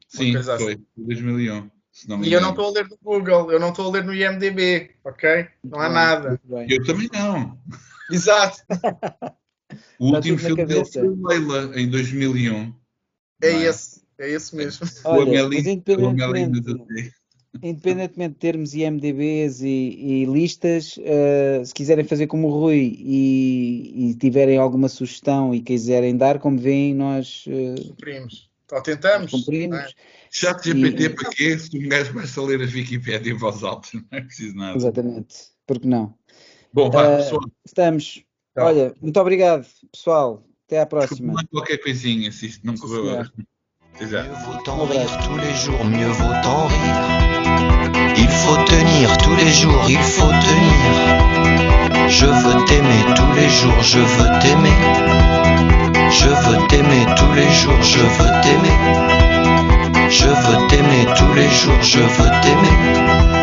Sim, 0.09 0.34
coisa 0.34 0.57
foi, 0.57 0.77
2001. 0.97 1.71
Se 1.93 2.09
não 2.09 2.17
me 2.17 2.27
E 2.27 2.34
eu 2.34 2.41
não 2.41 2.49
estou 2.49 2.67
a 2.67 2.71
ler 2.71 2.89
no 2.89 2.97
Google, 3.01 3.51
eu 3.53 3.59
não 3.59 3.69
estou 3.69 3.88
a 3.88 3.91
ler 3.91 4.03
no 4.03 4.13
IMDB, 4.13 4.91
ok? 5.01 5.47
Não 5.63 5.79
há 5.79 5.86
bem, 5.88 5.93
nada. 5.93 6.41
Eu 6.67 6.84
também 6.84 7.09
não. 7.13 7.57
Exato, 8.11 8.61
O 9.97 10.13
último 10.13 10.38
filme 10.38 10.65
dele 10.65 10.84
foi 10.86 11.07
o 11.07 11.25
Leila, 11.25 11.71
em 11.79 11.89
2001. 11.89 12.75
é 13.41 13.51
Não 13.53 13.61
esse, 13.61 14.03
é 14.19 14.29
esse 14.29 14.53
mesmo. 14.53 14.86
O 15.05 15.09
Olha, 15.09 15.41
Amelie- 15.45 15.57
mas 15.63 15.65
o 15.65 15.69
independentemente, 15.69 16.69
Amelie 16.69 17.13
independentemente 17.62 18.34
de 18.34 18.39
termos 18.39 18.74
IMDBs 18.74 19.62
e, 19.62 19.68
e 19.68 20.26
listas, 20.26 20.97
eh, 20.99 21.64
se 21.64 21.74
quiserem 21.74 22.04
fazer 22.06 22.28
como 22.28 22.47
o 22.47 22.51
Rui 22.51 22.95
e, 22.99 24.10
e 24.10 24.16
tiverem 24.16 24.58
alguma 24.58 24.89
sugestão 24.89 25.54
e 25.54 25.62
quiserem 25.62 26.18
dar, 26.18 26.39
como 26.39 26.58
veem, 26.58 26.93
nós 26.93 27.45
eh, 27.47 27.76
Cumprimos. 27.89 28.49
Ou 28.72 28.82
tentamos. 28.82 29.32
cumprimos. 29.32 29.78
não 29.78 29.84
é? 29.84 29.88
Chat 30.32 30.64
GPT 30.64 31.04
E- 31.04 31.10
para 31.10 31.30
quê? 31.30 31.60
Se 31.60 31.78
um 31.78 31.88
gajo 31.88 32.14
basta 32.14 32.41
ler 32.41 32.62
as 32.62 32.74
Wikipédia 32.74 33.32
em 33.32 33.38
voz 33.38 33.64
alta, 33.64 33.89
não 33.93 34.18
é 34.18 34.22
preciso 34.22 34.56
nada. 34.56 34.78
Exatamente. 34.78 35.36
Porque 35.68 35.88
não? 35.88 36.14
Bom, 36.74 36.89
vá, 36.89 37.04
Eh, 37.04 37.18
pessoal, 37.18 37.41
Estamos. 37.66 38.24
Tá. 38.54 38.66
Olha, 38.66 38.93
muito 39.01 39.20
obrigado, 39.20 39.66
pessoal. 39.91 40.43
Até 40.66 40.80
à 40.80 40.86
próxima. 40.86 41.34
qualquer 41.51 41.78
coisinha, 41.78 42.32
se 42.32 42.47
isto 42.47 42.66
não 42.66 42.76
correu. 42.76 43.24
Mieux 43.99 44.10
vaut 44.45 44.70
en 44.70 44.86
rire 44.86 45.20
tous 45.24 45.38
les 45.38 45.54
jours, 45.54 45.86
mieux 45.86 46.08
vaut 46.08 46.47
en 46.47 46.68
rire. 46.68 47.22
Il 48.18 48.30
faut 48.30 48.58
tenir 48.66 49.18
tous 49.18 49.36
les 49.36 49.52
jours, 49.52 49.86
il 49.89 49.98
faut 49.98 50.32
tenir. 50.32 52.08
Je 52.08 52.26
veux 52.26 52.66
t'aimer 52.66 53.04
tous 53.16 53.32
les 53.34 53.50
jours, 53.50 53.82
je 53.82 54.00
veux 54.00 54.39
t'aimer. 54.39 54.78
Je 56.10 56.30
veux 56.30 56.68
t'aimer 56.68 57.06
tous 57.16 57.34
les 57.34 57.52
jours, 57.52 57.82
je 57.82 58.00
veux 58.00 58.41
t'aimer. 58.41 58.78
Je 60.10 60.28
veux 60.28 60.68
t'aimer 60.68 61.06
tous 61.18 61.34
les 61.34 61.50
jours, 61.50 61.82
je 61.82 62.00
veux 62.00 62.32
t'aimer. 62.41 63.43